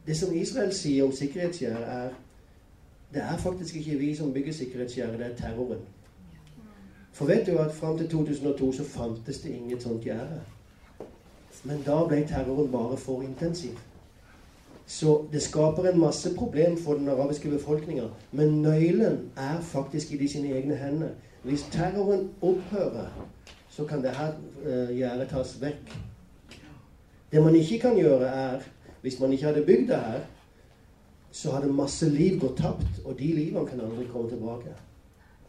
Det 0.05 0.17
som 0.19 0.33
Israel 0.37 0.73
sier 0.75 1.07
om 1.07 1.13
sikkerhetsgjerdet, 1.15 1.89
er 1.89 2.11
det 3.15 3.23
er 3.23 3.37
faktisk 3.39 3.77
ikke 3.77 3.99
vi 3.99 4.15
som 4.17 4.33
bygger 4.33 4.53
sikkerhetsgjerdet, 4.53 5.19
det 5.19 5.27
er 5.27 5.37
terroren. 5.37 5.81
For 7.15 7.31
vet 7.31 7.47
du 7.47 7.59
at 7.59 7.75
fram 7.75 7.99
til 7.99 8.09
2002 8.11 8.73
så 8.73 8.85
fantes 8.85 9.39
det 9.39 9.55
inget 9.55 9.83
sånt 9.83 10.03
gjerde. 10.03 10.41
Men 11.65 11.83
da 11.87 12.01
ble 12.09 12.25
terroren 12.27 12.73
bare 12.73 12.97
for 12.99 13.23
intensiv. 13.23 13.79
Så 14.87 15.25
det 15.33 15.43
skaper 15.43 15.87
en 15.89 16.01
masse 16.01 16.35
problem 16.37 16.77
for 16.77 16.95
den 16.95 17.09
arabiske 17.09 17.51
befolkninga. 17.51 18.09
Men 18.33 18.63
nøkkelen 18.63 19.31
er 19.37 19.61
faktisk 19.61 20.13
i 20.13 20.19
de 20.19 20.29
sine 20.29 20.51
egne 20.59 20.77
hender. 20.77 21.15
Hvis 21.43 21.67
terroren 21.73 22.31
opphører, 22.43 23.09
så 23.71 23.85
kan 23.85 24.03
det 24.03 24.11
her 24.11 24.33
uh, 24.67 24.97
gjerdet 24.97 25.29
tas 25.29 25.61
vekk. 25.61 25.95
Det 27.33 27.43
man 27.43 27.55
ikke 27.55 27.79
kan 27.79 27.97
gjøre, 27.97 28.27
er 28.27 28.61
Hvis 29.03 29.21
man 29.21 29.33
ikke 29.33 29.45
hadde 29.45 29.65
bygd 29.67 29.89
det 29.89 29.97
her, 29.97 30.21
så 31.31 31.51
hadde 31.51 31.73
masse 31.73 32.09
liv 32.09 32.39
gått 32.41 32.57
tapt, 32.57 33.03
og 33.05 33.19
de 33.19 33.27
livene 33.27 33.67
kan 33.69 33.81
aldri 33.81 34.07
komme 34.13 34.31
tilbake. 34.31 34.73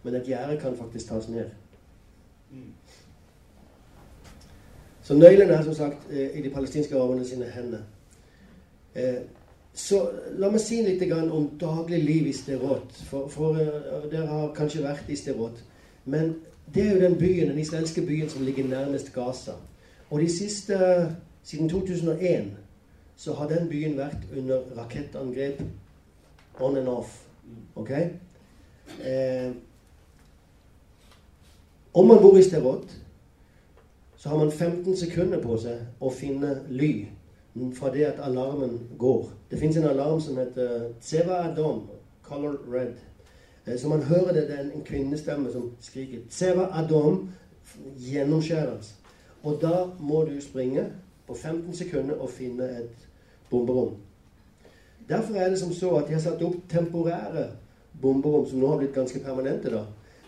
Men 0.05 0.19
et 0.19 0.29
gjerde 0.29 0.59
kan 0.61 0.77
faktisk 0.77 1.09
tas 1.09 1.27
ned. 1.29 1.49
Så 5.05 5.17
nøkkelen 5.17 5.51
er 5.53 5.63
som 5.65 5.73
sagt 5.73 6.05
eh, 6.11 6.37
i 6.37 6.41
de 6.41 6.49
palestinske 6.53 6.95
araberne 6.95 7.25
sine 7.25 7.49
hender. 7.49 7.83
Eh, 8.95 9.25
så 9.73 9.99
la 10.39 10.49
meg 10.49 10.61
si 10.63 10.79
litt 10.85 11.03
om 11.11 11.49
daglig 11.59 11.99
liv 12.03 12.27
i 12.29 12.33
Sterot. 12.33 12.93
For, 13.09 13.27
for 13.27 13.57
uh, 13.59 14.05
dere 14.11 14.29
har 14.29 14.53
kanskje 14.55 14.85
vært 14.85 15.09
i 15.11 15.17
Sterot. 15.19 15.59
Men 16.05 16.37
det 16.73 16.85
er 16.85 16.93
jo 16.93 17.01
den 17.01 17.17
byen, 17.19 17.49
den 17.51 17.59
israelske 17.59 18.01
byen 18.05 18.29
som 18.29 18.45
ligger 18.47 18.69
nærmest 18.69 19.11
Gaza. 19.13 19.57
Og 20.09 20.21
de 20.21 20.29
siste 20.31 20.77
Siden 21.45 21.69
2001 21.69 22.45
så 23.15 23.33
har 23.33 23.47
den 23.47 23.69
byen 23.69 23.97
vært 23.97 24.23
under 24.37 24.63
rakettangrep 24.77 25.59
on 26.59 26.77
and 26.77 26.87
off. 26.87 27.27
Ok? 27.75 27.91
Eh, 27.91 29.51
om 31.95 32.07
man 32.07 32.21
bor 32.21 32.37
i 32.37 32.43
Sterot, 32.43 32.91
så 34.15 34.29
har 34.29 34.37
man 34.37 34.51
15 34.51 34.97
sekunder 34.97 35.39
på 35.39 35.55
seg 35.61 36.03
å 36.03 36.09
finne 36.11 36.57
ly 36.67 36.89
fra 37.77 37.91
det 37.93 38.03
at 38.09 38.19
alarmen 38.19 38.73
går. 38.99 39.29
Det 39.51 39.59
fins 39.59 39.77
en 39.79 39.87
alarm 39.87 40.19
som 40.19 40.35
heter 40.37 40.89
Tseva 40.99 41.37
Adom, 41.45 41.85
color 42.25 42.57
red. 42.71 42.97
Eh, 43.65 43.77
så 43.79 43.87
man 43.87 44.03
hører 44.03 44.33
det, 44.33 44.47
det 44.49 44.57
er 44.57 44.65
en 44.65 44.83
kvinnestemme 44.83 45.51
som 45.51 45.71
skriker 45.79 46.27
'Tseva 46.29 46.67
Adom', 46.73 47.29
gjennomskjæres. 47.97 48.95
Og 49.43 49.61
da 49.61 49.85
må 49.99 50.25
du 50.25 50.41
springe 50.41 50.85
på 51.27 51.33
15 51.33 51.73
sekunder 51.73 52.15
og 52.15 52.29
finne 52.29 52.63
et 52.63 53.07
bomberom. 53.49 53.95
Derfor 55.09 55.35
er 55.35 55.49
det 55.49 55.59
som 55.59 55.73
så 55.73 55.95
at 55.95 56.07
de 56.07 56.13
har 56.13 56.21
satt 56.21 56.41
opp 56.41 56.55
temporære 56.69 57.47
bomberom, 58.01 58.49
som 58.49 58.59
nå 58.59 58.67
har 58.67 58.77
blitt 58.77 58.93
ganske 58.93 59.19
permanente, 59.19 59.71
da, 59.71 59.85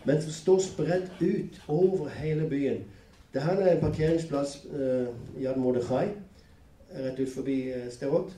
men 0.08 0.22
som 0.24 0.32
står 0.32 0.60
spredt 0.64 1.12
ut 1.20 1.62
over 1.68 2.08
hele 2.10 2.50
byen. 2.50 2.84
Det 3.34 3.42
her 3.44 3.60
er 3.60 3.74
en 3.76 3.82
parkeringsplass 3.82 4.62
Ad 5.48 5.58
Mordechai, 5.60 6.08
rett 6.96 7.20
ut 7.20 7.34
forbi 7.34 7.58
eh, 7.72 7.90
Sterot. 7.92 8.32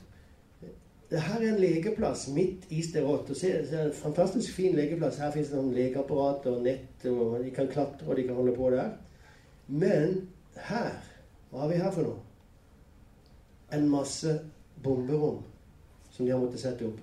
Det 1.12 1.22
her 1.22 1.42
er 1.42 1.52
en 1.52 1.62
legeplass 1.62 2.28
midt 2.34 2.66
i 2.70 2.82
Sterot. 2.82 3.28
Det 3.28 3.54
er 3.54 3.86
en 3.86 3.94
fantastisk 3.94 4.54
fin 4.54 4.76
legeplass. 4.76 5.18
Her 5.18 5.32
fins 5.32 5.54
det 5.54 5.62
legeapparater 5.74 6.58
og 6.58 6.66
nett, 6.66 7.06
og 7.06 7.38
de 7.44 7.54
kan 7.54 7.70
klatre 7.70 8.08
og 8.08 8.18
de 8.18 8.26
kan 8.26 8.36
holde 8.36 8.56
på 8.58 8.70
der. 8.74 8.90
Men 9.68 10.30
her 10.56 10.92
Hva 11.50 11.64
har 11.64 11.70
vi 11.70 11.78
her 11.82 11.92
for 11.92 12.06
noe? 12.06 12.20
En 13.74 13.88
masse 13.90 14.36
bomberom 14.84 15.40
som 16.12 16.26
de 16.26 16.32
har 16.32 16.42
måttet 16.42 16.62
sette 16.62 16.86
opp. 16.86 17.00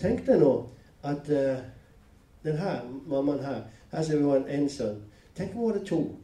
Tenk 0.00 0.26
deg 0.26 0.42
nå 0.42 0.50
at 1.08 1.30
uh, 1.32 1.62
den 2.44 2.56
her 2.56 2.80
mammaen 3.06 3.44
her 3.44 3.60
Her 3.92 4.02
ser 4.02 4.16
vi 4.16 4.36
en, 4.36 4.60
en 4.60 4.68
sønn. 4.68 5.02
Tenk 5.36 5.54
om 5.54 5.60
hun 5.60 5.72
hadde 5.72 5.84
to. 5.86 6.16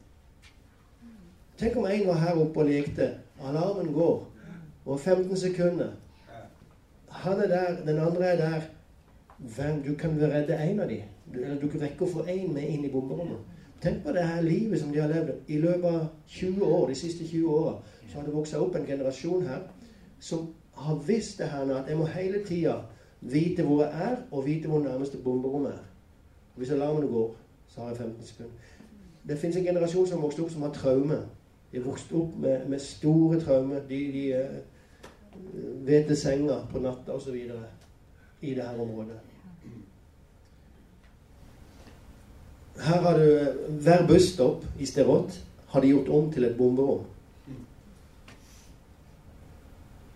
Tenk 1.59 1.77
om 1.77 1.87
en 1.87 2.07
var 2.07 2.19
her 2.21 2.41
oppe 2.41 2.61
og 2.61 2.67
lekte. 2.69 3.11
Alarmen 3.41 3.93
går. 3.93 4.27
Og 4.85 5.01
15 5.01 5.37
sekunder. 5.37 5.91
Han 7.09 7.41
er 7.41 7.47
der, 7.49 7.85
den 7.87 7.99
andre 7.99 8.25
er 8.25 8.37
der. 8.37 8.61
Hvem, 9.39 9.83
du 9.83 9.95
kan 9.95 10.21
redde 10.23 10.59
en 10.71 10.81
av 10.81 10.89
dem. 10.89 11.01
Eller 11.35 11.61
du 11.61 11.69
rekke 11.81 12.05
å 12.05 12.11
få 12.11 12.27
én 12.29 12.53
med 12.53 12.69
inn 12.69 12.85
i 12.85 12.93
bomberommet. 12.93 13.41
Tenk 13.81 14.05
på 14.05 14.13
det 14.13 14.23
her 14.25 14.43
livet 14.43 14.81
som 14.81 14.93
de 14.93 15.01
har 15.01 15.09
levd. 15.09 15.33
I 15.49 15.59
løpet 15.59 15.89
av 15.89 16.07
20 16.27 16.65
år, 16.65 16.89
de 16.89 16.95
siste 16.95 17.27
20 17.27 17.49
åra 17.49 17.75
så 18.09 18.19
har 18.19 18.27
det 18.27 18.35
vokst 18.35 18.55
opp 18.55 18.77
en 18.77 18.87
generasjon 18.87 19.47
her 19.49 19.65
som 20.21 20.47
har 20.73 21.01
visst 21.07 21.39
det 21.39 21.49
her 21.53 21.73
at 21.75 21.89
jeg 21.89 21.99
må 21.99 22.07
hele 22.07 22.45
tida 22.47 22.77
vite 23.21 23.65
hvor 23.65 23.83
jeg 23.83 23.93
er, 24.11 24.17
og 24.31 24.47
vite 24.47 24.69
hvor 24.69 24.83
nærmeste 24.85 25.19
bomberommet 25.25 25.73
er. 25.73 25.83
Hvis 26.55 26.71
alarmene 26.71 27.07
går, 27.07 27.35
så 27.69 27.81
har 27.81 27.89
jeg 27.89 27.97
15 27.97 28.27
sekunder. 28.27 28.53
Det 29.29 29.39
fins 29.39 29.57
en 29.57 29.65
generasjon 29.65 30.07
som 30.07 30.19
har 30.19 30.27
vokst 30.27 30.41
opp 30.41 30.51
som 30.53 30.63
har 30.63 30.73
traume. 30.75 31.19
De 31.73 31.79
har 31.79 31.87
vokst 31.87 32.13
opp 32.13 32.37
med, 32.39 32.69
med 32.69 32.79
store 32.81 33.41
traumer. 33.41 33.81
De, 33.89 34.01
de 34.13 34.25
eh, 34.33 34.59
ved 35.87 36.07
til 36.07 36.17
senga 36.17 36.61
på 36.71 36.79
natta 36.79 37.17
osv. 37.17 37.35
i 38.41 38.55
dette 38.55 38.81
området. 38.81 39.19
Her 42.85 43.01
har 43.01 43.19
du 43.19 43.27
Hver 43.81 44.07
busstopp 44.07 44.65
i 44.79 44.87
Sterot 44.87 45.41
har 45.69 45.81
de 45.81 45.89
gjort 45.89 46.09
om 46.09 46.33
til 46.33 46.45
et 46.45 46.57
bomberom. 46.57 47.05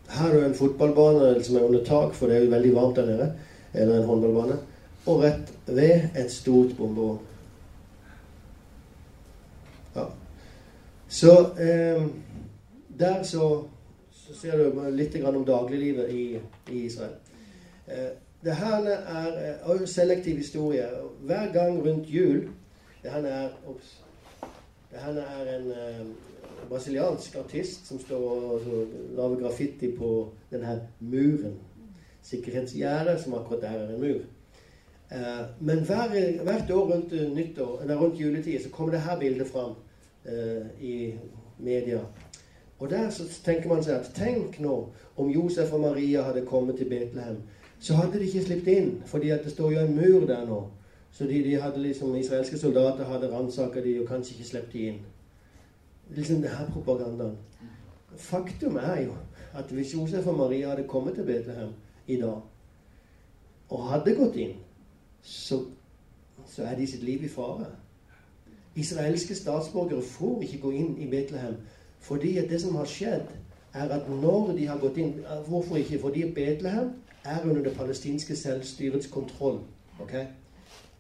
Her 0.08 0.16
har 0.16 0.32
du 0.32 0.44
en 0.44 0.54
fotballbane 0.54 1.44
som 1.44 1.56
er 1.56 1.66
under 1.66 1.84
tak, 1.84 2.14
for 2.14 2.26
det 2.26 2.36
er 2.36 2.44
jo 2.44 2.50
veldig 2.50 2.74
varmt 2.74 2.96
der 2.96 3.06
nede. 3.06 3.32
Eller 3.74 3.98
en 3.98 4.06
håndballbane. 4.06 4.58
Og 5.08 5.22
rett 5.24 5.52
ved 5.66 6.12
et 6.18 6.32
stort 6.32 6.76
bomberom. 6.76 7.18
Ja. 9.96 10.04
Så 11.08 11.34
eh, 11.56 12.02
der 12.98 13.22
så 13.22 13.64
så 14.28 14.34
ser 14.36 14.58
du 14.60 14.80
litt 14.92 15.14
om 15.24 15.44
dagliglivet 15.44 16.10
i, 16.12 16.24
i 16.68 16.84
Israel. 16.84 17.14
Eh, 17.86 18.10
det 18.44 18.54
her 18.54 18.84
er 18.92 19.38
eh, 19.64 19.84
selektiv 19.88 20.36
historie. 20.36 20.84
Hver 21.24 21.52
gang 21.52 21.80
rundt 21.86 22.10
jul 22.12 22.48
Det 23.02 23.10
her 23.10 23.24
er, 23.24 23.48
ops, 23.66 24.00
det 24.90 24.98
her 24.98 25.20
er 25.22 25.50
en 25.54 25.70
eh, 25.70 26.06
brasiliansk 26.68 27.36
artist 27.38 27.86
som 27.86 28.00
står 28.02 28.24
og 28.26 28.66
lager 29.16 29.36
graffiti 29.44 29.92
på 29.96 30.10
denne 30.50 30.80
muren. 31.00 31.54
Sikkerhetsgjerdet, 32.22 33.20
som 33.22 33.38
akkurat 33.38 33.62
der 33.62 33.78
er 33.78 33.94
en 33.94 34.00
mur. 34.00 34.24
Eh, 35.12 35.44
men 35.60 35.84
hver, 35.84 36.42
hvert 36.42 36.70
år 36.70 36.92
rundt 36.92 37.34
nyttår, 37.34 37.80
eller 37.82 37.96
rundt 37.96 38.20
juletid 38.20 38.62
så 38.62 38.70
kommer 38.70 38.92
det 38.92 39.00
her 39.00 39.18
bildet 39.18 39.46
fram 39.46 39.74
eh, 40.24 40.66
i 40.80 41.14
media. 41.58 42.00
Og 42.78 42.90
der 42.90 43.10
så 43.10 43.22
tenker 43.44 43.68
man 43.68 43.82
seg 43.84 43.98
at 43.98 44.10
tenk 44.14 44.60
nå 44.60 44.74
om 45.16 45.30
Josef 45.30 45.72
og 45.72 45.80
Maria 45.80 46.22
hadde 46.22 46.46
kommet 46.46 46.76
til 46.78 46.88
Betlehem. 46.88 47.40
Så 47.80 47.94
hadde 47.94 48.18
de 48.18 48.26
ikke 48.26 48.44
sluppet 48.44 48.74
inn, 48.74 48.92
fordi 49.06 49.28
det 49.30 49.50
står 49.50 49.72
jo 49.72 49.80
en 49.80 49.96
mur 49.96 50.26
der 50.26 50.44
nå. 50.46 50.60
Så 51.10 51.24
de, 51.24 51.42
de 51.42 51.56
hadde 51.60 51.82
liksom, 51.82 52.14
israelske 52.16 52.58
soldater 52.58 53.04
hadde 53.04 53.30
ransaka 53.32 53.82
de 53.82 53.96
og 54.00 54.06
kanskje 54.06 54.36
ikke 54.36 54.50
sluppet 54.50 54.72
de 54.72 54.84
inn. 54.92 55.00
Liksom 56.14 56.42
det 56.42 56.50
her 56.50 56.70
propagandaen. 56.72 57.34
Faktum 58.16 58.76
er 58.76 59.02
jo 59.02 59.16
at 59.54 59.72
hvis 59.72 59.94
Josef 59.94 60.26
og 60.26 60.36
Maria 60.36 60.68
hadde 60.68 60.88
kommet 60.88 61.14
til 61.14 61.24
Betlehem 61.24 61.74
i 62.06 62.16
dag, 62.20 62.40
og 63.68 63.84
hadde 63.90 64.14
gått 64.16 64.36
inn, 64.36 64.54
så, 65.22 65.64
så 66.46 66.64
er 66.64 66.76
de 66.76 66.86
sitt 66.86 67.02
liv 67.02 67.24
i 67.24 67.28
fare. 67.28 67.66
Israelske 68.78 69.34
statsborgere 69.34 70.02
får 70.02 70.42
ikke 70.42 70.60
gå 70.62 70.70
inn 70.70 70.96
i 70.98 71.10
Betlehem 71.10 71.58
fordi 72.00 72.36
at 72.38 72.50
det 72.50 72.60
som 72.62 72.76
har 72.78 72.86
skjedd, 72.86 73.26
er 73.74 73.88
at 73.90 74.06
når 74.08 74.52
de 74.56 74.66
har 74.66 74.78
gått 74.78 74.96
inn 74.96 75.16
Hvorfor 75.48 75.76
ikke? 75.76 75.98
Fordi 76.00 76.22
Betlehem 76.32 76.92
er 77.24 77.42
under 77.42 77.62
det 77.62 77.72
palestinske 77.76 78.36
selvstyrets 78.36 79.06
kontroll. 79.06 79.58
Okay? 80.00 80.24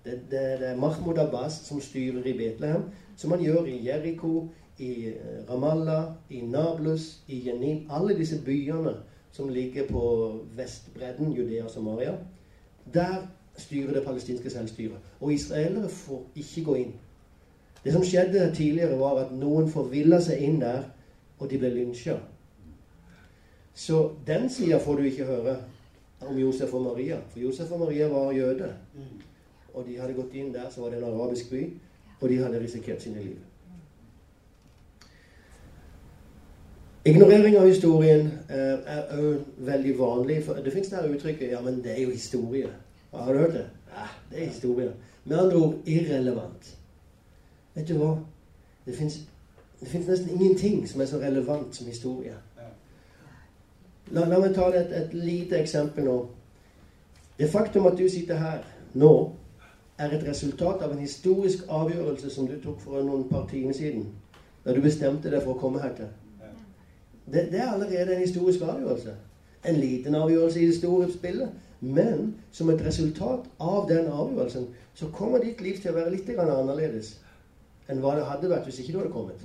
Det, 0.04 0.20
det, 0.30 0.40
det, 0.60 0.68
er 0.68 0.76
Mahmoud 0.76 1.18
Abbas 1.18 1.52
som 1.52 1.80
styrer 1.80 2.26
i 2.26 2.36
Betlehem, 2.38 2.82
som 3.16 3.30
han 3.30 3.40
gjør 3.40 3.64
i 3.64 3.78
Jeriko, 3.86 4.48
i 4.78 5.06
eh, 5.06 5.50
Ramallah, 5.50 6.12
i 6.30 6.40
Nablus, 6.40 7.22
i 7.26 7.48
Jenin 7.48 7.86
Alle 7.90 8.18
disse 8.18 8.42
byene 8.44 8.94
som 9.32 9.48
ligger 9.48 9.86
på 9.86 10.02
vestbredden, 10.56 11.32
Judea 11.32 11.64
og 11.64 11.70
Samaria. 11.70 12.14
Der 12.94 13.26
styrer 13.58 13.92
det 13.94 14.04
palestinske 14.06 14.50
selvstyret. 14.50 14.96
Og 15.20 15.32
israelere 15.32 15.88
får 15.88 16.22
ikke 16.36 16.64
gå 16.64 16.74
inn. 16.84 16.92
Det 17.84 17.92
som 17.92 18.04
skjedde 18.04 18.50
tidligere, 18.54 18.98
var 18.98 19.22
at 19.24 19.32
noen 19.32 19.70
forvilla 19.70 20.20
seg 20.22 20.42
inn 20.42 20.60
der, 20.60 20.88
og 21.38 21.50
de 21.50 21.58
ble 21.58 21.70
lynsja. 21.74 22.18
Så 23.74 24.08
den 24.26 24.48
sida 24.50 24.80
får 24.82 24.96
du 24.98 25.02
ikke 25.06 25.28
høre 25.28 25.56
om 26.26 26.38
Josef 26.38 26.74
og 26.74 26.82
Maria. 26.82 27.20
For 27.30 27.40
Josef 27.40 27.70
og 27.72 27.84
Maria 27.84 28.08
var 28.10 28.32
jøde. 28.32 28.72
Og 29.74 29.86
de 29.86 29.98
hadde 30.00 30.16
gått 30.16 30.34
inn 30.34 30.50
der, 30.54 30.66
så 30.70 30.82
var 30.82 30.90
det 30.90 30.98
en 30.98 31.12
arabisk 31.12 31.50
by, 31.50 31.62
og 32.20 32.28
de 32.28 32.40
hadde 32.42 32.60
risikert 32.60 33.02
sine 33.02 33.22
liv. 33.22 33.36
Ignorering 37.06 37.54
av 37.56 37.68
historien 37.68 38.26
eh, 38.50 38.96
er 38.96 39.14
òg 39.14 39.62
veldig 39.64 39.94
vanlig. 39.98 40.42
For 40.44 40.58
det 40.64 40.72
fins 40.74 40.90
det 40.90 40.98
her 40.98 41.08
uttrykket 41.14 41.52
'ja, 41.52 41.60
men 41.64 41.78
det 41.84 41.94
er 41.94 42.02
jo 42.02 42.10
historie'. 42.10 42.74
Har 43.12 43.32
du 43.32 43.38
hørt 43.38 43.54
det? 43.54 43.66
Ja, 43.90 44.06
det 44.30 44.42
er 44.42 44.48
historie. 44.48 44.92
Med 45.24 45.38
andre 45.38 45.56
ord 45.56 45.74
irrelevant. 45.86 46.76
Vet 47.74 47.88
du 47.88 47.96
hva? 47.98 48.16
Det 48.86 48.96
fins 48.96 50.08
nesten 50.08 50.30
ingenting 50.30 50.88
som 50.88 51.00
er 51.00 51.06
så 51.06 51.18
relevant 51.18 51.76
som 51.76 51.86
historie. 51.86 52.34
La, 54.10 54.24
la 54.24 54.38
meg 54.40 54.54
ta 54.56 54.70
et, 54.72 54.92
et 54.96 55.14
lite 55.14 55.58
eksempel 55.60 56.08
nå. 56.08 56.16
Det 57.38 57.50
faktum 57.50 57.86
at 57.86 57.98
du 57.98 58.08
sitter 58.08 58.40
her 58.40 58.64
nå, 58.94 59.12
er 59.98 60.14
et 60.14 60.24
resultat 60.28 60.82
av 60.82 60.92
en 60.94 61.02
historisk 61.02 61.66
avgjørelse 61.68 62.30
som 62.30 62.46
du 62.46 62.54
tok 62.62 62.80
for 62.80 63.02
noen 63.02 63.26
par 63.28 63.48
timer 63.50 63.74
siden. 63.74 64.06
Da 64.64 64.74
du 64.74 64.80
bestemte 64.82 65.30
deg 65.30 65.42
for 65.42 65.56
å 65.56 65.60
komme 65.60 65.82
her 65.82 65.94
til. 65.96 66.10
Det, 67.28 67.48
det 67.52 67.60
er 67.60 67.72
allerede 67.72 68.14
en 68.14 68.22
historisk 68.22 68.62
avgjørelse. 68.62 69.14
En 69.68 69.80
liten 69.80 70.14
avgjørelse 70.14 70.60
i 70.60 70.68
det 70.70 70.76
store 70.78 71.10
spillet. 71.12 71.50
Men 71.80 72.34
som 72.52 72.70
et 72.70 72.82
resultat 72.82 73.46
av 73.62 73.86
den 73.88 74.08
avgjørelsen 74.10 74.66
så 74.98 75.10
kommer 75.14 75.42
ditt 75.42 75.60
liv 75.62 75.78
til 75.78 75.92
å 75.92 75.98
være 76.00 76.14
litt 76.16 76.30
annerledes 76.34 77.14
enn 77.88 78.02
hva 78.02 78.16
det 78.18 78.26
hadde 78.26 78.50
vært 78.50 78.66
hvis 78.66 78.80
ikke 78.82 78.96
du 78.96 78.98
hadde 79.02 79.14
kommet. 79.14 79.44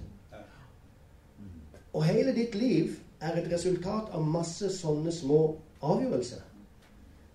Og 1.93 2.05
hele 2.07 2.33
ditt 2.33 2.55
liv 2.57 2.97
er 3.21 3.37
et 3.37 3.51
resultat 3.51 4.09
av 4.11 4.25
masse 4.25 4.69
sånne 4.73 5.13
små 5.13 5.43
avgjørelser. 5.85 6.41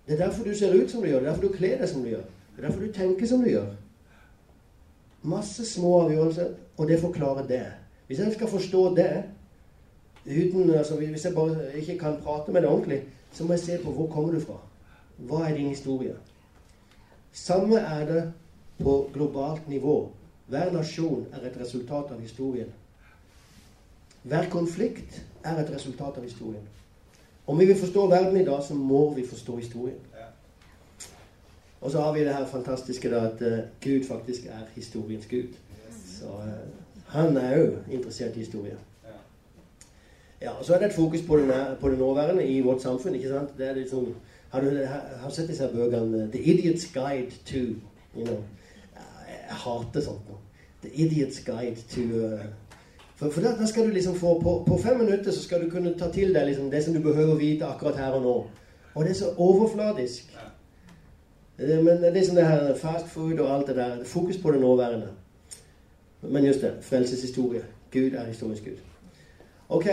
Det 0.07 0.17
er 0.17 0.25
derfor 0.25 0.43
du 0.43 0.55
ser 0.57 0.75
ut 0.75 0.91
som 0.91 1.01
du 1.01 1.07
gjør. 1.07 1.19
Det 1.19 1.27
er 1.27 1.31
derfor 1.31 1.47
du 1.47 1.55
kler 1.55 1.77
deg 1.79 1.89
som 1.89 2.03
du 2.03 2.09
gjør. 2.09 2.25
Det 2.55 2.63
er 2.63 2.67
derfor 2.67 2.83
du 2.83 2.93
tenker 2.93 3.29
som 3.29 3.43
du 3.43 3.49
gjør. 3.49 3.69
Masse 5.29 5.65
små 5.67 5.93
avgjørelser, 6.03 6.53
og 6.77 6.87
det 6.87 6.99
forklarer 6.99 7.47
det. 7.47 7.65
Hvis 8.07 8.19
jeg 8.19 8.33
skal 8.33 8.49
forstå 8.49 8.83
det 8.95 9.11
uten, 10.25 10.69
altså 10.69 10.95
Hvis 10.95 11.25
jeg 11.25 11.33
bare 11.35 11.77
ikke 11.79 11.97
kan 11.97 12.17
prate 12.23 12.51
med 12.51 12.61
det 12.61 12.69
ordentlig, 12.69 13.03
så 13.31 13.43
må 13.43 13.53
jeg 13.53 13.59
se 13.59 13.77
på 13.83 13.91
hvor 13.91 14.07
kommer 14.07 14.33
du 14.33 14.39
fra. 14.39 14.59
Hva 15.27 15.43
er 15.49 15.55
din 15.57 15.69
historie? 15.69 16.15
Samme 17.31 17.79
er 17.79 18.05
det 18.05 18.23
på 18.79 19.09
globalt 19.13 19.67
nivå. 19.67 20.11
Hver 20.47 20.71
nasjon 20.73 21.27
er 21.33 21.45
et 21.47 21.57
resultat 21.59 22.11
av 22.11 22.21
historien. 22.21 22.69
Hver 24.23 24.49
konflikt 24.49 25.21
er 25.43 25.59
et 25.61 25.71
resultat 25.75 26.17
av 26.17 26.23
historien. 26.23 26.63
Om 27.47 27.59
vi 27.59 27.65
vil 27.65 27.79
forstå 27.79 28.07
verden 28.07 28.41
i 28.41 28.45
dag, 28.45 28.63
så 28.63 28.73
må 28.73 29.13
vi 29.13 29.27
forstå 29.27 29.55
historien. 29.57 29.99
Og 31.81 31.91
så 31.91 32.01
har 32.01 32.13
vi 32.13 32.19
det 32.19 32.33
her 32.35 32.45
fantastiske 32.45 33.09
da, 33.09 33.23
at 33.29 33.41
uh, 33.41 33.59
Gud 33.81 34.03
faktisk 34.07 34.45
er 34.45 34.67
historiens 34.75 35.25
Gud. 35.25 35.55
Så 36.05 36.25
uh, 36.25 36.53
han 37.07 37.37
er 37.37 37.55
òg 37.57 37.91
interessert 37.91 38.35
i 38.35 38.43
historie. 38.43 38.75
Ja, 40.41 40.51
og 40.51 40.65
Så 40.65 40.73
er 40.73 40.79
det 40.79 40.87
et 40.87 40.95
fokus 40.95 41.21
på 41.27 41.37
det, 41.37 41.77
på 41.81 41.89
det 41.89 41.97
nåværende 41.97 42.47
i 42.47 42.61
vårt 42.61 42.81
samfunn. 42.81 43.15
ikke 43.15 43.29
sant? 43.29 43.57
Det 43.57 43.67
er 43.67 43.75
litt 43.75 43.89
sånn, 43.91 44.13
Har 44.49 44.61
du 44.61 44.85
har 45.21 45.29
sett 45.29 45.47
disse 45.47 45.69
bøkene 45.73 46.29
'The 46.31 46.39
Idiot's 46.39 46.93
Guide 46.93 47.31
to' 47.45 47.75
you 48.17 48.25
know, 48.25 48.43
Jeg 49.27 49.55
hater 49.57 50.01
sånt 50.01 50.29
nå. 50.29 50.37
'The 50.81 50.89
Idiot's 50.89 51.43
Guide 51.45 51.77
to' 51.89 52.33
uh, 52.33 52.39
for, 53.19 53.29
for 53.29 53.41
da, 53.41 53.65
skal 53.65 53.87
du 53.87 53.91
liksom 53.91 54.15
få 54.15 54.41
på, 54.41 54.63
på, 54.67 54.77
fem 54.77 54.99
minutter 54.99 55.31
så 55.31 55.43
skal 55.43 55.61
du 55.61 55.69
kunne 55.69 55.97
ta 55.99 56.07
til 56.11 56.33
deg 56.33 56.45
liksom 56.47 56.71
det 56.71 56.83
som 56.83 56.93
du 56.93 57.01
behøver 57.03 57.35
vite 57.35 57.65
akkurat 57.65 57.97
her 57.97 58.11
og 58.15 58.21
nå. 58.21 58.35
Og 58.95 59.03
det 59.03 59.11
er 59.11 59.15
så 59.15 59.33
overfladisk. 59.37 60.37
Det, 61.57 61.83
men 61.83 61.97
det 61.97 62.07
er 62.07 62.13
liksom 62.13 62.35
det 62.35 62.47
her 62.47 62.75
fast 62.75 63.07
food 63.07 63.39
og 63.39 63.55
alt 63.55 63.67
det 63.67 63.75
der. 63.75 64.03
Fokus 64.05 64.37
på 64.37 64.51
det 64.51 64.61
nåværende. 64.61 65.07
Men 66.21 66.45
just 66.45 66.61
det. 66.61 66.73
Frelseshistorie. 66.81 67.65
Gud 67.91 68.11
er 68.11 68.25
historisk 68.25 68.63
Gud. 68.63 68.79
Ok, 69.69 69.85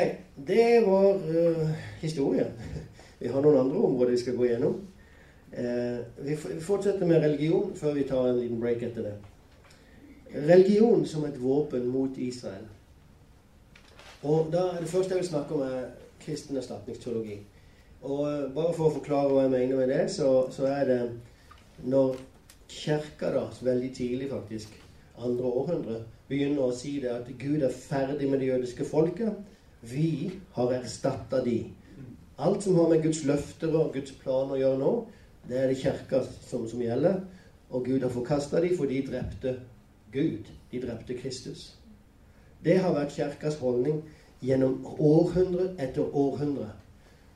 det 0.46 0.86
var 0.86 1.14
uh, 1.14 1.70
historien. 2.00 2.46
Vi 3.19 3.31
har 3.33 3.43
noen 3.43 3.59
andre 3.61 3.83
områder 3.89 4.12
vi 4.12 4.21
skal 4.21 4.37
gå 4.37 4.49
gjennom. 4.51 4.81
Uh, 5.57 6.01
vi 6.27 6.37
fortsetter 6.61 7.07
med 7.09 7.23
religion 7.25 7.73
før 7.77 7.95
vi 7.97 8.07
tar 8.09 8.29
en 8.29 8.41
liten 8.41 8.61
break 8.61 8.83
etter 8.83 9.09
det. 9.09 9.14
Religion 10.49 11.07
som 11.07 11.25
et 11.25 11.39
våpen 11.41 11.87
mot 11.89 12.19
Israel. 12.19 12.67
Og 14.23 14.51
da, 14.53 14.73
Det 14.81 14.89
første 14.89 15.14
jeg 15.14 15.23
vil 15.23 15.29
snakke 15.29 15.55
om, 15.55 15.62
er 15.62 15.93
kristen 16.21 16.57
erstatningsteologi. 16.57 17.39
Og 18.03 18.21
uh, 18.27 18.55
Bare 18.55 18.75
for 18.75 18.91
å 18.91 18.97
forklare 18.99 19.33
hva 19.33 19.47
jeg 19.47 19.55
mener 19.55 19.81
med 19.81 19.93
det, 19.95 20.03
så, 20.12 20.49
så 20.51 20.67
er 20.69 20.85
det 20.91 21.01
når 21.85 22.17
kirka 22.69 23.31
da, 23.33 23.47
veldig 23.62 23.95
tidlig 23.95 24.31
faktisk, 24.31 24.75
andre 25.19 25.45
århundre, 25.49 25.99
begynner 26.29 26.67
å 26.67 26.75
si 26.75 26.99
det 27.03 27.12
at 27.12 27.29
Gud 27.39 27.62
er 27.62 27.73
ferdig 27.73 28.29
med 28.31 28.43
det 28.43 28.51
jødiske 28.51 28.85
folket. 28.89 29.37
Vi 29.87 30.33
har 30.57 30.73
erstatta 30.75 31.43
de. 31.45 31.61
Alt 32.39 32.62
som 32.62 32.76
har 32.76 32.89
med 32.89 33.03
Guds 33.03 33.24
løfter 33.24 33.72
og 33.72 33.95
Guds 33.95 34.12
planer 34.20 34.57
å 34.57 34.61
gjøre 34.61 34.80
nå, 34.80 34.93
det 35.49 35.57
er 35.57 35.70
det 35.70 35.78
kirka 35.80 36.20
som, 36.45 36.66
som 36.68 36.82
gjelder. 36.82 37.22
Og 37.70 37.87
Gud 37.87 38.03
har 38.05 38.12
forkasta 38.12 38.61
dem, 38.61 38.76
for 38.76 38.91
de 38.91 39.01
drepte 39.07 39.57
Gud. 40.12 40.51
De 40.72 40.80
drepte 40.82 41.16
Kristus. 41.18 41.70
Det 42.64 42.78
har 42.82 42.95
vært 42.95 43.14
kirkas 43.16 43.57
holdning 43.62 44.03
gjennom 44.45 44.82
århundre 44.99 45.70
etter 45.80 46.05
århundre. 46.05 46.68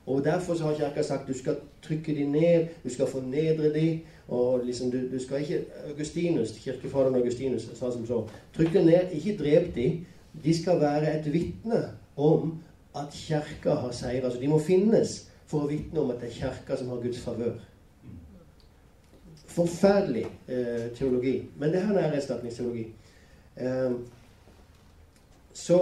Og 0.05 0.23
Derfor 0.25 0.57
har 0.61 0.77
kirka 0.77 1.03
sagt 1.03 1.27
du 1.27 1.33
skal 1.37 1.59
trykke 1.81 2.15
dem 2.15 2.31
ned, 2.35 2.67
du 2.83 2.89
skal 2.89 3.07
fornedre 3.07 3.73
dem. 3.73 3.99
og 4.27 4.61
liksom, 4.65 4.91
du, 4.91 4.97
du, 5.11 5.19
skal 5.19 5.41
ikke 5.41 5.65
Augustinus, 5.89 6.51
kirkefaderen 6.63 7.15
Augustinus 7.15 7.69
sa 7.73 7.91
som 7.91 8.05
så 8.07 8.27
Trykk 8.55 8.73
dem 8.73 8.85
ned, 8.85 9.11
ikke 9.11 9.37
drep 9.37 9.75
dem. 9.75 10.05
De 10.43 10.61
skal 10.61 10.79
være 10.79 11.19
et 11.19 11.33
vitne 11.33 11.81
om 12.15 12.61
at 12.95 13.13
kirka 13.13 13.75
har 13.75 13.91
seira. 13.91 14.25
Altså, 14.25 14.39
de 14.39 14.47
må 14.47 14.59
finnes 14.59 15.31
for 15.45 15.65
å 15.65 15.69
vitne 15.71 15.99
om 15.99 16.11
at 16.11 16.21
det 16.21 16.29
er 16.29 16.39
kirka 16.39 16.77
som 16.77 16.89
har 16.91 17.03
Guds 17.03 17.19
favør. 17.23 17.59
Forferdelig 19.51 20.25
eh, 20.47 20.89
teologi. 20.95 21.35
Men 21.59 21.73
det 21.73 21.83
her 21.83 21.99
er 21.99 22.15
erstatningsteologi. 22.15 22.87
Eh, 23.57 23.91
så 25.53 25.79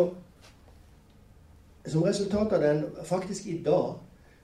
som 1.86 2.03
resultat 2.03 2.53
av 2.53 2.62
den 2.62 2.86
Faktisk 3.05 3.47
i 3.47 3.62
dag 3.64 3.93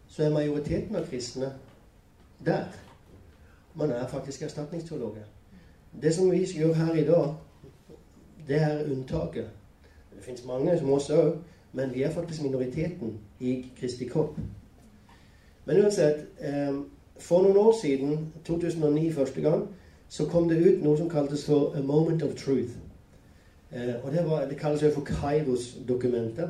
så 0.07 0.23
er 0.23 0.33
majoriteten 0.33 0.95
av 0.95 1.07
kristne 1.09 1.53
der. 2.45 2.65
Man 3.75 3.91
er 3.91 4.07
faktisk 4.07 4.41
erstatningsteologer. 4.41 5.25
Det 6.01 6.13
som 6.15 6.31
vi 6.31 6.45
gjør 6.45 6.73
her 6.73 6.93
i 6.93 7.05
dag, 7.05 7.35
det 8.47 8.61
er 8.61 8.85
unntaket. 8.85 9.49
Det 10.15 10.23
fins 10.23 10.45
mange 10.45 10.77
som 10.79 10.91
oss 10.93 11.09
òg, 11.09 11.33
men 11.75 11.93
vi 11.93 12.03
er 12.03 12.11
faktisk 12.11 12.43
minoriteten 12.43 13.19
i 13.39 13.65
Kristi 13.79 14.07
kropp. 14.07 14.37
Men 15.65 15.83
uansett 15.83 16.27
eh, 16.39 16.75
For 17.19 17.41
noen 17.41 17.57
år 17.57 17.75
siden, 17.81 18.33
2009 18.43 19.11
første 19.13 19.41
gang, 19.41 19.67
så 20.09 20.25
kom 20.27 20.49
det 20.49 20.57
ut 20.59 20.81
noe 20.83 20.97
som 20.97 21.09
kaltes 21.09 21.45
for 21.47 21.71
A 21.75 21.81
Moment 21.81 22.23
of 22.23 22.35
Truth. 22.35 22.75
Eh, 23.71 23.95
og 24.03 24.11
Det, 24.11 24.25
var, 24.29 24.45
det 24.49 24.57
kalles 24.59 24.83
for 24.93 25.01
Kairos-dokumentet, 25.01 26.49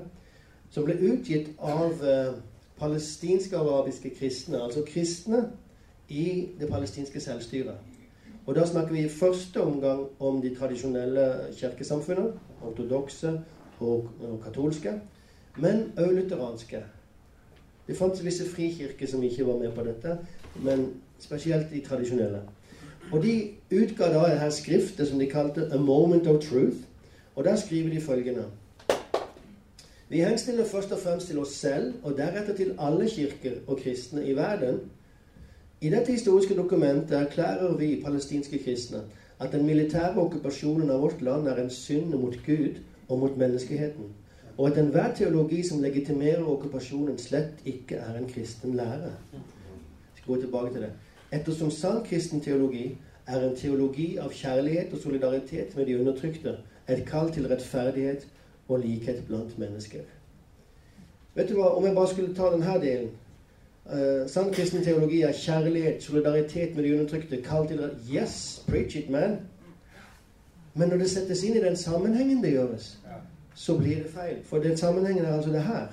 som 0.70 0.86
ble 0.86 0.98
utgitt 1.12 1.52
av 1.62 2.02
eh, 2.02 2.34
palestinske 2.80 3.58
arabiske 3.58 4.10
kristne, 4.18 4.64
altså 4.64 4.82
kristne 4.88 5.46
i 6.10 6.50
det 6.60 6.70
palestinske 6.70 7.20
selvstyret. 7.20 7.78
Og 8.46 8.56
da 8.56 8.66
snakker 8.66 8.94
vi 8.94 9.06
i 9.06 9.10
første 9.10 9.62
omgang 9.62 10.08
om 10.20 10.42
de 10.42 10.56
tradisjonelle 10.56 11.30
kirkesamfunnene, 11.58 12.34
ortodokse 12.62 13.40
og, 13.80 14.10
og 14.22 14.42
katolske, 14.44 15.00
men 15.58 15.92
òg 15.98 16.12
lutheranske. 16.16 16.82
Det 17.88 17.98
fantes 17.98 18.26
visse 18.26 18.48
frikirker 18.50 19.08
som 19.08 19.24
ikke 19.24 19.46
var 19.48 19.60
med 19.62 19.72
på 19.76 19.84
dette, 19.86 20.18
men 20.64 20.88
spesielt 21.20 21.72
de 21.74 21.82
tradisjonelle. 21.86 22.42
Og 23.12 23.24
de 23.24 23.36
utga 23.72 24.10
da 24.14 24.26
her 24.40 24.50
skriftet 24.50 25.08
som 25.08 25.20
de 25.20 25.30
kalte 25.30 25.70
'A 25.72 25.78
Moment 25.78 26.28
of 26.28 26.44
Truth'. 26.44 26.86
Og 27.36 27.44
der 27.44 27.56
skriver 27.56 27.90
de 27.90 28.02
følgende 28.02 28.46
Vi 30.10 30.20
henstiller 30.20 30.66
først 30.66 30.92
og 30.92 31.00
fremst 31.00 31.28
til 31.28 31.40
oss 31.40 31.52
selv, 31.52 31.94
og 32.04 32.18
deretter 32.18 32.56
til 32.56 32.76
alle 32.80 33.10
kirker 33.10 33.52
og 33.68 33.78
kristne 33.78 34.28
i 34.28 34.36
verden, 34.36 34.80
i 35.82 35.90
dette 35.90 36.12
historiske 36.12 36.56
dokumentet 36.56 37.18
erklærer 37.18 37.78
vi 37.78 38.02
palestinske 38.06 38.64
kristne 38.64 39.02
at 39.40 39.52
den 39.52 39.66
militære 39.66 40.16
okkupasjonen 40.18 40.90
av 40.90 41.02
vårt 41.04 41.22
land 41.22 41.48
er 41.48 41.60
en 41.62 41.70
synd 41.70 42.14
mot 42.16 42.38
Gud 42.46 42.80
og 43.10 43.20
mot 43.20 43.38
menneskeheten, 43.38 44.08
og 44.58 44.68
at 44.68 44.78
enhver 44.78 45.16
teologi 45.16 45.64
som 45.68 45.82
legitimerer 45.82 46.44
okkupasjonen, 46.44 47.18
slett 47.18 47.66
ikke 47.66 47.96
er 47.96 48.18
en 48.18 48.30
kristen 48.30 48.76
lære. 48.76 49.12
Jeg 49.34 50.22
skal 50.22 50.34
gå 50.34 50.42
tilbake 50.42 50.74
til 50.74 50.82
det. 50.82 50.92
Ettersom 51.32 51.72
sann 51.72 52.04
kristen 52.06 52.42
teologi 52.42 52.98
er 53.28 53.50
en 53.50 53.56
teologi 53.56 54.18
av 54.18 54.32
kjærlighet 54.32 54.94
og 54.94 55.02
solidaritet 55.04 55.76
med 55.76 55.86
de 55.86 56.00
undertrykte, 56.00 56.58
et 56.90 57.06
kall 57.08 57.32
til 57.34 57.48
rettferdighet 57.48 58.28
og 58.68 58.80
likhet 58.80 59.24
blant 59.28 59.60
mennesker. 59.60 60.08
Vet 61.36 61.50
du 61.50 61.56
hva, 61.60 61.76
Om 61.76 61.86
jeg 61.86 61.96
bare 61.96 62.08
skulle 62.08 62.36
ta 62.36 62.52
denne 62.54 62.82
delen 62.82 63.14
Uh, 63.86 64.26
sann 64.28 64.48
kristen 64.54 64.82
teologi 64.84 65.20
er 65.22 65.32
kjærlighet, 65.32 66.04
solidaritet 66.04 66.76
med 66.76 66.84
de 66.84 66.94
undertrykte. 66.94 67.38
Kall 67.42 67.68
til 67.68 67.78
rettferdighet 67.78 68.24
Yes, 68.24 68.64
preach 68.68 68.96
it, 68.96 69.10
man. 69.10 69.38
Men 70.74 70.90
når 70.90 70.98
det 70.98 71.10
settes 71.10 71.44
inn 71.44 71.56
i 71.56 71.62
den 71.62 71.78
sammenhengen 71.78 72.42
det 72.44 72.52
gjøres, 72.52 72.98
så 73.56 73.78
blir 73.78 73.96
det 73.96 74.12
feil. 74.14 74.38
For 74.44 74.58
den 74.58 74.78
sammenhengen 74.78 75.26
er 75.26 75.36
altså 75.36 75.52
det 75.52 75.64
her 75.64 75.88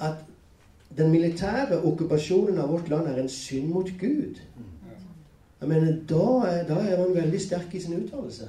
at 0.00 0.14
den 0.96 1.10
militære 1.10 1.82
okkupasjonen 1.84 2.58
av 2.58 2.70
vårt 2.70 2.88
land 2.88 3.06
er 3.08 3.20
en 3.22 3.28
synd 3.28 3.68
mot 3.68 3.88
Gud. 4.00 4.40
Jeg 5.60 5.68
mener, 5.68 5.96
da 6.08 6.26
er, 6.48 6.66
da 6.68 6.74
er 6.74 6.98
man 7.00 7.14
veldig 7.16 7.40
sterk 7.40 7.74
i 7.74 7.80
sin 7.80 7.96
uttalelse. 8.04 8.48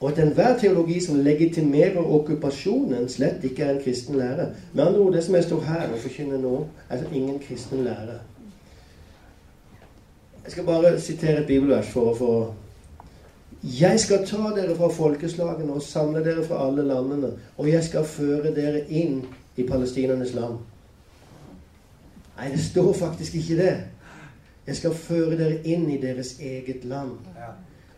Og 0.00 0.10
at 0.10 0.18
enhver 0.18 0.58
teologi 0.58 1.00
som 1.00 1.16
legitimerer 1.24 2.04
okkupasjonen, 2.04 3.08
slett 3.08 3.44
ikke 3.44 3.64
er 3.64 3.74
en 3.74 3.82
kristen 3.84 4.18
lære. 4.20 4.50
Med 4.72 4.84
andre 4.84 5.00
ord, 5.00 5.12
det 5.12 5.24
som 5.24 5.34
jeg 5.34 5.44
står 5.44 5.60
her 5.60 5.92
og 5.92 5.98
forkynner 5.98 6.38
nå, 6.40 6.66
er 6.90 7.04
ingen 7.12 7.38
kristen 7.38 7.84
lære. 7.84 8.20
Jeg 10.44 10.52
skal 10.52 10.64
bare 10.64 11.00
sitere 11.00 11.40
et 11.40 11.46
bibelvers 11.46 11.88
for 11.90 12.12
å 12.12 12.14
få 12.14 12.32
Jeg 13.62 14.00
skal 14.00 14.26
ta 14.26 14.50
dere 14.56 14.76
fra 14.76 14.88
folkeslagene 14.92 15.72
og 15.72 15.82
samle 15.82 16.24
dere 16.24 16.44
fra 16.44 16.66
alle 16.68 16.84
landene, 16.86 17.32
og 17.56 17.68
jeg 17.70 17.84
skal 17.84 18.04
føre 18.04 18.54
dere 18.54 18.84
inn 18.88 19.22
i 19.56 19.64
palestinernes 19.66 20.34
land. 20.34 20.58
Nei, 22.36 22.50
det 22.52 22.60
står 22.60 22.92
faktisk 22.92 23.34
ikke 23.34 23.56
det. 23.56 23.76
Jeg 24.66 24.76
skal 24.76 24.94
føre 24.94 25.38
dere 25.38 25.62
inn 25.64 25.88
i 25.90 26.00
deres 26.02 26.36
eget 26.40 26.84
land. 26.84 27.16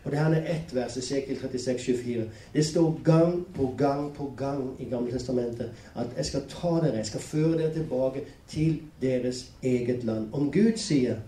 Og 0.03 0.11
det 0.11 0.19
her 0.19 0.33
er 0.33 0.45
ett 0.53 0.71
vers, 0.75 0.95
Esekiel 0.97 1.37
36, 1.41 1.79
24. 1.79 2.23
Det 2.53 2.65
står 2.65 3.01
gang 3.03 3.41
på 3.55 3.73
gang 3.77 4.13
på 4.15 4.31
gang 4.37 4.63
i 4.79 4.87
Gamle 4.89 5.11
Testamentet 5.11 5.71
at 5.95 6.15
jeg 6.17 6.25
skal 6.25 6.45
ta 6.49 6.71
dere, 6.79 6.95
jeg 6.97 7.05
skal 7.05 7.19
føre 7.19 7.57
dere 7.57 7.73
tilbake 7.73 8.23
til 8.47 8.79
deres 9.01 9.51
eget 9.63 10.03
land. 10.03 10.29
Om 10.33 10.51
Gud 10.51 10.77
sier 10.77 11.19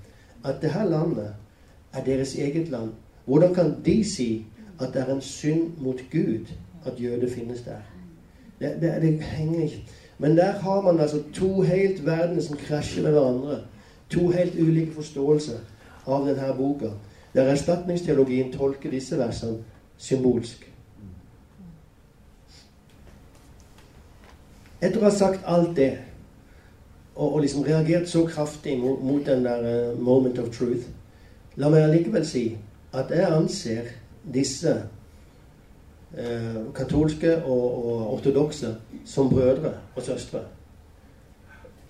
at 0.45 0.61
det 0.61 0.71
her 0.71 0.87
landet 0.89 1.33
er 1.93 2.03
deres 2.03 2.35
eget 2.35 2.69
land, 2.69 2.93
hvordan 3.25 3.53
kan 3.53 3.75
de 3.85 4.03
si 4.03 4.45
at 4.79 4.93
det 4.93 5.01
er 5.01 5.13
en 5.13 5.21
synd 5.21 5.77
mot 5.77 5.99
Gud 6.11 6.45
at 6.85 6.93
jøder 6.97 7.29
finnes 7.29 7.61
der? 7.61 7.81
Det, 8.59 8.77
det, 8.81 9.01
det 9.01 9.21
henger 9.21 9.63
ikke 9.63 9.85
Men 10.17 10.37
der 10.37 10.51
har 10.51 10.81
man 10.81 10.99
altså 10.99 11.23
to 11.33 11.61
helt 11.61 12.05
verdener 12.05 12.41
som 12.41 12.57
krasjer 12.57 13.03
med 13.03 13.11
hverandre. 13.11 13.59
To 14.09 14.29
helt 14.29 14.59
ulike 14.59 14.93
forståelser 14.93 15.57
av 16.07 16.27
denne 16.27 16.53
boka 16.57 16.91
der 17.33 17.47
erstatningsteologien 17.51 18.51
tolker 18.51 18.91
disse 18.91 19.17
versene 19.17 19.63
symbolsk. 19.97 20.65
Etter 24.81 24.97
å 24.99 25.05
ha 25.05 25.11
sagt 25.13 25.45
alt 25.47 25.75
det, 25.77 25.91
og, 27.15 27.27
og 27.27 27.39
liksom 27.43 27.63
reagert 27.63 28.09
så 28.09 28.25
kraftig 28.27 28.79
mot, 28.81 29.03
mot 29.03 29.25
den 29.25 29.45
der 29.45 29.63
uh, 29.63 29.99
moment 30.01 30.39
of 30.41 30.49
truth, 30.55 30.89
la 31.55 31.69
meg 31.69 31.85
allikevel 31.85 32.25
si 32.25 32.45
at 32.93 33.05
jeg 33.09 33.27
anser 33.35 33.91
disse 34.33 34.83
eh, 36.17 36.61
katolske 36.75 37.35
og, 37.43 37.85
og 37.85 38.13
ortodokse 38.13 38.75
som 39.05 39.29
brødre 39.29 39.73
og 39.95 40.03
søstre. 40.03 40.39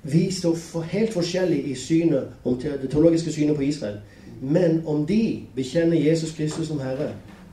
Vi 0.04 0.32
står 0.32 0.56
for 0.56 0.82
helt 0.82 1.14
forskjellig 1.14 1.66
i 1.72 1.76
synet 1.76 2.28
om 2.44 2.58
det 2.58 2.90
teologiske 2.90 3.32
synet 3.32 3.56
på 3.56 3.62
Israel. 3.62 3.98
Men 4.42 4.82
om 4.86 5.06
de 5.06 5.44
bekjenner 5.56 5.98
Jesus 5.98 6.32
Kristus 6.32 6.68
som 6.68 6.80
Herre, 6.80 7.12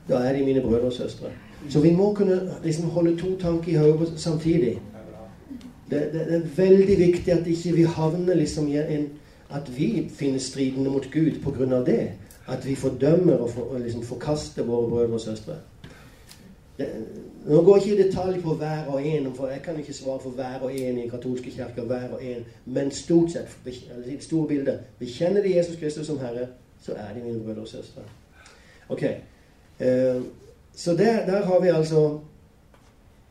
da 0.09 0.15
er 0.15 0.33
de 0.37 0.45
mine 0.45 0.61
brødre 0.61 0.89
og 0.89 0.93
søstre. 0.93 1.29
Så 1.69 1.79
vi 1.79 1.91
må 1.91 2.13
kunne 2.13 2.41
liksom 2.63 2.89
holde 2.89 3.17
to 3.17 3.37
tanker 3.39 3.71
i 3.71 3.75
hodet 3.75 4.13
samtidig. 4.15 4.79
Det, 5.89 6.09
det, 6.13 6.27
det, 6.27 6.35
er 6.35 6.55
veldig 6.55 6.97
viktig 6.99 7.31
at 7.33 7.47
ikke 7.47 7.75
vi 7.75 7.83
havner 7.83 8.33
liksom 8.33 8.67
i 8.67 8.77
en 8.77 9.09
At 9.49 9.77
vi 9.77 10.09
finner 10.13 10.39
stridende 10.39 10.89
mot 10.89 11.11
Gud 11.11 11.31
pga. 11.41 11.83
det. 11.85 12.11
At 12.49 12.65
vi 12.65 12.75
fordømmer 12.75 13.33
og, 13.33 13.49
for, 13.49 13.61
og 13.61 13.79
liksom 13.79 14.03
forkaster 14.03 14.63
våre 14.63 14.89
brødre 14.89 15.13
og 15.13 15.21
søstre. 15.21 15.53
Nå 17.45 17.61
går 17.63 17.77
jeg 17.77 17.85
ikke 17.85 18.03
i 18.03 18.07
detalj 18.07 18.41
på 18.41 18.53
hver 18.53 18.85
og 18.87 19.05
en, 19.05 19.33
for 19.35 19.47
jeg 19.47 19.61
kan 19.63 19.79
ikke 19.79 19.93
svare 19.93 20.19
for 20.19 20.29
hver 20.29 20.59
og 20.61 20.75
en 20.75 20.97
i 20.97 21.07
katolske 21.07 21.51
kirke. 21.51 21.81
hver 21.81 22.09
og 22.09 22.25
en, 22.25 22.45
Men 22.65 22.91
stort 22.91 23.31
sett, 23.31 23.57
i 23.65 24.11
det 24.11 24.23
store 24.23 24.47
bildet, 24.47 24.79
bekjenner 24.99 25.41
de 25.41 25.57
Jesus 25.57 25.75
Kristus 25.75 26.07
som 26.07 26.19
Herre, 26.19 26.47
så 26.81 26.93
er 26.93 27.13
de 27.13 27.23
mine 27.23 27.43
brødre 27.43 27.61
og 27.61 27.67
søstre. 27.67 28.01
Ok. 28.89 29.03
Eh, 29.03 30.21
så 30.73 30.93
der, 30.93 31.25
der, 31.25 31.45
har 31.45 31.61
vi 31.61 31.67
altså 31.67 32.19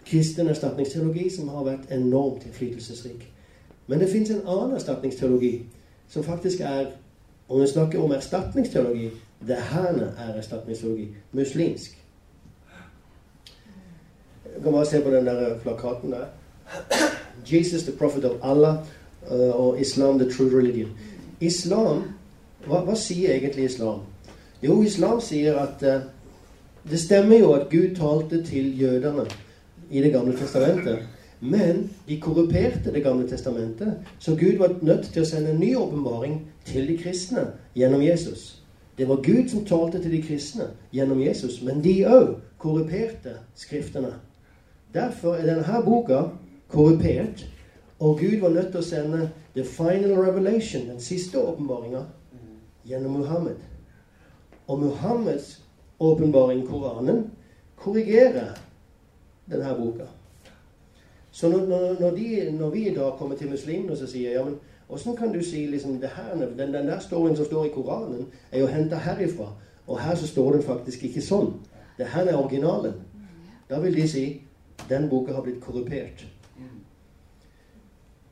kristen 0.07 0.49
erstatningsteologi 0.49 1.31
som 1.31 1.49
har 1.49 1.65
vært 1.65 1.91
enormt 1.93 2.47
innflytelsesrik. 2.47 3.33
Men 3.87 4.01
det 4.01 4.09
fins 4.09 4.31
en 4.31 4.47
annen 4.47 4.77
erstatningsteologi 4.77 5.67
som 6.09 6.25
faktisk 6.25 6.61
er 6.61 6.87
Om 7.49 7.61
vi 7.61 7.67
snakker 7.67 8.03
om 8.03 8.13
erstatningsteologi 8.13 9.11
det 9.47 9.57
her 9.57 9.95
er 10.19 10.35
erstatningsteologi. 10.39 11.09
Muslimsk. 11.33 12.05
Du 14.57 14.63
kan 14.63 14.73
bare 14.73 14.87
se 14.87 15.01
på 15.01 15.11
den 15.11 15.27
der 15.27 15.59
plakaten 15.59 16.13
der. 16.13 16.27
Jesus, 17.53 17.83
the 17.83 17.93
prophet 17.93 18.25
of 18.25 18.37
Allah, 18.43 18.77
uh, 19.31 19.61
og 19.61 19.81
Islam, 19.81 20.19
the 20.19 20.31
true 20.31 20.59
religion. 20.59 20.91
Islam 21.41 22.03
hva, 22.67 22.83
hva, 22.85 22.95
sier 22.99 23.37
egentlig 23.37 23.65
islam? 23.65 24.01
Jo, 24.63 24.81
islam 24.83 25.21
sier 25.23 25.59
at 25.61 25.83
uh, 25.87 26.09
det 26.91 27.01
stemmer 27.01 27.39
jo 27.39 27.53
at 27.55 27.69
Gud 27.71 27.95
talte 27.97 28.43
til 28.45 28.73
jødene 28.81 29.27
i 29.91 30.03
Det 30.03 30.13
gamle 30.13 30.37
testamentet. 30.37 30.99
Men 31.41 31.91
de 32.07 32.21
korruperte 32.21 32.93
Det 32.93 33.03
gamle 33.03 33.29
testamentet, 33.29 33.95
så 34.19 34.37
Gud 34.37 34.59
var 34.59 34.75
nødt 34.83 35.11
til 35.13 35.23
å 35.23 35.27
sende 35.27 35.51
en 35.51 35.61
ny 35.61 35.75
åpenbaring 35.77 36.41
til 36.65 36.89
de 36.89 36.97
kristne 36.99 37.45
gjennom 37.77 38.03
Jesus. 38.03 38.63
Det 38.99 39.09
var 39.09 39.23
Gud 39.23 39.49
som 39.49 39.65
talte 39.65 40.03
til 40.03 40.11
de 40.11 40.23
kristne 40.23 40.71
gjennom 40.93 41.21
Jesus, 41.23 41.63
men 41.63 41.83
de 41.85 42.03
òg 42.07 42.35
korruperte 42.59 43.37
Skriftene. 43.55 44.17
Derfor 44.95 45.35
er 45.35 45.47
denne 45.47 45.83
boka 45.85 46.23
korrupert, 46.69 47.47
og 47.99 48.19
Gud 48.19 48.41
var 48.41 48.49
nødt 48.49 48.71
til 48.73 48.81
å 48.81 48.89
sende 48.89 49.31
the 49.55 49.65
final 49.65 50.19
revelation, 50.19 50.89
den 50.89 51.01
siste 51.01 51.39
åpenbaringa, 51.39 52.03
gjennom 52.87 53.21
Muhammed. 53.21 53.57
Og 54.67 54.79
Muhammeds 54.81 55.61
åpenbaring, 56.01 56.67
Koranen, 56.67 57.31
korrigerer 57.77 58.59
denne 59.51 59.75
boka. 59.79 60.07
Så 61.39 61.49
når, 61.49 61.67
når, 62.01 62.11
de, 62.11 62.51
når, 62.51 62.71
vi 62.71 62.89
i 62.89 62.95
dag 62.95 63.13
kommer 63.19 63.37
til 63.37 63.51
muslimene 63.51 63.95
og 63.95 64.09
sier 64.11 64.33
ja, 64.35 64.41
men 64.43 64.57
åssen 64.91 65.15
kan 65.17 65.31
du 65.31 65.39
si 65.47 65.61
liksom, 65.71 66.01
her, 66.03 66.33
den, 66.35 66.73
den 66.75 66.89
der 66.89 66.99
storyen 66.99 67.37
som 67.39 67.47
står 67.47 67.69
i 67.69 67.71
Koranen, 67.75 68.25
er 68.51 68.65
jo 68.65 68.67
henta 68.67 68.99
herifra. 68.99 69.53
Og 69.87 70.01
her 70.03 70.19
så 70.19 70.27
står 70.27 70.57
den 70.57 70.67
faktisk 70.67 71.05
ikke 71.07 71.23
sånn. 71.23 71.53
Det 71.99 72.11
her 72.11 72.27
er 72.27 72.41
originalen. 72.41 72.99
Da 73.71 73.79
vil 73.79 73.95
de 73.95 74.09
si 74.11 74.25
den 74.91 75.07
boka 75.13 75.37
har 75.37 75.47
blitt 75.47 75.63
korrupert. 75.63 76.27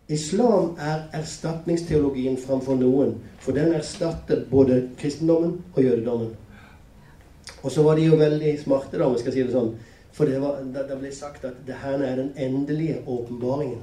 Islam 0.08 0.74
er 0.82 1.06
erstatningsteologien 1.14 2.36
framfor 2.42 2.74
noen, 2.82 3.20
for 3.38 3.54
den 3.54 3.70
erstatter 3.74 4.42
både 4.50 4.88
kristendommen 4.98 5.60
og 5.76 5.82
jødedommen. 5.82 6.34
Og 7.62 7.70
så 7.70 7.86
var 7.86 7.94
de 7.94 8.10
jo 8.10 8.18
veldig 8.18 8.58
smarte, 8.64 8.98
da, 8.98 9.06
om 9.06 9.14
jeg 9.14 9.28
skal 9.28 9.38
si 9.38 9.46
det 9.46 9.54
sånn. 9.54 9.76
For 10.16 10.24
det, 10.24 10.38
var, 10.40 10.62
det 10.64 10.96
ble 10.96 11.10
sagt 11.12 11.44
at 11.44 11.58
det 11.66 11.76
her 11.82 12.00
er 12.00 12.16
den 12.16 12.32
endelige 12.40 13.02
åpenbaringen. 13.06 13.82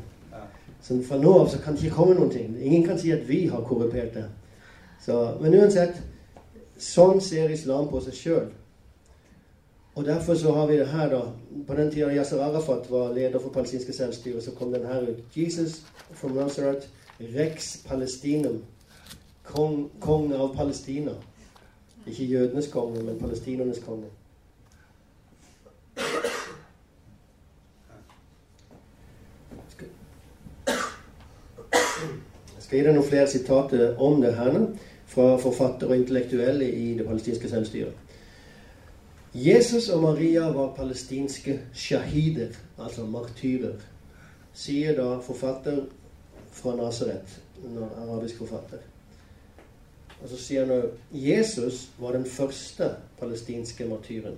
Så 0.84 0.98
fra 1.08 1.18
nå 1.22 1.34
av 1.40 1.48
så 1.48 1.60
kan 1.62 1.76
det 1.78 1.86
ikke 1.86 1.96
komme 1.96 2.16
noen 2.18 2.32
ting. 2.34 2.56
Ingen 2.60 2.88
kan 2.88 2.98
si 3.00 3.14
at 3.14 3.28
vi 3.28 3.46
har 3.48 3.62
korrupert 3.64 4.18
det. 4.18 4.26
Så, 5.06 5.20
men 5.40 5.54
uansett, 5.56 6.02
sånn 6.82 7.22
ser 7.24 7.54
islam 7.54 7.86
på 7.92 8.02
seg 8.04 8.18
sjøl. 8.18 8.50
Og 9.94 10.08
Derfor 10.08 10.36
så 10.36 10.52
har 10.58 10.68
vi 10.68 10.80
det 10.82 10.90
her, 10.90 11.10
da. 11.14 11.22
På 11.68 11.78
den 11.78 11.92
tida 11.94 12.10
Yasser 12.12 12.42
Arafat 12.42 12.90
var 12.92 13.14
leder 13.14 13.40
for 13.40 13.54
palestinske 13.54 13.94
selvstyre, 13.94 14.42
så 14.42 14.56
kom 14.58 14.74
den 14.74 14.88
her 14.90 15.06
ut. 15.06 15.22
Jesus 15.38 15.84
from 16.12 16.34
Nazareth, 16.36 16.88
Rex 17.20 17.78
Palestinum. 17.86 18.64
Kong, 19.44 19.92
kong 20.00 20.34
av 20.34 20.56
Palestina. 20.56 21.14
Ikke 22.08 22.26
jødenes 22.26 22.68
konge, 22.74 23.04
men 23.04 23.20
palestinernes 23.20 23.80
konge. 23.86 24.10
Jeg 32.74 32.88
det 32.88 32.94
noen 32.96 33.06
flere 33.06 33.30
sitater 33.30 34.00
om 34.02 34.22
det 34.22 34.32
her 34.34 34.56
fra 35.06 35.36
forfattere 35.38 35.94
og 35.94 36.00
intellektuelle 36.00 36.66
i 36.74 36.94
det 36.98 37.06
palestinske 37.06 37.50
selvstyret. 37.50 37.94
Jesus 39.34 39.90
og 39.90 40.02
Maria 40.02 40.48
var 40.54 40.74
palestinske 40.78 41.60
shahider, 41.74 42.54
altså 42.78 43.06
martyrer, 43.06 43.78
sier 44.54 44.98
da 44.98 45.20
forfatter 45.26 45.84
fra 46.54 46.74
Nasaret, 46.78 47.38
en 47.66 47.78
arabisk 47.82 48.42
forfatter. 48.42 48.82
Og 50.24 50.30
så 50.32 50.38
sier 50.40 50.66
han 50.66 50.74
òg 50.74 51.18
Jesus 51.18 51.88
var 52.00 52.18
den 52.18 52.26
første 52.26 52.90
palestinske 53.20 53.86
martyren. 53.90 54.38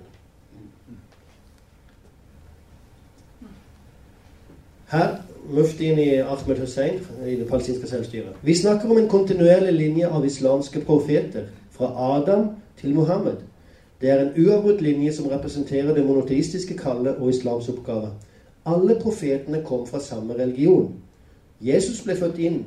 Her 4.87 5.15
muftien 5.49 5.99
i 5.99 6.09
Ahmed 6.19 6.59
Hussein 6.59 6.99
i 7.27 7.35
det 7.35 7.47
palestinske 7.47 7.87
selvstyret. 7.87 8.37
Vi 8.41 8.55
snakker 8.55 8.89
om 8.89 8.97
en 8.97 9.09
kontinuerlig 9.09 9.73
linje 9.73 10.07
av 10.07 10.25
islamske 10.25 10.81
profeter, 10.85 11.49
fra 11.71 12.17
Adam 12.17 12.49
til 12.77 12.93
Muhammed. 12.95 13.41
Det 14.01 14.09
er 14.09 14.21
en 14.21 14.45
uavbrutt 14.45 14.81
linje 14.81 15.13
som 15.13 15.27
representerer 15.27 15.93
det 15.93 16.05
monoteistiske 16.05 16.77
kallet 16.77 17.15
og 17.15 17.29
islams 17.29 17.69
oppgave. 17.69 18.11
Alle 18.65 18.95
profetene 19.01 19.63
kom 19.65 19.87
fra 19.87 19.99
samme 19.99 20.33
religion. 20.37 20.93
Jesus 21.61 22.01
ble 22.03 22.15
født 22.15 22.39
inn, 22.39 22.61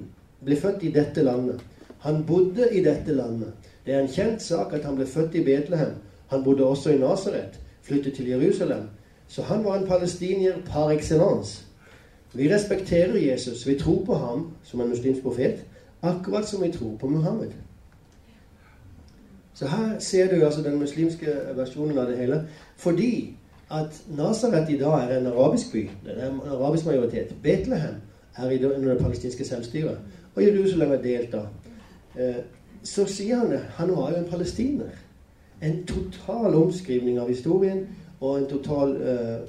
ble 0.44 0.56
født 0.56 0.82
i 0.82 0.92
dette 0.92 1.22
landet. 1.22 1.62
Han 2.04 2.24
bodde 2.26 2.68
i 2.72 2.82
dette 2.84 3.14
landet. 3.14 3.54
Det 3.86 3.94
er 3.94 4.02
en 4.02 4.12
kjent 4.12 4.42
sak 4.42 4.74
at 4.74 4.84
han 4.84 4.96
ble 4.96 5.06
født 5.06 5.34
i 5.34 5.44
Betlehem. 5.44 5.96
Han 6.28 6.44
bodde 6.44 6.66
også 6.66 6.90
i 6.90 6.98
Nasaret, 6.98 7.58
flyttet 7.82 8.14
til 8.14 8.28
Jerusalem. 8.28 8.90
Så 9.28 9.42
han 9.42 9.64
var 9.64 9.78
en 9.78 9.88
palestinier 9.88 10.60
par 10.66 10.90
excellence. 10.90 11.67
Vi 12.34 12.54
respekterer 12.54 13.16
Jesus. 13.16 13.66
Vi 13.66 13.78
tror 13.78 14.04
på 14.04 14.14
ham 14.14 14.50
som 14.62 14.80
en 14.80 14.88
muslimsk 14.88 15.22
profet, 15.22 15.64
akkurat 16.02 16.48
som 16.48 16.62
vi 16.62 16.72
tror 16.72 16.96
på 16.96 17.08
Muhammed. 17.08 17.50
Så 19.54 19.66
her 19.66 19.98
ser 19.98 20.34
du 20.34 20.44
altså 20.44 20.62
den 20.62 20.78
muslimske 20.78 21.26
versjonen 21.56 21.98
av 21.98 22.06
det 22.06 22.16
hele. 22.16 22.42
Fordi 22.76 23.34
at 23.70 24.02
Nazaret 24.08 24.70
i 24.70 24.78
dag 24.78 25.10
er 25.10 25.18
en 25.18 25.26
arabisk 25.26 25.72
by. 25.72 25.90
Det 26.04 26.14
er 26.16 26.30
en 26.30 26.40
arabisk 26.46 26.86
majoritet. 26.86 27.34
Betlehem 27.42 27.94
er 28.36 28.74
under 28.76 28.94
det 28.94 29.02
palestinske 29.02 29.44
selvstyret. 29.44 29.98
Og 30.34 30.42
Jerusalem 30.42 30.92
er 30.92 31.02
delt 31.02 31.32
da. 31.32 31.40
Eh, 32.18 32.34
så 32.84 33.06
sier 33.06 33.36
han 33.36 33.50
det. 33.50 33.60
Han 33.80 33.96
var 33.96 34.10
jo 34.10 34.16
en 34.16 34.30
palestiner. 34.30 34.90
en 35.62 35.86
total 35.86 36.54
omskrivning 36.54 37.18
av 37.18 37.28
historien 37.28 37.86
og 38.20 38.38
en 38.38 38.46
total 38.46 38.92
eh, 39.02 39.48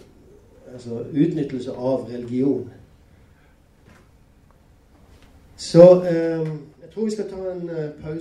altså 0.73 1.03
utnyttelse 1.11 1.71
av 1.71 2.07
religion. 2.11 2.69
Så 5.59 6.03
eh, 6.03 6.47
jeg 6.81 6.89
tror 6.93 7.05
vi 7.05 7.11
skal 7.11 7.29
ta 7.29 7.51
en 7.51 7.69
eh, 7.69 7.89
pause. 8.03 8.17